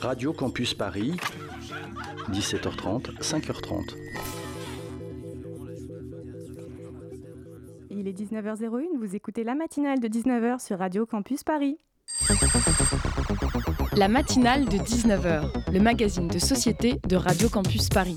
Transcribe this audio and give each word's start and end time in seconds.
Radio 0.00 0.32
Campus 0.32 0.72
Paris, 0.72 1.14
17h30, 2.30 3.18
5h30. 3.20 3.94
Il 7.90 8.08
est 8.08 8.18
19h01, 8.18 8.98
vous 8.98 9.14
écoutez 9.14 9.44
la 9.44 9.54
matinale 9.54 10.00
de 10.00 10.08
19h 10.08 10.64
sur 10.64 10.78
Radio 10.78 11.04
Campus 11.04 11.44
Paris. 11.44 11.76
La 13.94 14.08
matinale 14.08 14.64
de 14.64 14.78
19h, 14.78 15.70
le 15.70 15.80
magazine 15.80 16.28
de 16.28 16.38
société 16.38 16.98
de 17.06 17.16
Radio 17.16 17.50
Campus 17.50 17.90
Paris. 17.90 18.16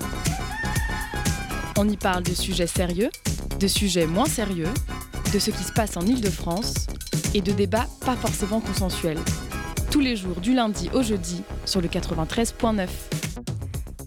On 1.76 1.86
y 1.86 1.98
parle 1.98 2.22
de 2.22 2.32
sujets 2.32 2.66
sérieux, 2.66 3.10
de 3.60 3.66
sujets 3.66 4.06
moins 4.06 4.26
sérieux, 4.26 4.72
de 5.34 5.38
ce 5.38 5.50
qui 5.50 5.64
se 5.64 5.72
passe 5.72 5.98
en 5.98 6.02
Ile-de-France 6.02 6.86
et 7.34 7.42
de 7.42 7.52
débats 7.52 7.88
pas 8.06 8.16
forcément 8.16 8.60
consensuels. 8.60 9.20
Tous 9.94 10.00
les 10.00 10.16
jours 10.16 10.40
du 10.40 10.54
lundi 10.54 10.90
au 10.92 11.04
jeudi 11.04 11.44
sur 11.66 11.80
le 11.80 11.86
93.9. 11.86 12.88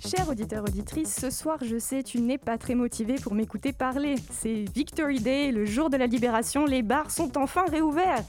Chers 0.05 0.27
auditeurs, 0.27 0.65
auditrices, 0.65 1.15
ce 1.15 1.29
soir, 1.29 1.59
je 1.63 1.79
sais, 1.79 2.03
tu 2.03 2.19
n'es 2.19 2.37
pas 2.37 2.57
très 2.57 2.75
motivé 2.75 3.15
pour 3.15 3.33
m'écouter 3.33 3.71
parler. 3.71 4.15
C'est 4.29 4.65
Victory 4.75 5.21
Day, 5.21 5.53
le 5.53 5.63
jour 5.63 5.89
de 5.89 5.95
la 5.95 6.05
libération, 6.05 6.65
les 6.65 6.81
bars 6.81 7.09
sont 7.09 7.37
enfin 7.37 7.63
réouverts. 7.71 8.21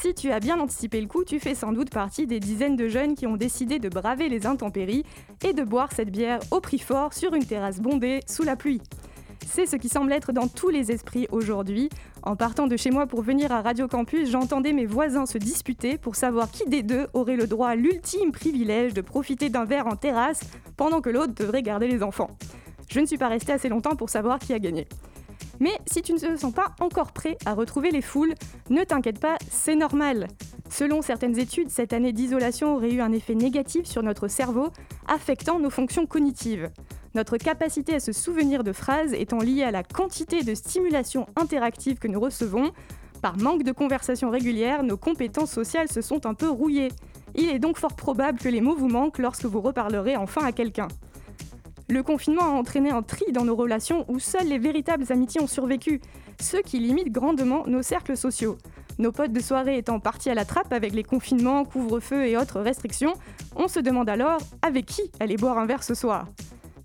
Si 0.00 0.14
tu 0.14 0.32
as 0.32 0.40
bien 0.40 0.58
anticipé 0.58 1.02
le 1.02 1.06
coup, 1.06 1.22
tu 1.22 1.38
fais 1.38 1.54
sans 1.54 1.72
doute 1.72 1.90
partie 1.90 2.26
des 2.26 2.40
dizaines 2.40 2.76
de 2.76 2.88
jeunes 2.88 3.14
qui 3.14 3.26
ont 3.26 3.36
décidé 3.36 3.78
de 3.78 3.90
braver 3.90 4.30
les 4.30 4.46
intempéries 4.46 5.04
et 5.44 5.52
de 5.52 5.64
boire 5.64 5.90
cette 5.94 6.10
bière 6.10 6.40
au 6.50 6.60
prix 6.60 6.78
fort 6.78 7.12
sur 7.12 7.34
une 7.34 7.44
terrasse 7.44 7.80
bondée 7.80 8.20
sous 8.26 8.42
la 8.42 8.56
pluie. 8.56 8.80
C'est 9.46 9.66
ce 9.66 9.76
qui 9.76 9.88
semble 9.88 10.12
être 10.12 10.32
dans 10.32 10.48
tous 10.48 10.68
les 10.68 10.92
esprits 10.92 11.26
aujourd'hui. 11.30 11.88
En 12.22 12.36
partant 12.36 12.66
de 12.66 12.76
chez 12.76 12.90
moi 12.90 13.06
pour 13.06 13.22
venir 13.22 13.52
à 13.52 13.60
Radio 13.60 13.88
Campus, 13.88 14.30
j'entendais 14.30 14.72
mes 14.72 14.86
voisins 14.86 15.26
se 15.26 15.38
disputer 15.38 15.98
pour 15.98 16.16
savoir 16.16 16.50
qui 16.50 16.64
des 16.68 16.82
deux 16.82 17.06
aurait 17.12 17.36
le 17.36 17.46
droit 17.46 17.68
à 17.68 17.74
l'ultime 17.74 18.32
privilège 18.32 18.94
de 18.94 19.00
profiter 19.00 19.50
d'un 19.50 19.64
verre 19.64 19.86
en 19.86 19.96
terrasse 19.96 20.40
pendant 20.76 21.00
que 21.00 21.10
l'autre 21.10 21.34
devrait 21.34 21.62
garder 21.62 21.88
les 21.88 22.02
enfants. 22.02 22.30
Je 22.88 23.00
ne 23.00 23.06
suis 23.06 23.18
pas 23.18 23.28
restée 23.28 23.52
assez 23.52 23.68
longtemps 23.68 23.96
pour 23.96 24.10
savoir 24.10 24.38
qui 24.38 24.52
a 24.52 24.58
gagné. 24.58 24.86
Mais 25.60 25.78
si 25.86 26.02
tu 26.02 26.12
ne 26.12 26.18
te 26.18 26.36
sens 26.36 26.52
pas 26.52 26.72
encore 26.80 27.12
prêt 27.12 27.36
à 27.44 27.54
retrouver 27.54 27.90
les 27.90 28.02
foules, 28.02 28.34
ne 28.70 28.84
t'inquiète 28.84 29.20
pas, 29.20 29.36
c'est 29.50 29.76
normal. 29.76 30.28
Selon 30.70 31.02
certaines 31.02 31.38
études, 31.38 31.70
cette 31.70 31.92
année 31.92 32.12
d'isolation 32.12 32.74
aurait 32.74 32.92
eu 32.92 33.00
un 33.00 33.12
effet 33.12 33.34
négatif 33.34 33.84
sur 33.86 34.02
notre 34.02 34.28
cerveau, 34.28 34.70
affectant 35.06 35.58
nos 35.58 35.70
fonctions 35.70 36.06
cognitives. 36.06 36.70
Notre 37.14 37.36
capacité 37.36 37.94
à 37.94 38.00
se 38.00 38.12
souvenir 38.12 38.64
de 38.64 38.72
phrases 38.72 39.12
étant 39.12 39.38
liée 39.38 39.64
à 39.64 39.70
la 39.70 39.82
quantité 39.82 40.42
de 40.42 40.54
stimulation 40.54 41.26
interactive 41.36 41.98
que 41.98 42.08
nous 42.08 42.20
recevons, 42.20 42.72
par 43.20 43.36
manque 43.36 43.62
de 43.62 43.72
conversation 43.72 44.30
régulière, 44.30 44.82
nos 44.82 44.96
compétences 44.96 45.52
sociales 45.52 45.88
se 45.88 46.00
sont 46.00 46.26
un 46.26 46.34
peu 46.34 46.48
rouillées. 46.48 46.90
Il 47.34 47.50
est 47.50 47.58
donc 47.58 47.78
fort 47.78 47.94
probable 47.94 48.38
que 48.38 48.48
les 48.48 48.60
mots 48.60 48.74
vous 48.74 48.88
manquent 48.88 49.18
lorsque 49.18 49.44
vous 49.44 49.60
reparlerez 49.60 50.16
enfin 50.16 50.44
à 50.44 50.52
quelqu'un. 50.52 50.88
Le 51.88 52.02
confinement 52.02 52.44
a 52.44 52.58
entraîné 52.58 52.90
un 52.90 53.02
tri 53.02 53.30
dans 53.32 53.44
nos 53.44 53.54
relations 53.54 54.06
où 54.08 54.18
seules 54.18 54.48
les 54.48 54.58
véritables 54.58 55.04
amitiés 55.10 55.42
ont 55.42 55.46
survécu, 55.46 56.00
ce 56.40 56.56
qui 56.56 56.78
limite 56.78 57.12
grandement 57.12 57.66
nos 57.66 57.82
cercles 57.82 58.16
sociaux. 58.16 58.56
Nos 58.98 59.12
potes 59.12 59.32
de 59.32 59.40
soirée 59.40 59.76
étant 59.76 60.00
partis 60.00 60.30
à 60.30 60.34
la 60.34 60.44
trappe 60.44 60.72
avec 60.72 60.94
les 60.94 61.04
confinements, 61.04 61.64
couvre-feu 61.64 62.26
et 62.26 62.36
autres 62.38 62.60
restrictions, 62.60 63.12
on 63.54 63.68
se 63.68 63.80
demande 63.80 64.08
alors 64.08 64.38
avec 64.62 64.86
qui 64.86 65.02
aller 65.20 65.36
boire 65.36 65.58
un 65.58 65.66
verre 65.66 65.82
ce 65.82 65.94
soir? 65.94 66.26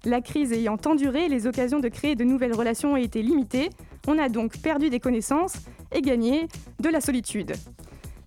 La 0.08 0.22
crise 0.22 0.54
ayant 0.54 0.78
tant 0.78 0.96
duré, 0.96 1.28
les 1.28 1.48
occasions 1.48 1.82
de 1.82 1.90
créer 1.90 2.16
de 2.16 2.24
nouvelles 2.24 2.54
relations 2.54 2.94
ont 2.94 2.96
été 2.96 3.22
limitées. 3.22 3.70
On 4.08 4.18
a 4.18 4.30
donc 4.30 4.58
perdu 4.60 4.90
des 4.90 5.02
connaissances 5.02 5.58
et 5.92 6.02
gagné 6.02 6.48
de 6.80 6.88
la 6.88 7.02
solitude. 7.02 7.52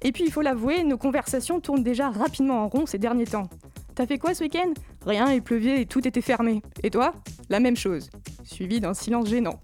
Et 0.03 0.13
puis 0.13 0.25
il 0.25 0.31
faut 0.31 0.43
l'avouer, 0.43 0.85
nos 0.85 0.99
conversations 0.99 1.59
tournent 1.59 1.83
déjà 1.83 2.11
rapidement 2.11 2.65
en 2.65 2.69
rond 2.69 2.85
ces 2.85 2.99
derniers 2.99 3.25
temps. 3.25 3.49
T'as 3.95 4.05
fait 4.05 4.19
quoi 4.19 4.35
ce 4.35 4.45
week-end? 4.45 4.75
Rien, 5.07 5.33
il 5.33 5.41
pleuvait 5.41 5.81
et 5.81 5.87
tout 5.87 6.07
était 6.07 6.21
fermé. 6.21 6.61
Et 6.83 6.91
toi? 6.91 7.15
La 7.49 7.61
même 7.61 7.77
chose. 7.79 8.11
Suivi 8.45 8.79
d'un 8.81 8.93
silence 8.93 9.29
gênant. 9.31 9.59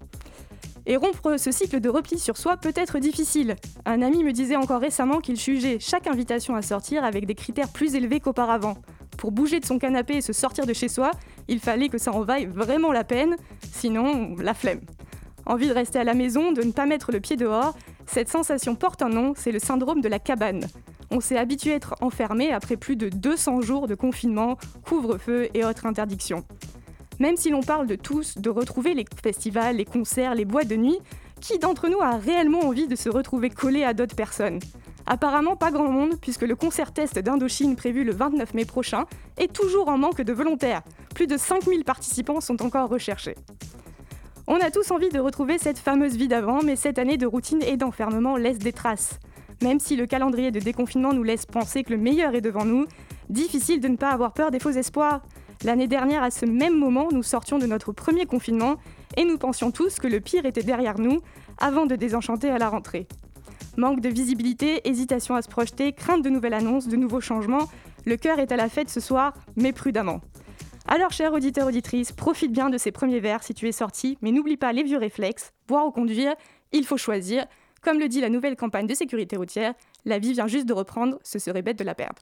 Et 0.87 0.95
rompre 0.95 1.37
ce 1.37 1.51
cycle 1.51 1.79
de 1.79 1.89
repli 1.89 2.17
sur 2.17 2.37
soi 2.37 2.57
peut 2.57 2.73
être 2.75 2.97
difficile. 2.97 3.57
Un 3.85 4.01
ami 4.01 4.23
me 4.23 4.31
disait 4.31 4.55
encore 4.55 4.81
récemment 4.81 5.19
qu'il 5.19 5.35
jugeait 5.35 5.77
chaque 5.79 6.07
invitation 6.07 6.55
à 6.55 6.63
sortir 6.63 7.03
avec 7.03 7.27
des 7.27 7.35
critères 7.35 7.69
plus 7.71 7.93
élevés 7.93 8.21
qu'auparavant. 8.21 8.75
Pour 9.17 9.31
bouger 9.31 9.59
de 9.59 9.65
son 9.65 9.79
canapé 9.79 10.17
et 10.17 10.21
se 10.21 10.33
sortir 10.33 10.65
de 10.65 10.73
chez 10.73 10.87
soi, 10.87 11.11
il 11.47 11.59
fallait 11.59 11.89
que 11.89 11.97
ça 11.97 12.11
en 12.11 12.21
vaille 12.21 12.45
vraiment 12.45 12.91
la 12.91 13.03
peine, 13.03 13.35
sinon 13.71 14.35
la 14.37 14.53
flemme. 14.53 14.81
Envie 15.45 15.67
de 15.67 15.73
rester 15.73 15.99
à 15.99 16.03
la 16.03 16.13
maison, 16.13 16.51
de 16.51 16.61
ne 16.61 16.71
pas 16.71 16.85
mettre 16.85 17.11
le 17.11 17.19
pied 17.19 17.35
dehors, 17.35 17.75
cette 18.05 18.29
sensation 18.29 18.75
porte 18.75 19.01
un 19.01 19.09
nom, 19.09 19.33
c'est 19.35 19.51
le 19.51 19.59
syndrome 19.59 20.01
de 20.01 20.07
la 20.07 20.19
cabane. 20.19 20.65
On 21.09 21.19
s'est 21.19 21.37
habitué 21.37 21.71
à 21.71 21.75
être 21.75 21.95
enfermé 22.01 22.51
après 22.51 22.77
plus 22.77 22.95
de 22.95 23.09
200 23.09 23.61
jours 23.61 23.87
de 23.87 23.95
confinement, 23.95 24.57
couvre-feu 24.85 25.47
et 25.53 25.63
autres 25.63 25.85
interdictions. 25.85 26.43
Même 27.19 27.37
si 27.37 27.49
l'on 27.49 27.63
parle 27.63 27.87
de 27.87 27.95
tous, 27.95 28.37
de 28.37 28.49
retrouver 28.49 28.93
les 28.93 29.05
festivals, 29.23 29.77
les 29.77 29.85
concerts, 29.85 30.35
les 30.35 30.45
boîtes 30.45 30.67
de 30.67 30.75
nuit, 30.75 30.99
qui 31.41 31.59
d'entre 31.59 31.87
nous 31.87 31.99
a 32.01 32.17
réellement 32.17 32.61
envie 32.61 32.87
de 32.87 32.95
se 32.95 33.09
retrouver 33.09 33.49
collé 33.49 33.83
à 33.83 33.93
d'autres 33.93 34.15
personnes? 34.15 34.59
Apparemment 35.05 35.55
pas 35.55 35.71
grand 35.71 35.89
monde, 35.89 36.19
puisque 36.19 36.41
le 36.41 36.55
concert 36.55 36.91
test 36.91 37.17
d'Indochine 37.19 37.75
prévu 37.75 38.03
le 38.03 38.13
29 38.13 38.53
mai 38.53 38.65
prochain 38.65 39.05
est 39.37 39.53
toujours 39.53 39.87
en 39.87 39.97
manque 39.97 40.21
de 40.21 40.33
volontaires. 40.33 40.81
Plus 41.15 41.27
de 41.27 41.37
5000 41.37 41.85
participants 41.85 42.41
sont 42.41 42.61
encore 42.61 42.89
recherchés. 42.89 43.35
On 44.47 44.55
a 44.55 44.71
tous 44.71 44.91
envie 44.91 45.09
de 45.09 45.19
retrouver 45.19 45.57
cette 45.57 45.79
fameuse 45.79 46.15
vie 46.15 46.27
d'avant, 46.27 46.61
mais 46.63 46.75
cette 46.75 46.99
année 46.99 47.17
de 47.17 47.25
routine 47.25 47.61
et 47.61 47.77
d'enfermement 47.77 48.37
laisse 48.37 48.59
des 48.59 48.73
traces. 48.73 49.19
Même 49.61 49.79
si 49.79 49.95
le 49.95 50.05
calendrier 50.05 50.51
de 50.51 50.59
déconfinement 50.59 51.13
nous 51.13 51.23
laisse 51.23 51.45
penser 51.45 51.83
que 51.83 51.91
le 51.91 51.99
meilleur 51.99 52.35
est 52.35 52.41
devant 52.41 52.65
nous, 52.65 52.85
difficile 53.29 53.79
de 53.79 53.87
ne 53.87 53.97
pas 53.97 54.11
avoir 54.11 54.33
peur 54.33 54.51
des 54.51 54.59
faux 54.59 54.71
espoirs. 54.71 55.21
L'année 55.63 55.87
dernière, 55.87 56.21
à 56.21 56.31
ce 56.31 56.45
même 56.45 56.77
moment, 56.77 57.07
nous 57.11 57.23
sortions 57.23 57.57
de 57.59 57.65
notre 57.65 57.91
premier 57.91 58.25
confinement 58.25 58.75
et 59.15 59.25
nous 59.25 59.37
pensions 59.37 59.71
tous 59.71 59.99
que 59.99 60.07
le 60.07 60.19
pire 60.19 60.45
était 60.45 60.63
derrière 60.63 60.99
nous 60.99 61.21
avant 61.57 61.85
de 61.85 61.95
désenchanter 61.95 62.49
à 62.49 62.57
la 62.57 62.69
rentrée. 62.69 63.07
Manque 63.77 64.01
de 64.01 64.09
visibilité, 64.09 64.87
hésitation 64.89 65.35
à 65.35 65.41
se 65.41 65.47
projeter, 65.47 65.93
crainte 65.93 66.23
de 66.23 66.29
nouvelles 66.29 66.53
annonces, 66.53 66.87
de 66.87 66.95
nouveaux 66.95 67.21
changements. 67.21 67.69
Le 68.05 68.17
cœur 68.17 68.39
est 68.39 68.51
à 68.51 68.55
la 68.55 68.69
fête 68.69 68.89
ce 68.89 68.99
soir, 68.99 69.33
mais 69.55 69.71
prudemment. 69.71 70.21
Alors, 70.87 71.11
chers 71.11 71.33
auditeurs, 71.33 71.67
auditrices, 71.67 72.11
profite 72.11 72.51
bien 72.51 72.69
de 72.69 72.77
ces 72.77 72.91
premiers 72.91 73.19
verres 73.19 73.43
si 73.43 73.53
tu 73.53 73.67
es 73.67 73.71
sorti, 73.71 74.17
mais 74.21 74.31
n'oublie 74.31 74.57
pas 74.57 74.71
les 74.71 74.83
vieux 74.83 74.97
réflexes. 74.97 75.51
Boire 75.67 75.85
ou 75.85 75.91
conduire, 75.91 76.33
il 76.71 76.85
faut 76.85 76.97
choisir. 76.97 77.45
Comme 77.81 77.99
le 77.99 78.07
dit 78.07 78.21
la 78.21 78.29
nouvelle 78.29 78.55
campagne 78.55 78.87
de 78.87 78.93
sécurité 78.93 79.35
routière, 79.35 79.73
la 80.05 80.17
vie 80.17 80.33
vient 80.33 80.47
juste 80.47 80.65
de 80.65 80.73
reprendre, 80.73 81.19
ce 81.23 81.39
serait 81.39 81.61
bête 81.61 81.77
de 81.77 81.83
la 81.83 81.93
perdre. 81.93 82.21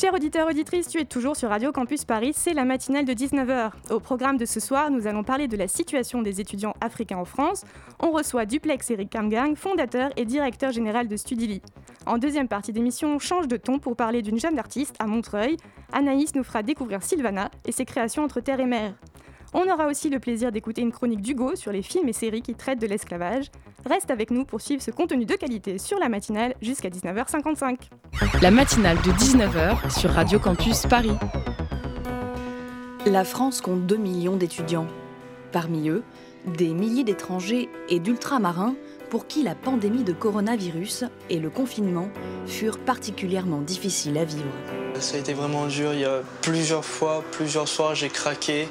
Chers 0.00 0.14
auditeurs, 0.14 0.46
auditrices, 0.46 0.86
tu 0.86 1.00
es 1.00 1.04
toujours 1.04 1.34
sur 1.34 1.48
Radio 1.48 1.72
Campus 1.72 2.04
Paris, 2.04 2.30
c'est 2.32 2.54
la 2.54 2.64
matinale 2.64 3.04
de 3.04 3.12
19h. 3.12 3.72
Au 3.90 3.98
programme 3.98 4.36
de 4.36 4.44
ce 4.44 4.60
soir, 4.60 4.92
nous 4.92 5.08
allons 5.08 5.24
parler 5.24 5.48
de 5.48 5.56
la 5.56 5.66
situation 5.66 6.22
des 6.22 6.40
étudiants 6.40 6.74
africains 6.80 7.18
en 7.18 7.24
France. 7.24 7.64
On 7.98 8.12
reçoit 8.12 8.46
Duplex 8.46 8.92
Eric 8.92 9.10
Kamgang, 9.10 9.56
fondateur 9.56 10.10
et 10.16 10.24
directeur 10.24 10.70
général 10.70 11.08
de 11.08 11.16
Studili. 11.16 11.62
En 12.06 12.18
deuxième 12.18 12.46
partie 12.46 12.72
d'émission, 12.72 13.16
on 13.16 13.18
change 13.18 13.48
de 13.48 13.56
ton 13.56 13.80
pour 13.80 13.96
parler 13.96 14.22
d'une 14.22 14.38
jeune 14.38 14.56
artiste 14.56 14.94
à 15.00 15.08
Montreuil. 15.08 15.56
Anaïs 15.92 16.32
nous 16.36 16.44
fera 16.44 16.62
découvrir 16.62 17.02
Sylvana 17.02 17.50
et 17.64 17.72
ses 17.72 17.84
créations 17.84 18.22
entre 18.22 18.38
terre 18.38 18.60
et 18.60 18.66
mer. 18.66 18.94
On 19.54 19.70
aura 19.72 19.86
aussi 19.86 20.10
le 20.10 20.18
plaisir 20.18 20.52
d'écouter 20.52 20.82
une 20.82 20.92
chronique 20.92 21.22
d'Hugo 21.22 21.56
sur 21.56 21.72
les 21.72 21.80
films 21.80 22.08
et 22.08 22.12
séries 22.12 22.42
qui 22.42 22.54
traitent 22.54 22.80
de 22.80 22.86
l'esclavage. 22.86 23.46
Reste 23.86 24.10
avec 24.10 24.30
nous 24.30 24.44
pour 24.44 24.60
suivre 24.60 24.82
ce 24.82 24.90
contenu 24.90 25.24
de 25.24 25.34
qualité 25.34 25.78
sur 25.78 25.98
la 25.98 26.10
matinale 26.10 26.54
jusqu'à 26.60 26.90
19h55. 26.90 27.76
La 28.42 28.50
matinale 28.50 28.98
de 28.98 29.10
19h 29.12 29.98
sur 29.98 30.10
Radio 30.10 30.38
Campus 30.38 30.82
Paris. 30.86 31.16
La 33.06 33.24
France 33.24 33.62
compte 33.62 33.86
2 33.86 33.96
millions 33.96 34.36
d'étudiants. 34.36 34.86
Parmi 35.50 35.88
eux, 35.88 36.02
des 36.46 36.74
milliers 36.74 37.04
d'étrangers 37.04 37.70
et 37.88 38.00
d'ultramarins 38.00 38.74
pour 39.08 39.26
qui 39.26 39.42
la 39.42 39.54
pandémie 39.54 40.04
de 40.04 40.12
coronavirus 40.12 41.04
et 41.30 41.38
le 41.38 41.48
confinement 41.48 42.10
furent 42.46 42.78
particulièrement 42.78 43.62
difficiles 43.62 44.18
à 44.18 44.24
vivre. 44.24 44.44
Ça 45.00 45.16
a 45.16 45.20
été 45.20 45.32
vraiment 45.32 45.66
dur, 45.66 45.94
il 45.94 46.00
y 46.00 46.04
a 46.04 46.20
plusieurs 46.42 46.84
fois, 46.84 47.24
plusieurs 47.32 47.68
soirs 47.68 47.94
j'ai 47.94 48.10
craqué. 48.10 48.68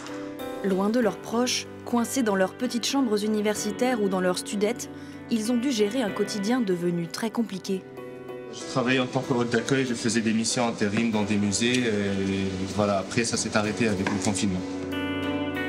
Loin 0.67 0.89
de 0.89 0.99
leurs 0.99 1.17
proches, 1.17 1.65
coincés 1.85 2.23
dans 2.23 2.35
leurs 2.35 2.53
petites 2.53 2.85
chambres 2.85 3.23
universitaires 3.23 4.01
ou 4.01 4.09
dans 4.09 4.19
leurs 4.19 4.39
studettes, 4.39 4.89
ils 5.31 5.49
ont 5.53 5.55
dû 5.55 5.71
gérer 5.71 6.01
un 6.01 6.09
quotidien 6.09 6.59
devenu 6.59 7.07
très 7.07 7.31
compliqué. 7.31 7.83
Je 8.51 8.59
travaillais 8.71 8.99
en 8.99 9.05
tant 9.05 9.21
que 9.21 9.33
hôte 9.33 9.49
d'accueil, 9.49 9.85
je 9.85 9.93
faisais 9.93 10.19
des 10.19 10.33
missions 10.33 10.67
intérim 10.67 11.11
dans 11.11 11.23
des 11.23 11.37
musées 11.37 11.85
et 11.85 12.51
voilà, 12.75 12.97
après 12.97 13.23
ça 13.23 13.37
s'est 13.37 13.55
arrêté 13.55 13.87
avec 13.87 14.09
le 14.09 14.23
confinement. 14.25 14.59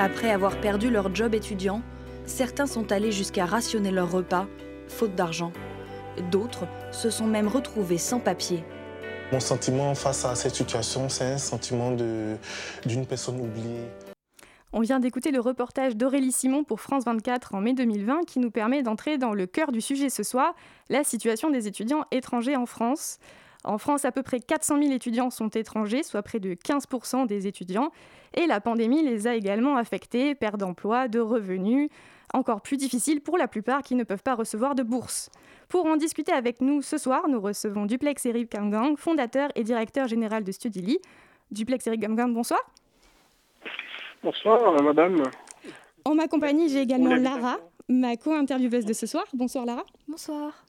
Après 0.00 0.33
avoir 0.33 0.61
perdu 0.61 0.91
leur 0.91 1.15
job 1.15 1.33
étudiant, 1.33 1.81
certains 2.27 2.67
sont 2.67 2.91
allés 2.91 3.12
jusqu'à 3.12 3.47
rationner 3.47 3.93
leur 3.93 4.11
repas, 4.11 4.49
faute 4.89 5.15
d'argent. 5.15 5.53
D'autres 6.33 6.67
se 6.91 7.11
sont 7.11 7.27
même 7.27 7.47
retrouvés 7.47 7.99
sans 7.99 8.19
papier. 8.19 8.65
Mon 9.31 9.41
sentiment 9.41 9.95
face 9.95 10.25
à 10.25 10.35
cette 10.35 10.56
situation, 10.56 11.09
c'est 11.09 11.25
un 11.25 11.39
sentiment 11.39 11.93
d'une 11.93 13.06
personne 13.06 13.41
oubliée. 13.41 13.87
On 14.75 14.81
vient 14.81 15.00
d'écouter 15.00 15.31
le 15.31 15.41
reportage 15.41 15.97
d'Aurélie 15.97 16.31
Simon 16.31 16.62
pour 16.62 16.81
France 16.81 17.05
24 17.06 17.55
en 17.55 17.61
mai 17.62 17.73
2020 17.73 18.25
qui 18.26 18.38
nous 18.38 18.50
permet 18.50 18.82
d'entrer 18.82 19.17
dans 19.17 19.32
le 19.32 19.47
cœur 19.47 19.73
du 19.73 19.81
sujet 19.81 20.11
ce 20.11 20.23
soir, 20.23 20.55
la 20.91 21.05
situation 21.05 21.49
des 21.49 21.67
étudiants 21.69 22.05
étrangers 22.11 22.55
en 22.55 22.67
France. 22.67 23.19
En 23.65 23.79
France, 23.79 24.05
à 24.05 24.12
peu 24.12 24.23
près 24.23 24.41
400 24.41 24.81
000 24.82 24.93
étudiants 24.93 25.31
sont 25.31 25.49
étrangers, 25.49 26.03
soit 26.03 26.23
près 26.23 26.38
de 26.38 26.53
15% 26.53 27.26
des 27.26 27.47
étudiants. 27.47 27.91
Et 28.35 28.47
la 28.47 28.61
pandémie 28.61 29.03
les 29.03 29.26
a 29.26 29.35
également 29.35 29.76
affectés, 29.76 30.35
perte 30.35 30.59
d'emploi, 30.59 31.09
de 31.09 31.19
revenus, 31.19 31.88
encore 32.35 32.61
plus 32.61 32.76
difficile 32.76 33.23
pour 33.23 33.38
la 33.38 33.49
plupart 33.49 33.82
qui 33.82 33.94
ne 33.94 34.05
peuvent 34.05 34.23
pas 34.23 34.35
recevoir 34.35 34.75
de 34.75 34.82
bourse. 34.82 35.31
Pour 35.69 35.87
en 35.87 35.97
discuter 35.97 36.32
avec 36.32 36.61
nous 36.61 36.82
ce 36.82 36.99
soir, 36.99 37.26
nous 37.29 37.41
recevons 37.41 37.87
Duplex 37.87 38.26
Eric 38.26 38.53
Gamgang, 38.53 38.99
fondateur 38.99 39.49
et 39.55 39.64
directeur 39.64 40.09
général 40.09 40.44
de 40.44 40.53
Studili. 40.53 40.99
Duplex 41.50 41.87
Eric 41.87 42.00
Gamgang, 42.00 42.35
bonsoir. 42.35 42.61
Bonsoir, 44.23 44.82
madame. 44.82 45.23
En 46.05 46.15
ma 46.15 46.26
compagnie, 46.26 46.69
j'ai 46.69 46.81
également 46.81 47.15
Lara, 47.15 47.59
ma 47.88 48.17
co-intervieweuse 48.17 48.85
de 48.85 48.93
ce 48.93 49.06
soir. 49.06 49.25
Bonsoir, 49.32 49.65
Lara. 49.65 49.85
Bonsoir. 50.09 50.65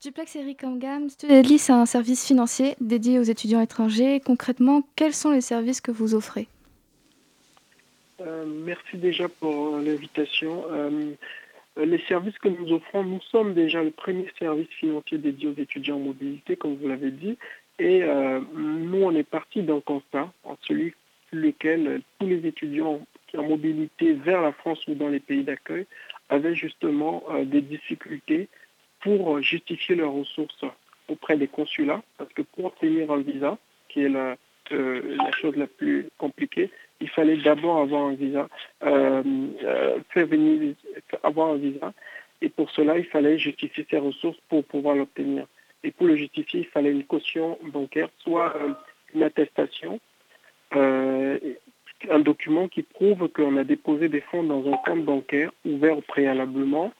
Duplex 0.00 0.36
Eric 0.36 0.64
Amgam, 0.64 1.08
Studeli, 1.08 1.58
c'est 1.58 1.72
un 1.72 1.86
service 1.86 2.26
financier 2.26 2.74
dédié 2.80 3.18
aux 3.18 3.24
étudiants 3.24 3.60
étrangers. 3.60 4.20
Concrètement, 4.20 4.82
quels 4.96 5.14
sont 5.14 5.30
les 5.30 5.40
services 5.40 5.80
que 5.80 5.92
vous 5.92 6.14
offrez? 6.14 6.48
Euh, 8.20 8.44
Merci 8.46 8.96
déjà 8.96 9.28
pour 9.28 9.76
l'invitation. 9.78 10.64
Euh, 10.70 11.12
les 11.76 12.02
services 12.06 12.38
que 12.38 12.48
nous 12.48 12.72
offrons, 12.72 13.04
nous 13.04 13.20
sommes 13.20 13.54
déjà 13.54 13.82
le 13.82 13.90
premier 13.90 14.26
service 14.38 14.68
financier 14.78 15.18
dédié 15.18 15.48
aux 15.48 15.60
étudiants 15.60 15.96
en 15.96 16.00
mobilité, 16.00 16.56
comme 16.56 16.76
vous 16.76 16.88
l'avez 16.88 17.10
dit. 17.10 17.36
Et 17.78 18.02
euh, 18.02 18.40
nous, 18.54 19.02
on 19.02 19.14
est 19.14 19.22
parti 19.22 19.62
d'un 19.62 19.80
constat, 19.80 20.32
en 20.44 20.56
celui 20.62 20.94
lequel 21.32 22.02
tous 22.18 22.26
les 22.26 22.46
étudiants 22.46 23.00
qui 23.26 23.38
en 23.38 23.48
mobilité 23.48 24.12
vers 24.12 24.42
la 24.42 24.52
France 24.52 24.86
ou 24.86 24.94
dans 24.94 25.08
les 25.08 25.20
pays 25.20 25.42
d'accueil 25.42 25.86
avaient 26.28 26.54
justement 26.54 27.24
euh, 27.30 27.44
des 27.44 27.62
difficultés 27.62 28.48
pour 29.00 29.40
justifier 29.40 29.96
leurs 29.96 30.12
ressources 30.12 30.64
auprès 31.08 31.36
des 31.36 31.48
consulats, 31.48 32.02
parce 32.18 32.32
que 32.32 32.42
pour 32.42 32.66
obtenir 32.66 33.10
un 33.10 33.18
visa, 33.18 33.58
qui 33.88 34.02
est 34.02 34.08
la, 34.08 34.36
euh, 34.70 35.16
chose 35.40 35.56
la 35.56 35.66
plus 35.66 36.08
compliquée, 36.18 36.70
il 37.00 37.08
fallait 37.08 37.36
d'abord 37.36 37.78
avoir 37.78 38.04
un 38.04 38.14
visa, 38.14 38.48
euh, 38.84 39.22
faire 40.10 40.26
venir, 40.26 40.74
avoir 41.22 41.48
un 41.50 41.56
visa, 41.56 41.92
et 42.40 42.48
pour 42.48 42.70
cela, 42.70 42.98
il 42.98 43.04
fallait 43.06 43.38
justifier 43.38 43.86
ses 43.90 43.98
ressources 43.98 44.38
pour 44.48 44.64
pouvoir 44.64 44.94
l'obtenir. 44.94 45.46
Et 45.84 45.90
pour 45.90 46.06
le 46.06 46.16
justifier, 46.16 46.60
il 46.60 46.66
fallait 46.66 46.92
une 46.92 47.04
caution 47.04 47.58
bancaire, 47.72 48.08
soit 48.18 48.54
une 49.14 49.22
attestation 49.22 49.94
euh, 49.94 49.98
un 50.74 52.18
document 52.20 52.68
qui 52.68 52.82
prouve 52.82 53.28
qu'on 53.28 53.56
a 53.56 53.64
déposé 53.64 54.08
des 54.08 54.20
fonds 54.20 54.42
dans 54.42 54.66
un 54.70 54.76
compte 54.78 55.04
bancaire 55.04 55.52
ouvert 55.64 56.02
préalablement 56.02 56.92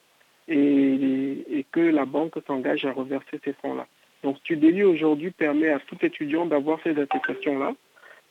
et, 0.49 1.67
que 1.73 1.81
la 1.81 2.05
banque 2.05 2.35
s'engage 2.47 2.85
à 2.85 2.93
reverser 2.93 3.41
ces 3.45 3.55
fonds-là. 3.55 3.87
Donc 4.23 4.37
Studeli 4.39 4.85
aujourd'hui 4.85 5.31
permet 5.31 5.69
à 5.69 5.79
tout 5.81 5.97
étudiant 6.03 6.47
d'avoir 6.47 6.79
ces 6.83 6.99
attestations-là, 6.99 7.75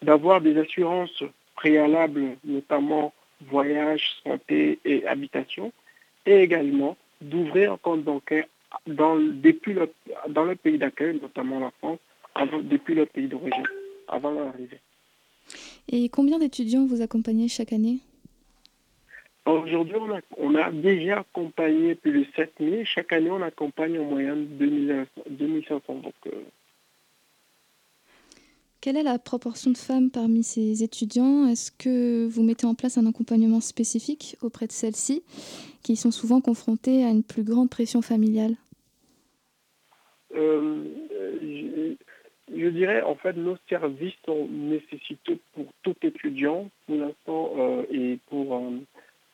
d'avoir 0.01 0.41
des 0.41 0.57
assurances 0.57 1.23
préalables, 1.55 2.37
notamment 2.43 3.13
voyage, 3.47 4.21
santé 4.23 4.79
et 4.85 5.05
habitation, 5.07 5.71
et 6.25 6.41
également 6.41 6.97
d'ouvrir 7.21 7.73
un 7.73 7.77
compte 7.77 8.03
bancaire 8.03 8.45
dans, 8.87 9.15
depuis 9.17 9.73
le, 9.73 9.91
dans 10.29 10.43
le 10.43 10.55
pays 10.55 10.77
d'accueil, 10.77 11.19
notamment 11.21 11.59
la 11.59 11.71
France, 11.79 11.99
depuis 12.63 12.95
le 12.95 13.05
pays 13.05 13.27
d'origine, 13.27 13.67
avant 14.07 14.31
l'arrivée. 14.31 14.79
Et 15.89 16.09
combien 16.09 16.39
d'étudiants 16.39 16.85
vous 16.85 17.01
accompagnez 17.01 17.47
chaque 17.47 17.73
année? 17.73 17.99
Aujourd'hui, 19.45 19.95
on 20.37 20.55
a, 20.55 20.71
déjà 20.71 21.19
accompagné 21.19 21.95
plus 21.95 22.19
de 22.19 22.25
7000. 22.35 22.85
Chaque 22.85 23.11
année, 23.11 23.31
on 23.31 23.41
accompagne 23.41 23.97
en 23.99 24.05
moyenne 24.05 24.47
2500. 24.57 25.81
Donc, 25.95 26.13
euh. 26.27 26.43
Quelle 28.81 28.97
est 28.97 29.03
la 29.03 29.19
proportion 29.19 29.71
de 29.71 29.77
femmes 29.77 30.11
parmi 30.11 30.43
ces 30.43 30.83
étudiants? 30.83 31.47
Est-ce 31.47 31.71
que 31.71 32.27
vous 32.27 32.43
mettez 32.43 32.65
en 32.65 32.75
place 32.75 32.97
un 32.97 33.05
accompagnement 33.07 33.61
spécifique 33.61 34.37
auprès 34.41 34.67
de 34.67 34.71
celles-ci, 34.71 35.23
qui 35.83 35.95
sont 35.95 36.11
souvent 36.11 36.41
confrontées 36.41 37.03
à 37.03 37.09
une 37.09 37.23
plus 37.23 37.43
grande 37.43 37.69
pression 37.69 38.01
familiale? 38.01 38.55
Euh, 40.35 40.83
je 42.55 42.67
dirais, 42.67 43.01
en 43.01 43.15
fait, 43.15 43.33
nos 43.33 43.57
services 43.69 44.15
sont 44.25 44.47
nécessités 44.49 45.39
pour 45.53 45.67
tout 45.83 45.95
étudiant, 46.01 46.69
pour 46.85 46.95
l'instant, 46.95 47.53
euh, 47.57 47.83
et 47.91 48.19
pour, 48.27 48.55
euh, 48.55 48.79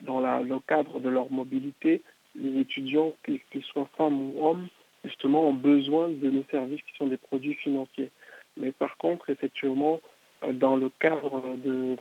dans 0.02 0.19
le 0.19 0.60
cadre 0.68 1.00
de 1.00 1.10
leur 1.10 1.31
mobilité, 1.31 2.02
les 2.36 2.60
étudiants, 2.60 3.14
qu'ils 3.25 3.64
soient 3.64 3.90
femmes 3.98 4.19
ou 4.22 4.46
hommes, 4.46 4.68
justement, 5.04 5.48
ont 5.48 5.54
besoin 5.54 6.10
de 6.10 6.30
nos 6.30 6.44
services 6.52 6.81
qui 6.81 6.96
sont 6.98 7.08
des 7.08 7.18
produits 7.18 7.56
financiers. 7.56 8.12
Mais 8.58 8.72
par 8.72 8.98
contre, 8.98 9.30
effectivement, 9.30 10.00
euh, 10.44 10.54
dans 10.54 10.75
le 10.75 10.90
cadre 11.00 11.42
de, 11.66 11.98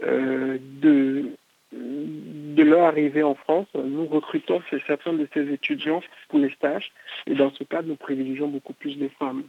de, 0.00 1.26
de 1.72 2.62
leur 2.62 2.82
arrivée 2.82 3.22
en 3.22 3.34
France, 3.34 3.68
nous 3.74 4.06
recrutons 4.06 4.62
certains 4.86 5.12
de 5.12 5.28
ces 5.32 5.52
étudiants 5.52 6.02
pour 6.28 6.40
les 6.40 6.50
stages, 6.50 6.90
et 7.26 7.34
dans 7.34 7.52
ce 7.52 7.62
cadre, 7.62 7.88
nous 7.88 7.96
privilégions 7.96 8.48
beaucoup 8.48 8.72
plus 8.72 8.96
les 8.96 9.10
femmes. 9.10 9.44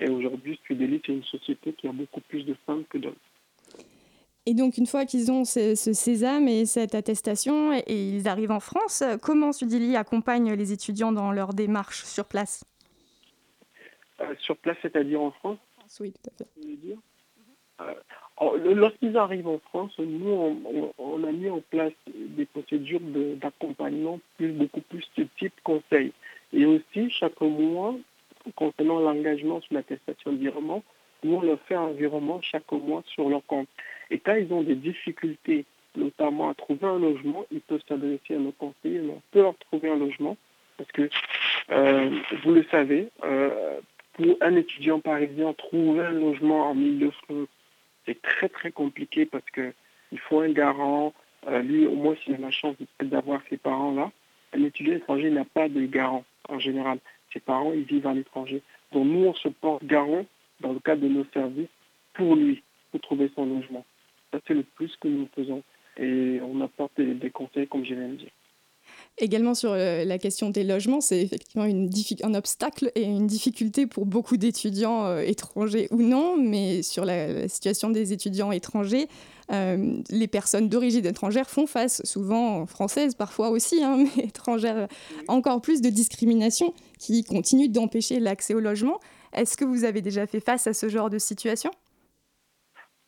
Et 0.00 0.08
aujourd'hui, 0.08 0.56
Studeli, 0.64 1.00
c'est 1.04 1.12
une 1.12 1.24
société 1.24 1.72
qui 1.72 1.88
a 1.88 1.92
beaucoup 1.92 2.20
plus 2.20 2.44
de 2.44 2.54
femmes 2.66 2.84
que 2.88 2.98
d'hommes. 2.98 3.14
Et 4.46 4.54
donc, 4.54 4.78
une 4.78 4.86
fois 4.86 5.04
qu'ils 5.04 5.30
ont 5.30 5.44
ce, 5.44 5.74
sésame 5.74 6.48
et 6.48 6.64
cette 6.64 6.94
attestation 6.94 7.74
et, 7.74 7.82
ils 7.86 8.28
arrivent 8.28 8.50
en 8.50 8.60
France, 8.60 9.02
comment 9.22 9.52
Studeli 9.52 9.96
accompagne 9.96 10.54
les 10.54 10.72
étudiants 10.72 11.12
dans 11.12 11.32
leur 11.32 11.52
démarche 11.52 12.04
sur 12.04 12.24
place? 12.24 12.64
Euh, 14.20 14.34
Sur 14.38 14.56
place, 14.56 14.76
c'est-à-dire 14.80 15.20
en 15.20 15.32
France? 15.32 15.58
Oui, 16.00 16.12
tout 16.12 16.30
à 16.30 16.44
fait. 16.44 16.96
Euh, 17.80 18.74
lorsqu'ils 18.74 19.16
arrivent 19.16 19.48
en 19.48 19.58
France, 19.58 19.92
nous, 19.98 20.92
on, 20.98 21.24
a 21.24 21.32
mis 21.32 21.50
en 21.50 21.60
place 21.70 21.92
des 22.06 22.46
procédures 22.46 23.00
d'accompagnement 23.40 24.20
plus, 24.36 24.52
beaucoup 24.52 24.80
plus 24.80 25.04
de 25.16 25.26
type 25.38 25.54
conseil. 25.62 26.12
Et 26.52 26.64
aussi, 26.64 27.10
chaque 27.10 27.40
mois, 27.40 27.94
concernant 28.58 28.98
l'engagement 28.98 29.60
sur 29.60 29.74
l'attestation 29.74 30.32
d'environnement, 30.32 30.82
nous, 31.22 31.36
on 31.36 31.42
leur 31.42 31.60
fait 31.60 31.76
un 31.76 31.92
virement 31.92 32.40
chaque 32.42 32.70
mois 32.72 33.04
sur 33.06 33.28
leur 33.28 33.44
compte. 33.46 33.68
Et 34.10 34.18
quand 34.18 34.34
ils 34.34 34.52
ont 34.52 34.62
des 34.62 34.74
difficultés, 34.74 35.64
notamment 35.96 36.50
à 36.50 36.54
trouver 36.54 36.86
un 36.88 36.98
logement, 36.98 37.46
ils 37.52 37.60
peuvent 37.60 37.82
s'adresser 37.88 38.34
à 38.34 38.38
nos 38.38 38.50
conseillers, 38.50 39.00
on 39.08 39.22
peut 39.30 39.42
leur 39.42 39.56
trouver 39.58 39.90
un 39.90 39.96
logement, 39.96 40.36
parce 40.76 40.90
que, 40.90 41.08
euh, 41.70 42.10
vous 42.42 42.52
le 42.52 42.64
savez, 42.64 43.08
euh, 43.24 43.78
pour 44.14 44.36
un 44.40 44.56
étudiant 44.56 44.98
parisien, 44.98 45.52
trouver 45.52 46.00
un 46.00 46.12
logement 46.12 46.70
en 46.70 46.74
milieu 46.74 47.12
france 47.12 47.46
c'est 48.06 48.20
très 48.22 48.48
très 48.48 48.72
compliqué 48.72 49.26
parce 49.26 49.44
qu'il 49.50 50.18
faut 50.18 50.40
un 50.40 50.48
garant. 50.50 51.12
Euh, 51.46 51.60
lui, 51.60 51.86
au 51.86 51.94
moins, 51.94 52.16
s'il 52.16 52.34
a 52.34 52.38
la 52.38 52.50
chance 52.50 52.74
d'avoir 53.00 53.40
ses 53.50 53.58
parents 53.58 53.92
là, 53.92 54.10
un 54.54 54.64
étudiant 54.64 54.94
étranger 54.94 55.30
n'a 55.30 55.44
pas 55.44 55.68
de 55.68 55.84
garant 55.84 56.24
en 56.48 56.58
général 56.58 56.98
parents, 57.40 57.72
ils 57.72 57.84
vivent 57.84 58.06
à 58.06 58.14
l'étranger. 58.14 58.62
Donc 58.92 59.06
nous, 59.06 59.26
on 59.26 59.34
se 59.34 59.48
porte 59.48 59.84
garant 59.84 60.24
dans 60.60 60.72
le 60.72 60.80
cadre 60.80 61.02
de 61.02 61.08
nos 61.08 61.24
services 61.32 61.68
pour 62.14 62.36
lui, 62.36 62.62
pour 62.90 63.00
trouver 63.00 63.30
son 63.34 63.46
logement. 63.46 63.84
Ça, 64.32 64.40
c'est 64.46 64.54
le 64.54 64.62
plus 64.62 64.94
que 64.96 65.08
nous 65.08 65.28
faisons. 65.34 65.62
Et 65.96 66.40
on 66.42 66.60
apporte 66.60 67.00
des, 67.00 67.30
conseils, 67.30 67.66
comme 67.66 67.84
je 67.84 67.94
viens 67.94 68.08
de 68.08 68.14
dire. 68.14 68.30
Également 69.20 69.54
sur 69.54 69.72
euh, 69.72 70.04
la 70.04 70.18
question 70.18 70.50
des 70.50 70.62
logements, 70.62 71.00
c'est 71.00 71.20
effectivement 71.20 71.64
une 71.64 71.90
un 72.22 72.34
obstacle 72.34 72.92
et 72.94 73.02
une 73.02 73.26
difficulté 73.26 73.86
pour 73.86 74.06
beaucoup 74.06 74.36
d'étudiants 74.36 75.06
euh, 75.06 75.20
étrangers 75.20 75.88
ou 75.90 76.02
non, 76.02 76.36
mais 76.36 76.82
sur 76.82 77.04
la, 77.04 77.48
situation 77.48 77.90
des 77.90 78.12
étudiants 78.12 78.52
étrangers, 78.52 79.08
euh, 79.50 79.96
les 80.10 80.28
personnes 80.28 80.68
d'origine 80.68 81.04
étrangère 81.04 81.50
font 81.50 81.66
face, 81.66 82.00
souvent 82.04 82.66
françaises 82.66 83.14
parfois 83.14 83.50
aussi, 83.50 83.82
hein, 83.82 83.96
mais 84.16 84.24
étrangères, 84.24 84.86
encore 85.26 85.60
plus 85.60 85.80
de 85.80 85.90
discrimination 85.90 86.72
qui 86.98 87.24
continue 87.24 87.68
d'empêcher 87.68 88.20
l'accès 88.20 88.54
au 88.54 88.60
logement. 88.60 89.00
Est-ce 89.32 89.56
que 89.56 89.64
vous 89.64 89.84
avez 89.84 90.00
déjà 90.00 90.26
fait 90.28 90.40
face 90.40 90.68
à 90.68 90.74
ce 90.74 90.88
genre 90.88 91.10
de 91.10 91.18
situation? 91.18 91.72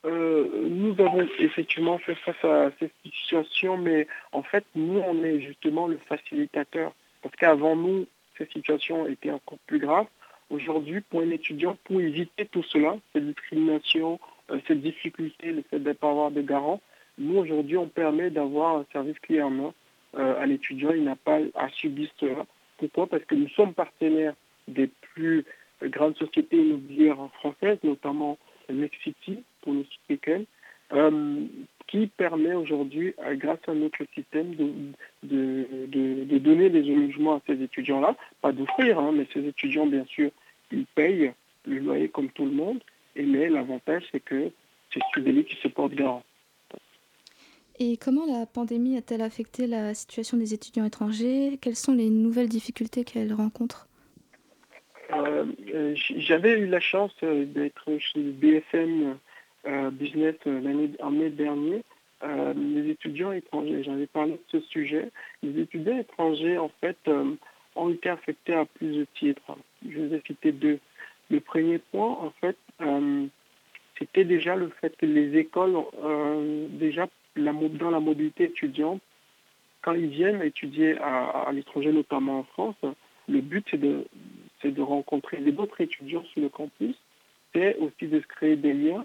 Euh, 0.07 0.66
nous 0.69 0.92
avons 0.99 1.26
effectivement 1.38 1.99
fait 1.99 2.14
face 2.14 2.45
à 2.45 2.71
cette 2.78 2.92
situation, 3.04 3.76
mais 3.76 4.07
en 4.33 4.42
fait, 4.42 4.64
nous, 4.75 4.99
on 4.99 5.23
est 5.23 5.40
justement 5.40 5.87
le 5.87 5.99
facilitateur. 6.09 6.92
Parce 7.23 7.37
qu'avant 7.37 7.76
nous, 7.76 8.07
cette 8.38 8.50
situation 8.52 9.07
était 9.07 9.30
encore 9.30 9.59
plus 9.66 9.78
grave. 9.78 10.07
Aujourd'hui, 10.49 11.02
pour 11.02 11.21
un 11.21 11.30
étudiant, 11.30 11.76
pour 11.85 12.00
éviter 12.00 12.47
tout 12.47 12.62
cela, 12.62 12.97
cette 13.12 13.26
discrimination, 13.26 14.19
euh, 14.50 14.59
cette 14.66 14.80
difficulté, 14.80 15.52
le 15.52 15.62
fait 15.62 15.78
de 15.78 15.88
ne 15.88 15.92
pas 15.92 16.11
avoir 16.11 16.30
de 16.30 16.40
garant, 16.40 16.80
nous, 17.19 17.37
aujourd'hui, 17.37 17.76
on 17.76 17.88
permet 17.88 18.30
d'avoir 18.30 18.76
un 18.76 18.87
service 18.92 19.19
clé 19.19 19.42
en 19.42 19.50
main 19.50 19.75
euh, 20.16 20.40
à 20.40 20.47
l'étudiant. 20.47 20.92
Il 20.92 21.04
n'a 21.04 21.16
pas 21.16 21.38
à 21.54 21.69
subir 21.69 22.09
cela. 22.19 22.47
Pourquoi? 22.78 23.07
Parce 23.07 23.25
que 23.25 23.35
nous 23.35 23.49
sommes 23.50 23.75
partenaires 23.75 24.35
des 24.66 24.88
plus 25.12 25.45
grandes 25.83 26.16
sociétés 26.16 26.57
immobilières 26.57 27.28
françaises, 27.35 27.78
notamment 27.83 28.38
Next 28.71 29.02
City, 29.02 29.42
pour 29.62 29.74
ne 29.74 29.82
citer 29.84 30.18
qu'elle. 30.18 30.46
qui 31.86 32.06
permet 32.06 32.54
aujourd'hui, 32.54 33.14
grâce 33.32 33.58
à 33.66 33.74
notre 33.74 34.04
système, 34.14 34.54
de, 34.54 34.70
de, 35.22 36.38
donner 36.38 36.70
des 36.70 36.82
logements 36.82 37.34
à 37.34 37.40
ces 37.46 37.62
étudiants-là. 37.62 38.16
Pas 38.40 38.52
d'offrir, 38.52 38.98
hein, 38.98 39.12
mais 39.12 39.26
ces 39.32 39.46
étudiants, 39.46 39.86
bien 39.86 40.04
sûr, 40.06 40.30
ils 40.70 40.86
payent 40.86 41.32
le 41.66 41.78
loyer 41.78 42.08
comme 42.08 42.30
tout 42.30 42.44
le 42.44 42.52
monde. 42.52 42.80
Et 43.16 43.24
mais 43.24 43.48
l'avantage, 43.48 44.04
c'est 44.12 44.20
que 44.20 44.50
c'est 44.92 45.02
Studeli 45.10 45.44
qui 45.44 45.56
se 45.56 45.68
porte 45.68 45.94
garant. 45.94 46.22
Et 47.82 47.96
comment 47.96 48.26
la 48.26 48.44
pandémie 48.44 48.98
a-t-elle 48.98 49.22
affecté 49.22 49.66
la 49.66 49.94
situation 49.94 50.36
des 50.36 50.52
étudiants 50.52 50.84
étrangers? 50.84 51.58
Quelles 51.62 51.76
sont 51.76 51.94
les 51.94 52.10
nouvelles 52.10 52.50
difficultés 52.50 53.04
qu'elles 53.04 53.32
rencontrent 53.32 53.88
euh, 55.14 55.46
euh, 55.74 55.94
J'avais 55.96 56.58
eu 56.58 56.66
la 56.66 56.80
chance 56.80 57.12
euh, 57.22 57.46
d'être 57.46 57.88
chez 57.98 58.20
BFM 58.20 59.16
Business 59.92 60.34
l'année 60.46 60.90
en 61.00 61.10
mai 61.10 61.30
dernier. 61.30 61.82
les 62.22 62.90
étudiants 62.90 63.32
étrangers, 63.32 63.82
j'avais 63.82 64.06
parlé 64.06 64.32
de 64.32 64.40
ce 64.48 64.60
sujet. 64.60 65.10
Les 65.42 65.60
étudiants 65.60 65.98
étrangers, 65.98 66.58
en 66.58 66.70
fait, 66.80 66.96
ont 67.76 67.90
été 67.90 68.08
affectés 68.08 68.54
à 68.54 68.64
plusieurs 68.64 69.06
titres. 69.14 69.56
Je 69.88 69.98
vous 69.98 70.14
ai 70.14 70.22
cité 70.26 70.52
deux. 70.52 70.78
Le 71.30 71.40
premier 71.40 71.78
point, 71.78 72.10
en 72.10 72.32
fait, 72.40 72.56
c'était 73.98 74.24
déjà 74.24 74.56
le 74.56 74.70
fait 74.80 74.96
que 74.96 75.06
les 75.06 75.36
écoles, 75.38 75.76
déjà 76.70 77.06
dans 77.36 77.90
la 77.90 78.00
mobilité 78.00 78.44
étudiante, 78.44 79.00
quand 79.82 79.92
ils 79.92 80.08
viennent 80.08 80.42
étudier 80.42 80.98
à, 80.98 81.50
l'étranger, 81.52 81.92
notamment 81.92 82.40
en 82.40 82.44
France, 82.44 82.76
le 83.28 83.40
but 83.40 83.66
c'est 83.70 83.80
de, 83.80 84.04
de 84.64 84.82
rencontrer 84.82 85.38
d'autres 85.38 85.80
étudiants 85.80 86.24
sur 86.32 86.42
le 86.42 86.48
campus, 86.48 86.96
c'est 87.54 87.76
aussi 87.76 88.06
de 88.06 88.20
se 88.20 88.26
créer 88.26 88.56
des 88.56 88.72
liens 88.72 89.04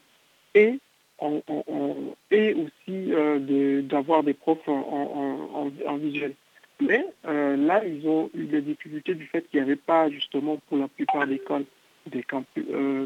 et, 0.55 0.79
aussi 2.31 3.13
euh, 3.13 3.81
d'avoir 3.83 4.24
des 4.24 4.33
profs 4.33 4.67
en, 4.67 5.69
visuel. 5.97 6.33
Mais 6.81 7.05
euh, 7.25 7.55
là, 7.55 7.85
ils 7.85 8.07
ont 8.07 8.29
eu 8.33 8.45
des 8.45 8.62
difficultés 8.62 9.15
du 9.15 9.25
fait 9.27 9.47
qu'il 9.50 9.62
n'y 9.62 9.65
avait 9.65 9.77
pas 9.77 10.09
justement 10.09 10.57
pour 10.67 10.77
la 10.77 10.88
plupart 10.88 11.25
des 11.25 11.35
écoles 11.35 11.65
des, 12.07 12.24
campus, 12.24 12.65
euh, 12.69 13.05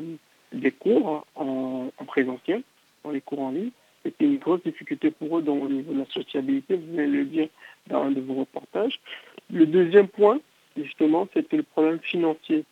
des 0.52 0.72
cours 0.72 1.26
en, 1.36 1.90
présentiel, 2.08 2.64
dans 3.04 3.12
les 3.12 3.22
cours 3.22 3.42
en 3.42 3.52
ligne. 3.52 3.70
C'était 4.04 4.26
une 4.26 4.38
grosse 4.38 4.64
difficulté 4.64 5.12
pour 5.12 5.38
eux 5.38 5.44
au 5.48 5.70
niveau 5.70 5.94
de 5.94 6.00
la 6.00 6.06
sociabilité, 6.06 6.76
vous 6.76 6.96
venez 6.96 7.08
le 7.08 7.26
dire 7.26 7.50
dans 7.88 8.04
un 8.04 8.12
de 8.12 8.22
vos 8.22 8.36
reportages. 8.36 9.00
Le 9.52 9.66
deuxième 9.66 10.08
point, 10.08 10.40
justement, 10.78 11.28
c'était 11.34 11.58
le 11.58 11.64
problème 11.64 12.00
financier. 12.00 12.64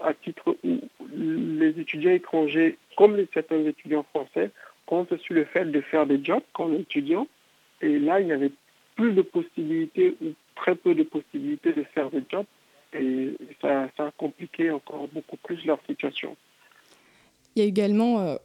À 0.00 0.14
titre 0.14 0.56
où 0.64 0.80
les 1.14 1.80
étudiants 1.80 2.12
étrangers, 2.12 2.78
comme 2.96 3.24
certains 3.32 3.64
étudiants 3.64 4.04
français, 4.14 4.50
comptent 4.86 5.16
sur 5.18 5.34
le 5.34 5.44
fait 5.44 5.64
de 5.64 5.80
faire 5.80 6.06
des 6.06 6.22
jobs 6.22 6.42
quand 6.52 6.72
étudiant. 6.72 7.26
Et 7.80 7.98
là, 7.98 8.20
il 8.20 8.28
y 8.28 8.32
avait 8.32 8.50
plus 8.96 9.12
de 9.12 9.22
possibilités 9.22 10.16
ou 10.22 10.32
très 10.56 10.74
peu 10.74 10.94
de 10.94 11.02
possibilités 11.02 11.72
de 11.72 11.84
faire 11.94 12.10
des 12.10 12.22
jobs. 12.30 12.46
Et 12.92 13.34
ça, 13.60 13.88
a 13.98 14.10
compliqué 14.16 14.70
encore 14.70 15.08
beaucoup 15.08 15.36
plus 15.36 15.64
leur 15.64 15.78
situation. 15.88 16.36
Il 17.54 17.62
y 17.62 17.64
a 17.64 17.68
également 17.68 18.20
euh, 18.20 18.36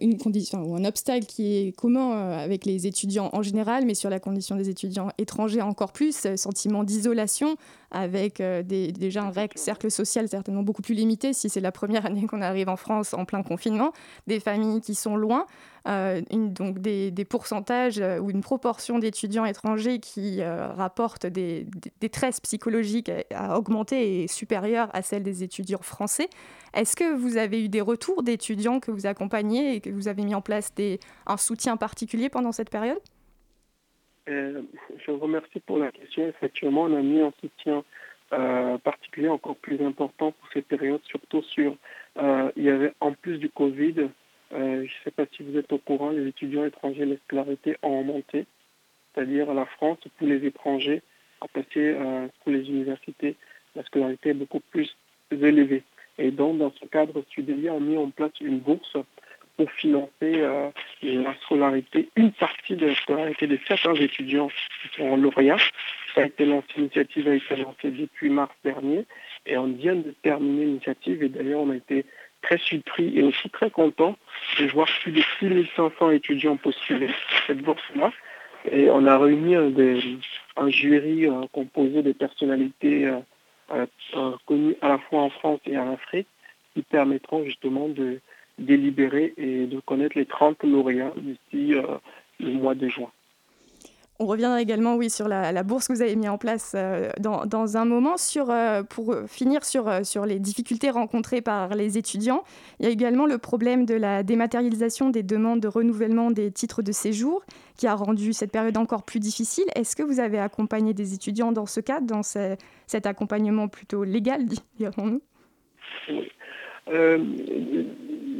une 0.00 0.18
condition 0.18 0.62
ou 0.62 0.76
un 0.76 0.84
obstacle 0.84 1.26
qui 1.26 1.56
est 1.56 1.76
commun 1.76 2.12
euh, 2.12 2.44
avec 2.44 2.64
les 2.64 2.86
étudiants 2.86 3.30
en 3.32 3.42
général, 3.42 3.84
mais 3.84 3.94
sur 3.94 4.10
la 4.10 4.20
condition 4.20 4.56
des 4.56 4.68
étudiants 4.68 5.10
étrangers 5.18 5.62
encore 5.62 5.92
plus, 5.92 6.26
euh, 6.26 6.36
sentiment 6.36 6.84
d'isolation, 6.84 7.56
avec 7.90 8.40
euh, 8.40 8.62
déjà 8.62 9.24
un 9.24 9.32
cercle 9.56 9.90
social 9.90 10.28
certainement 10.28 10.62
beaucoup 10.62 10.82
plus 10.82 10.94
limité 10.94 11.32
si 11.32 11.48
c'est 11.48 11.60
la 11.60 11.72
première 11.72 12.06
année 12.06 12.26
qu'on 12.26 12.40
arrive 12.40 12.68
en 12.68 12.76
France 12.76 13.14
en 13.14 13.24
plein 13.24 13.42
confinement, 13.42 13.92
des 14.26 14.40
familles 14.40 14.80
qui 14.80 14.94
sont 14.94 15.16
loin, 15.16 15.46
euh, 15.88 16.20
donc 16.30 16.78
des, 16.78 17.24
pourcentages 17.28 17.98
euh, 18.00 18.18
ou 18.18 18.30
une 18.30 18.40
proportion 18.40 18.98
d'étudiants 18.98 19.44
étrangers 19.44 19.98
qui 19.98 20.42
rapportent 20.42 21.26
des, 21.26 21.66
tresses 22.10 22.40
psychologiques 22.40 23.10
à, 23.32 23.58
augmenter 23.58 24.22
et 24.22 24.28
supérieures 24.28 24.88
à 24.92 25.02
celles 25.02 25.22
des 25.22 25.42
étudiants 25.42 25.82
français. 25.82 26.28
Est-ce 26.74 26.96
que 26.96 27.14
vous 27.14 27.36
avez 27.36 27.64
eu 27.64 27.68
des 27.68 27.80
retours 27.80 28.22
d'étudiants 28.22 28.80
que 28.80 28.90
vous 28.90 29.06
accompagnez 29.06 29.74
et 29.74 29.80
que 29.80 29.90
vous 29.90 30.08
avez 30.08 30.22
mis 30.22 30.34
en 30.34 30.40
place 30.40 30.72
un 31.26 31.36
soutien 31.36 31.76
particulier 31.76 32.28
pendant 32.28 32.52
cette 32.52 32.70
période? 32.70 33.00
Euh, 34.28 34.62
je 35.04 35.10
vous 35.10 35.18
remercie 35.18 35.60
pour 35.60 35.78
la 35.78 35.90
question. 35.90 36.26
Effectivement, 36.28 36.82
on 36.82 36.96
a 36.96 37.02
mis 37.02 37.20
un 37.20 37.32
soutien 37.40 37.84
euh, 38.32 38.78
particulier 38.78 39.28
encore 39.28 39.56
plus 39.56 39.84
important 39.84 40.32
pour 40.32 40.48
cette 40.52 40.66
période, 40.66 41.00
surtout 41.04 41.42
sur, 41.42 41.74
euh, 42.18 42.50
il 42.56 42.64
y 42.64 42.70
avait 42.70 42.92
en 43.00 43.12
plus 43.12 43.38
du 43.38 43.48
Covid, 43.48 44.08
je 44.52 44.82
ne 44.82 44.88
sais 45.04 45.10
pas 45.10 45.24
si 45.34 45.42
vous 45.42 45.56
êtes 45.56 45.72
au 45.72 45.78
courant, 45.78 46.10
les 46.10 46.26
étudiants 46.26 46.64
étrangers, 46.64 47.06
les 47.06 47.18
scolarités 47.26 47.76
ont 47.82 48.02
monté, 48.02 48.46
c'est-à-dire 49.14 49.52
la 49.54 49.66
France, 49.66 49.98
pour 50.18 50.26
les 50.26 50.44
étrangers, 50.44 51.02
à 51.40 51.48
passer 51.48 51.96
pour 52.42 52.52
les 52.52 52.68
universités, 52.68 53.36
la 53.76 53.84
scolarité 53.84 54.30
est 54.30 54.34
beaucoup 54.34 54.60
plus 54.60 54.94
élevée. 55.30 55.82
Et 56.18 56.30
donc, 56.30 56.58
dans 56.58 56.72
ce 56.72 56.84
cadre, 56.86 57.22
Studélia 57.30 57.74
a 57.74 57.80
mis 57.80 57.96
en 57.96 58.10
place 58.10 58.32
une 58.40 58.58
bourse 58.58 58.96
pour 59.56 59.70
financer 59.72 60.10
euh, 60.22 60.70
la 61.02 61.34
scolarité, 61.42 62.08
une 62.16 62.32
partie 62.32 62.76
de 62.76 62.86
la 62.86 62.94
scolarité 62.94 63.46
de 63.46 63.58
certains 63.66 63.94
étudiants 63.94 64.48
qui 64.48 64.96
sont 64.96 65.08
en 65.08 65.16
lauréat. 65.16 65.58
Ça 66.14 66.22
a 66.22 66.26
été 66.26 66.44
l'initiative 66.44 67.28
a 67.28 67.34
été 67.34 67.56
lancée 67.56 67.90
depuis 67.90 68.30
mars 68.30 68.54
dernier 68.64 69.04
et 69.46 69.56
on 69.56 69.68
vient 69.68 69.94
de 69.94 70.14
terminer 70.22 70.64
l'initiative 70.64 71.22
et 71.22 71.28
d'ailleurs 71.28 71.60
on 71.60 71.70
a 71.70 71.76
été 71.76 72.04
très 72.42 72.58
surpris 72.58 73.18
et 73.18 73.22
aussi 73.22 73.48
très 73.50 73.70
content 73.70 74.16
de 74.58 74.66
voir 74.66 74.88
plus 75.02 75.12
de 75.12 75.22
6500 75.38 76.10
étudiants 76.10 76.56
postuler 76.56 77.10
cette 77.46 77.62
bourse-là. 77.62 78.12
Et 78.70 78.90
on 78.90 79.06
a 79.06 79.18
réuni 79.18 79.56
un, 79.56 80.68
jury 80.68 81.26
euh, 81.26 81.46
composé 81.52 82.02
de 82.02 82.12
personnalités 82.12 83.10
euh, 83.72 83.86
connues 84.46 84.76
à 84.82 84.88
la 84.88 84.98
fois 84.98 85.22
en 85.22 85.30
France 85.30 85.60
et 85.66 85.78
en 85.78 85.92
Afrique 85.92 86.28
qui 86.74 86.82
permettront 86.82 87.44
justement 87.44 87.88
de, 87.88 88.20
délibérer 88.60 89.32
et 89.36 89.66
de 89.66 89.80
connaître 89.80 90.16
les 90.16 90.26
30 90.26 90.62
lauréats 90.64 91.12
d'ici 91.16 91.74
euh, 91.74 91.82
le 92.38 92.52
mois 92.52 92.74
de 92.74 92.88
juin. 92.88 93.10
On 94.22 94.26
reviendra 94.26 94.60
également, 94.60 94.96
oui, 94.96 95.08
sur 95.08 95.28
la, 95.28 95.62
bourse 95.62 95.88
que 95.88 95.94
vous 95.94 96.02
avez 96.02 96.14
mis 96.14 96.28
en 96.28 96.36
place 96.36 96.74
euh, 96.76 97.08
dans, 97.18 97.76
un 97.78 97.86
moment. 97.86 98.18
Sur, 98.18 98.50
euh, 98.50 98.82
pour 98.82 99.16
finir 99.26 99.64
sur, 99.64 100.04
sur 100.04 100.26
les 100.26 100.38
difficultés 100.38 100.90
rencontrées 100.90 101.40
par 101.40 101.70
les 101.70 101.96
étudiants, 101.96 102.44
il 102.78 102.84
y 102.84 102.88
a 102.90 102.92
également 102.92 103.24
le 103.24 103.38
problème 103.38 103.86
de 103.86 103.94
la 103.94 104.22
dématérialisation 104.22 105.08
des 105.08 105.22
demandes 105.22 105.60
de 105.60 105.68
renouvellement 105.68 106.30
des 106.30 106.52
titres 106.52 106.82
de 106.82 106.92
séjour 106.92 107.42
qui 107.78 107.86
a 107.86 107.94
rendu 107.94 108.34
cette 108.34 108.52
période 108.52 108.76
encore 108.76 109.04
plus 109.04 109.20
difficile. 109.20 109.64
Est-ce 109.74 109.96
que 109.96 110.02
vous 110.02 110.20
avez 110.20 110.38
accompagné 110.38 110.92
des 110.92 111.14
étudiants 111.14 111.50
dans 111.50 111.64
ce 111.64 111.80
cadre, 111.80 112.06
dans 112.06 112.22
cet 112.22 113.06
accompagnement 113.06 113.68
plutôt 113.68 114.04
légal, 114.04 114.42
dirons-nous? 114.76 115.22
Oui 116.10 116.30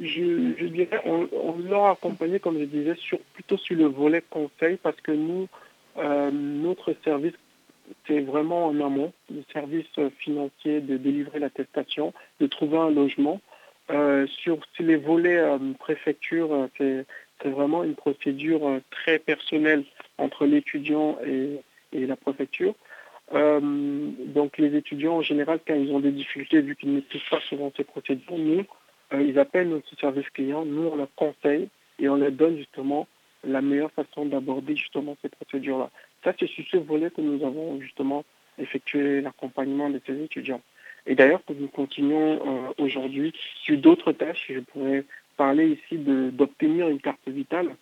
je, 0.03 0.67
dirais, 0.67 1.01
on, 1.05 1.29
on 1.33 1.59
l'a 1.59 1.91
accompagné, 1.91 2.41
comme 2.41 2.59
je 2.59 2.65
disais, 2.65 2.95
sur, 2.97 3.19
plutôt 3.35 3.57
sur 3.59 3.77
le 3.77 3.87
volet 3.87 4.23
conseil, 4.29 4.77
parce 4.83 5.01
que 5.01 5.13
nous, 5.13 5.49
euh, 5.99 6.31
notre 6.31 6.95
service, 7.05 7.35
c'est 8.07 8.21
vraiment 8.21 8.67
en 8.67 8.81
amont, 8.81 9.13
le 9.31 9.43
service 9.53 9.89
financier 10.19 10.81
de 10.81 10.97
délivrer 10.97 11.39
l'attestation, 11.39 12.13
de 12.41 12.47
trouver 12.47 12.79
un 12.79 12.91
logement. 12.91 13.41
Euh, 13.91 14.27
sur, 14.29 14.59
les 14.79 14.97
volets 14.97 15.39
euh, 15.39 15.59
préfecture, 15.79 16.69
c'est 16.79 17.05
vraiment 17.45 17.83
une 17.83 17.97
procédure 17.97 18.81
très 18.91 19.19
personnelle 19.19 19.85
entre 20.19 20.47
l'étudiant 20.47 21.19
et, 21.27 21.61
la 21.93 22.17
préfecture. 22.17 22.75
donc 23.33 24.59
les 24.59 24.77
étudiants, 24.77 25.17
en 25.17 25.23
général, 25.23 25.59
quand 25.67 25.75
ils 25.75 25.91
ont 25.93 26.01
des 26.01 26.13
difficultés, 26.13 26.61
vu 26.61 26.77
qu'ils 26.77 26.91
ne 26.91 26.97
maîtrisent 26.97 27.29
pas 27.29 27.41
souvent 27.49 27.73
ces 27.77 27.85
procédures, 27.85 28.39
nous, 28.39 28.65
ils 29.13 29.39
appellent 29.41 29.71
notre 29.71 29.93
service 29.99 30.29
client, 30.31 30.65
nous 30.65 30.87
on 30.93 30.97
leur 30.97 31.13
conseille 31.17 31.69
et 31.99 32.09
on 32.09 32.17
leur 32.17 32.31
donne 32.31 32.59
justement 32.59 33.09
la 33.45 33.61
meilleure 33.61 33.93
façon 33.93 34.27
d'aborder 34.27 34.77
justement 34.77 35.17
ces 35.23 35.29
procédures-là. 35.29 35.91
Ça, 36.25 36.33
c'est 36.39 36.49
sur 36.49 36.65
ce 36.71 36.77
volet 36.77 37.11
que 37.11 37.21
nous 37.21 37.45
avons 37.45 37.81
justement 37.81 38.25
effectué 38.59 39.21
l'accompagnement 39.21 39.91
de 39.91 40.01
ces 40.07 40.23
étudiants. 40.23 40.61
Et 41.07 41.15
d'ailleurs, 41.15 41.45
que 41.47 41.53
nous 41.53 41.69
continuons 41.69 42.41
euh, 42.47 42.73
aujourd'hui 42.79 43.33
sur 43.63 43.79
d'autres 43.79 44.13
tâches, 44.13 44.47
je 44.51 44.61
pourrais 44.61 45.05
parler 45.37 45.69
ici 45.69 45.97
d'obtenir 45.97 46.89
une 46.89 47.01
carte 47.01 47.27
vitale. 47.27 47.75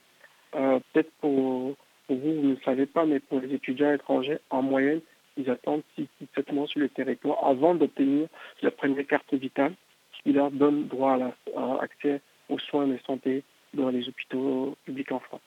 Euh, 0.55 0.79
peut-être 0.93 1.11
pour, 1.21 1.75
vous, 2.09 2.35
vous 2.35 2.49
ne 2.49 2.57
savez 2.65 2.87
pas, 2.87 3.05
mais 3.05 3.19
pour 3.19 3.41
les 3.41 3.53
étudiants 3.53 3.93
étrangers, 3.93 4.39
en 4.51 4.63
moyenne, 4.63 5.01
ils 5.37 5.51
attendent 5.51 5.83
6-7 5.99 6.53
mois 6.53 6.67
sur 6.67 6.81
le 6.81 6.89
territoire 6.89 7.45
avant 7.45 7.75
d'obtenir 7.75 8.29
la 8.63 8.71
première 8.71 9.07
carte 9.07 9.33
vitale 9.35 9.75
qui 10.23 10.33
leur 10.33 10.51
donne 10.51 10.89
droit 10.89 11.15
à, 11.15 11.79
l'accès 11.81 12.21
aux 12.49 12.59
soins 12.59 12.87
de 12.87 12.99
santé 13.07 13.43
dans 13.75 13.91
les 13.91 14.09
hôpitaux 14.09 14.77
publics 14.85 15.13
en 15.13 15.21
France. 15.21 15.41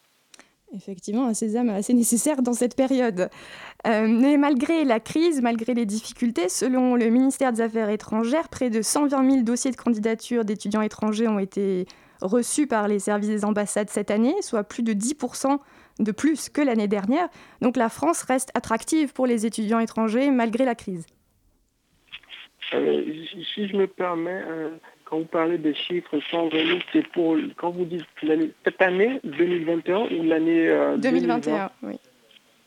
Effectivement, 0.73 1.27
un 1.27 1.33
sésame 1.33 1.69
assez 1.69 1.93
nécessaire 1.93 2.41
dans 2.41 2.53
cette 2.53 2.75
période. 2.75 3.29
Euh, 3.87 4.07
mais 4.07 4.37
malgré 4.37 4.85
la 4.85 5.01
crise, 5.01 5.41
malgré 5.41 5.73
les 5.73 5.85
difficultés, 5.85 6.47
selon 6.47 6.95
le 6.95 7.09
ministère 7.09 7.51
des 7.51 7.61
Affaires 7.61 7.89
étrangères, 7.89 8.47
près 8.47 8.69
de 8.69 8.81
120 8.81 9.29
000 9.29 9.43
dossiers 9.43 9.71
de 9.71 9.75
candidature 9.75 10.45
d'étudiants 10.45 10.81
étrangers 10.81 11.27
ont 11.27 11.39
été 11.39 11.87
reçus 12.21 12.67
par 12.67 12.87
les 12.87 12.99
services 12.99 13.29
des 13.29 13.43
ambassades 13.43 13.89
cette 13.89 14.11
année, 14.11 14.35
soit 14.41 14.63
plus 14.63 14.83
de 14.83 14.93
10% 14.93 15.59
de 15.99 16.11
plus 16.11 16.49
que 16.49 16.61
l'année 16.61 16.87
dernière. 16.87 17.27
Donc 17.61 17.75
la 17.75 17.89
France 17.89 18.23
reste 18.23 18.51
attractive 18.53 19.13
pour 19.13 19.27
les 19.27 19.45
étudiants 19.45 19.79
étrangers 19.79 20.31
malgré 20.31 20.63
la 20.63 20.75
crise. 20.75 21.05
Euh, 22.73 23.25
si 23.53 23.67
je 23.67 23.75
me 23.75 23.87
permets, 23.87 24.43
euh, 24.47 24.69
quand 25.11 25.19
vous 25.19 25.25
parlez 25.25 25.57
des 25.57 25.73
chiffres 25.73 26.17
120 26.31 26.65
000, 26.65 26.79
c'est 26.93 27.05
pour, 27.07 27.35
quand 27.57 27.71
vous 27.71 27.83
dites 27.83 28.05
cette 28.63 28.81
année 28.81 29.19
2021 29.25 29.97
ou 29.97 30.23
l'année 30.23 30.73
2021, 30.99 31.69
oui. 31.83 31.99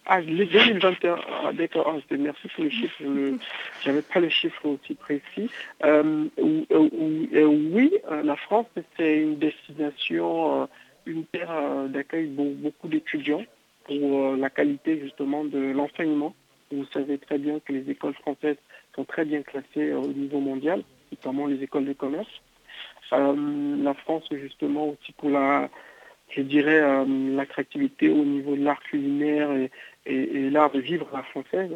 Ah, 0.06 0.20
2021. 0.20 1.16
Ah, 1.44 1.52
d'accord. 1.54 1.94
Ah, 1.96 2.14
merci 2.18 2.48
pour 2.48 2.64
le 2.64 2.70
chiffre. 2.70 2.94
Je 3.00 3.88
n'avais 3.88 4.02
pas 4.02 4.20
le 4.20 4.28
chiffre 4.28 4.66
aussi 4.66 4.94
précis. 4.94 5.50
Euh, 5.82 6.26
oui, 6.38 7.92
la 8.22 8.36
France, 8.36 8.66
c'est 8.98 9.16
une 9.16 9.38
destination, 9.38 10.68
une 11.06 11.24
terre 11.24 11.88
d'accueil 11.88 12.26
pour 12.26 12.50
beaucoup 12.50 12.88
d'étudiants 12.88 13.44
pour 13.86 14.36
la 14.36 14.50
qualité 14.50 15.00
justement 15.00 15.44
de 15.44 15.72
l'enseignement. 15.72 16.34
Vous 16.70 16.84
savez 16.92 17.18
très 17.18 17.38
bien 17.38 17.60
que 17.60 17.72
les 17.72 17.88
écoles 17.90 18.14
françaises 18.14 18.56
sont 18.94 19.04
très 19.04 19.24
bien 19.24 19.42
classées 19.42 19.92
au 19.92 20.06
niveau 20.06 20.40
mondial, 20.40 20.82
notamment 21.14 21.46
les 21.46 21.62
écoles 21.62 21.86
de 21.86 21.92
commerce. 21.92 22.40
Euh, 23.12 23.76
la 23.82 23.94
France, 23.94 24.24
justement, 24.32 24.88
aussi 24.88 25.12
pour 25.12 25.30
la, 25.30 25.68
je 26.30 26.42
dirais, 26.42 26.80
euh, 26.80 27.04
l'attractivité 27.36 28.08
au 28.10 28.24
niveau 28.24 28.56
de 28.56 28.64
l'art 28.64 28.82
culinaire 28.82 29.50
et, 29.52 29.70
l'art 30.50 30.70
de 30.70 30.80
vivre 30.80 31.08
la 31.12 31.22
française. 31.22 31.70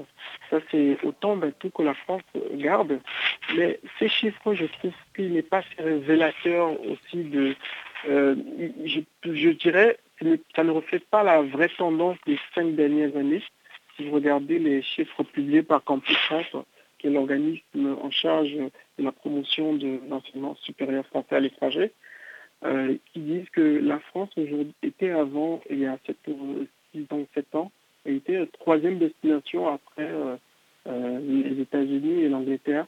Ça, 0.50 0.59
c'est 0.71 0.99
autant 1.02 1.37
ben, 1.37 1.52
tout 1.59 1.71
que 1.71 1.83
la 1.83 1.95
France 1.95 2.23
garde. 2.54 3.00
Mais 3.57 3.80
ces 3.99 4.09
chiffres, 4.09 4.54
je 4.54 4.66
trouve 4.66 4.92
qu'il 5.14 5.33
n'est 5.33 5.42
pas 5.42 5.62
révélateur 5.78 6.78
aussi 6.85 7.25
de... 7.25 7.54
Euh, 8.09 8.37
je, 8.85 9.00
je, 9.25 9.49
dirais, 9.50 9.99
ça 10.54 10.62
ne 10.64 10.71
reflète 10.71 11.07
pas 11.07 11.23
la 11.23 11.42
vraie 11.42 11.71
tendance 11.71 12.18
des 12.26 12.38
cinq 12.54 12.75
dernières 12.75 13.16
années. 13.16 13.42
Si 13.97 14.04
vous 14.04 14.14
regardez 14.14 14.59
les 14.59 14.83
chiffres 14.83 15.23
publiés 15.23 15.62
par 15.62 15.83
Campus 15.83 16.16
France, 16.16 16.54
qui 16.99 17.07
est 17.07 17.11
l'organisme 17.11 17.97
en 18.02 18.11
charge 18.11 18.52
de 18.52 19.05
la 19.05 19.12
promotion 19.12 19.75
de 19.75 20.00
l'enseignement 20.09 20.55
supérieur 20.57 21.07
français 21.07 21.37
à 21.37 21.40
l'étranger, 21.40 21.93
euh, 22.64 22.97
qui 23.12 23.21
disent 23.21 23.49
que 23.50 23.61
la 23.61 24.00
France 24.00 24.31
était 24.83 25.11
avant, 25.11 25.61
il 25.71 25.78
y 25.81 25.87
a 25.87 25.99
7, 26.07 26.17
6 26.93 27.07
ans, 27.11 27.26
7 27.35 27.55
ans, 27.55 27.73
elle 28.05 28.17
était 28.17 28.47
troisième 28.47 28.99
destination 28.99 29.69
après 29.69 30.11
euh, 30.11 30.37
euh, 30.87 31.21
les 31.21 31.61
États-Unis 31.61 32.23
et 32.23 32.28
l'Angleterre. 32.28 32.87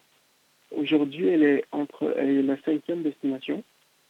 Aujourd'hui, 0.70 1.28
elle 1.28 1.42
est 1.42 1.64
entre 1.72 2.14
elle 2.16 2.30
est 2.30 2.42
la 2.42 2.56
cinquième 2.62 3.02
destination, 3.02 3.62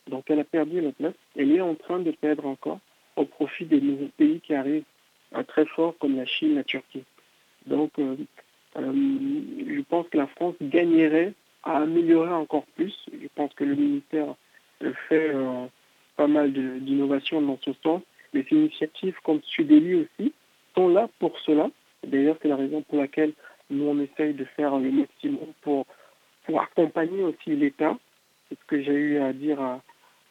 donc 0.09 0.25
elle 0.31 0.41
a 0.41 0.45
perdu 0.45 0.81
la 0.81 0.93
place. 0.93 1.15
Elle 1.37 1.53
est 1.53 1.61
en 1.61 1.75
train 1.75 2.01
de 2.01 2.11
perdre 2.11 2.47
encore 2.47 2.81
au 3.17 3.25
profit 3.25 3.65
des 3.65 3.81
nouveaux 3.81 4.11
pays 4.17 4.41
qui 4.41 4.55
arrivent 4.55 4.85
très 5.49 5.67
forts 5.67 5.95
comme 5.99 6.17
la 6.17 6.27
Chine, 6.27 6.55
la 6.55 6.65
Turquie. 6.65 7.05
Donc 7.67 7.91
euh, 7.99 8.17
je 8.77 9.81
pense 9.83 10.09
que 10.09 10.17
la 10.17 10.27
France 10.29 10.55
gagnerait 10.61 11.35
à 11.65 11.79
améliorer 11.79 12.33
encore 12.33 12.65
plus. 12.77 12.95
Je 13.13 13.29
pense 13.35 13.53
que 13.55 13.65
le 13.65 13.75
ministère 13.75 14.35
fait 15.09 15.31
euh, 15.35 15.67
pas 16.17 16.27
mal 16.27 16.53
d'innovations 16.53 17.41
dans 17.43 17.59
ce 17.63 17.73
sens. 17.83 18.03
Ces 18.33 18.47
initiatives 18.51 19.17
comme 19.25 19.41
Sudeli 19.43 19.95
aussi 20.07 20.33
sont 20.75 20.89
là 20.89 21.09
pour 21.19 21.39
cela. 21.41 21.71
D'ailleurs, 22.07 22.37
c'est 22.41 22.49
la 22.49 22.57
raison 22.57 22.83
pour 22.83 22.99
laquelle 22.99 23.33
nous, 23.71 23.85
on 23.85 24.01
essaye 24.01 24.35
de 24.35 24.45
faire 24.45 24.79
le 24.79 24.91
maximum 24.91 25.53
pour, 25.63 25.87
pour 26.45 26.61
accompagner 26.61 27.23
aussi 27.23 27.51
l'État. 27.51 27.99
C'est 28.49 28.59
ce 28.59 28.65
que 28.67 28.83
j'ai 28.83 28.93
eu 28.93 29.19
à 29.19 29.33
dire 29.33 29.81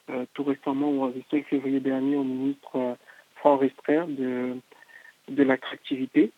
euh, 0.10 0.26
tout 0.34 0.44
récemment, 0.44 1.08
le 1.08 1.22
5 1.30 1.46
février 1.46 1.80
dernier, 1.80 2.16
au 2.16 2.24
ministre 2.24 2.76
euh, 2.76 2.96
Franck 3.36 3.62
de, 3.90 4.58
de 5.30 5.44
l'attractivité. 5.44 6.32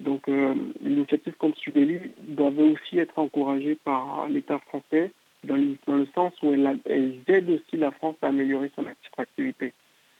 Donc 0.00 0.28
euh, 0.28 0.54
l'initiative 0.80 1.34
comme 1.38 1.54
Subeli 1.54 2.00
doit 2.18 2.50
aussi 2.50 2.98
être 2.98 3.18
encouragée 3.18 3.76
par 3.84 4.28
l'État 4.28 4.58
français 4.58 5.12
dans 5.44 5.56
le, 5.56 6.06
sens 6.14 6.32
où 6.42 6.52
elle, 6.52 6.78
aide 7.26 7.50
aussi 7.50 7.76
la 7.76 7.90
France 7.92 8.16
à 8.22 8.28
améliorer 8.28 8.70
son 8.76 8.84
attractivité, 8.86 9.72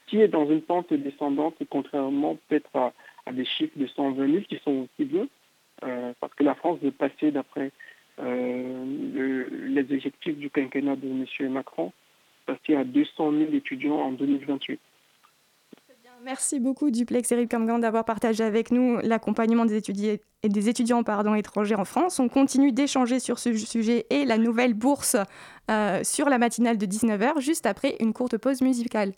qui 0.07 0.19
est 0.19 0.27
dans 0.27 0.49
une 0.49 0.61
pente 0.61 0.93
descendante, 0.93 1.55
contrairement 1.69 2.37
peut-être 2.47 2.75
à, 2.75 2.93
des 3.31 3.45
chiffres 3.45 3.77
de 3.77 3.87
120 3.87 4.31
000 4.31 4.43
qui 4.49 4.57
sont 4.63 4.87
aussi 4.87 5.05
bons, 5.05 5.27
euh, 5.83 6.13
parce 6.19 6.33
que 6.33 6.43
la 6.43 6.55
France 6.55 6.79
veut 6.81 6.91
passer, 6.91 7.31
d'après 7.31 7.71
euh, 8.19 9.45
les 9.67 9.81
objectifs 9.93 10.37
du 10.37 10.49
quinquennat 10.49 10.95
de 10.95 11.07
M. 11.07 11.51
Macron, 11.51 11.91
passer 12.45 12.75
à 12.75 12.83
200 12.83 13.31
000 13.31 13.53
étudiants 13.53 13.99
en 13.99 14.11
2028. 14.11 14.79
Merci 16.23 16.59
beaucoup 16.59 16.91
Duplex 16.91 17.31
Eric 17.31 17.49
Kamgan 17.49 17.79
d'avoir 17.79 18.05
partagé 18.05 18.43
avec 18.43 18.71
nous 18.71 18.97
l'accompagnement 19.01 19.65
des, 19.65 19.81
des 20.43 20.69
étudiants 20.69 21.03
étrangers 21.35 21.75
en 21.75 21.85
France. 21.85 22.19
On 22.19 22.29
continue 22.29 22.71
d'échanger 22.71 23.19
sur 23.19 23.39
ce 23.39 23.55
sujet 23.55 24.05
et 24.09 24.25
la 24.25 24.37
nouvelle 24.37 24.73
bourse 24.73 25.15
euh, 25.71 26.01
sur 26.03 26.29
la 26.29 26.37
matinale 26.37 26.77
de 26.77 26.85
19h, 26.85 27.39
juste 27.39 27.65
après 27.65 27.95
une 27.99 28.13
courte 28.13 28.37
pause 28.37 28.61
musicale. 28.61 29.13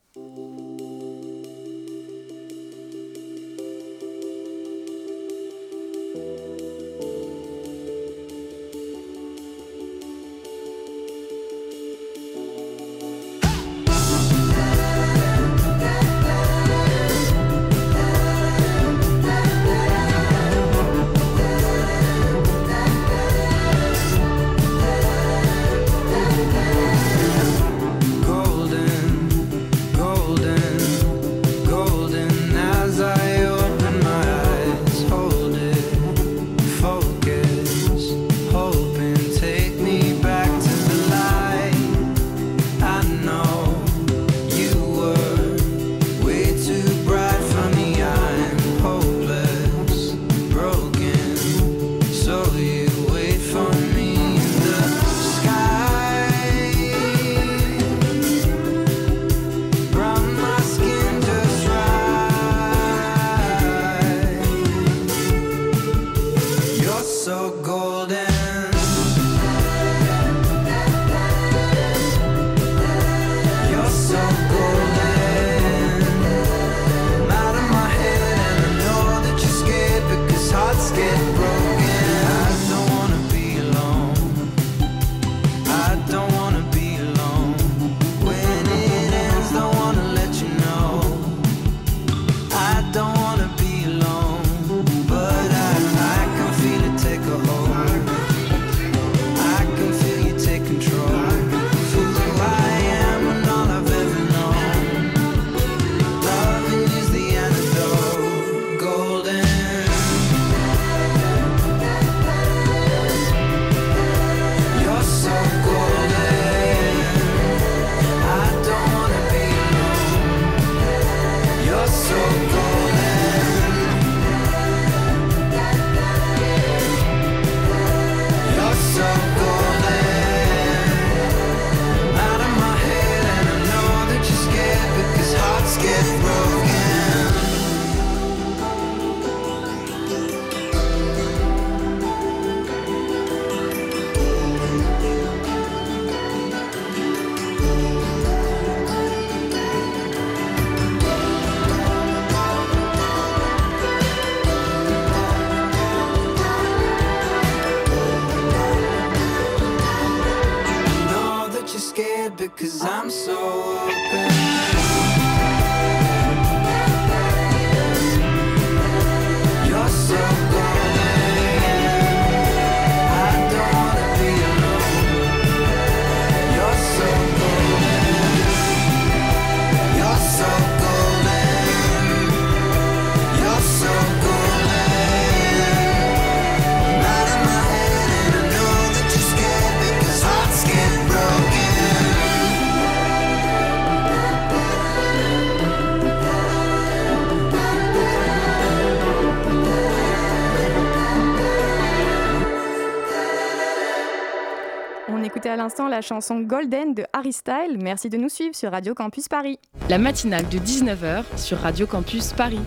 L'instant 205.73 205.87
la 205.87 206.01
chanson 206.01 206.39
Golden 206.39 206.93
de 206.93 207.03
Harry 207.13 207.33
Style. 207.33 207.79
Merci 207.81 208.07
de 208.07 208.17
nous 208.17 208.29
suivre 208.29 208.53
sur 208.53 208.69
Radio 208.69 208.93
Campus 208.93 209.27
Paris. 209.27 209.57
La 209.89 209.97
matinale 209.97 210.47
de 210.47 210.59
19h 210.59 211.23
sur 211.35 211.57
Radio 211.57 211.87
Campus 211.87 212.31
Paris. 212.33 212.59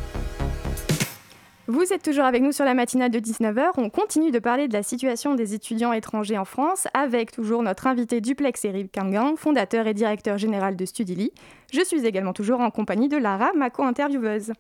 Vous 1.69 1.93
êtes 1.93 2.03
toujours 2.03 2.25
avec 2.25 2.43
nous 2.43 2.51
sur 2.51 2.65
la 2.65 2.75
matinale 2.75 3.13
de 3.13 3.21
19h. 3.21 3.75
On 3.77 3.91
continue 3.91 4.33
de 4.33 4.41
parler 4.41 4.67
de 4.67 4.73
la 4.73 4.83
situation 4.83 5.37
des 5.37 5.55
étudiants 5.55 5.93
étrangers 5.93 6.37
en 6.37 6.45
France 6.45 6.89
avec 6.95 7.31
toujours 7.31 7.63
notre 7.63 7.87
invité 7.87 8.21
duplex 8.21 8.65
Eric 8.65 8.91
Kangang, 8.91 9.37
fondateur 9.37 9.87
et 9.87 9.95
directeur 9.95 10.37
général 10.37 10.75
de 10.75 10.85
Studili. 10.85 11.31
Je 11.73 11.85
suis 11.85 12.05
également 12.07 12.33
toujours 12.33 12.59
en 12.59 12.73
compagnie 12.73 13.09
de 13.09 13.19
Lara, 13.19 13.53
ma 13.55 13.71
co-intervieweuse. 13.71 14.53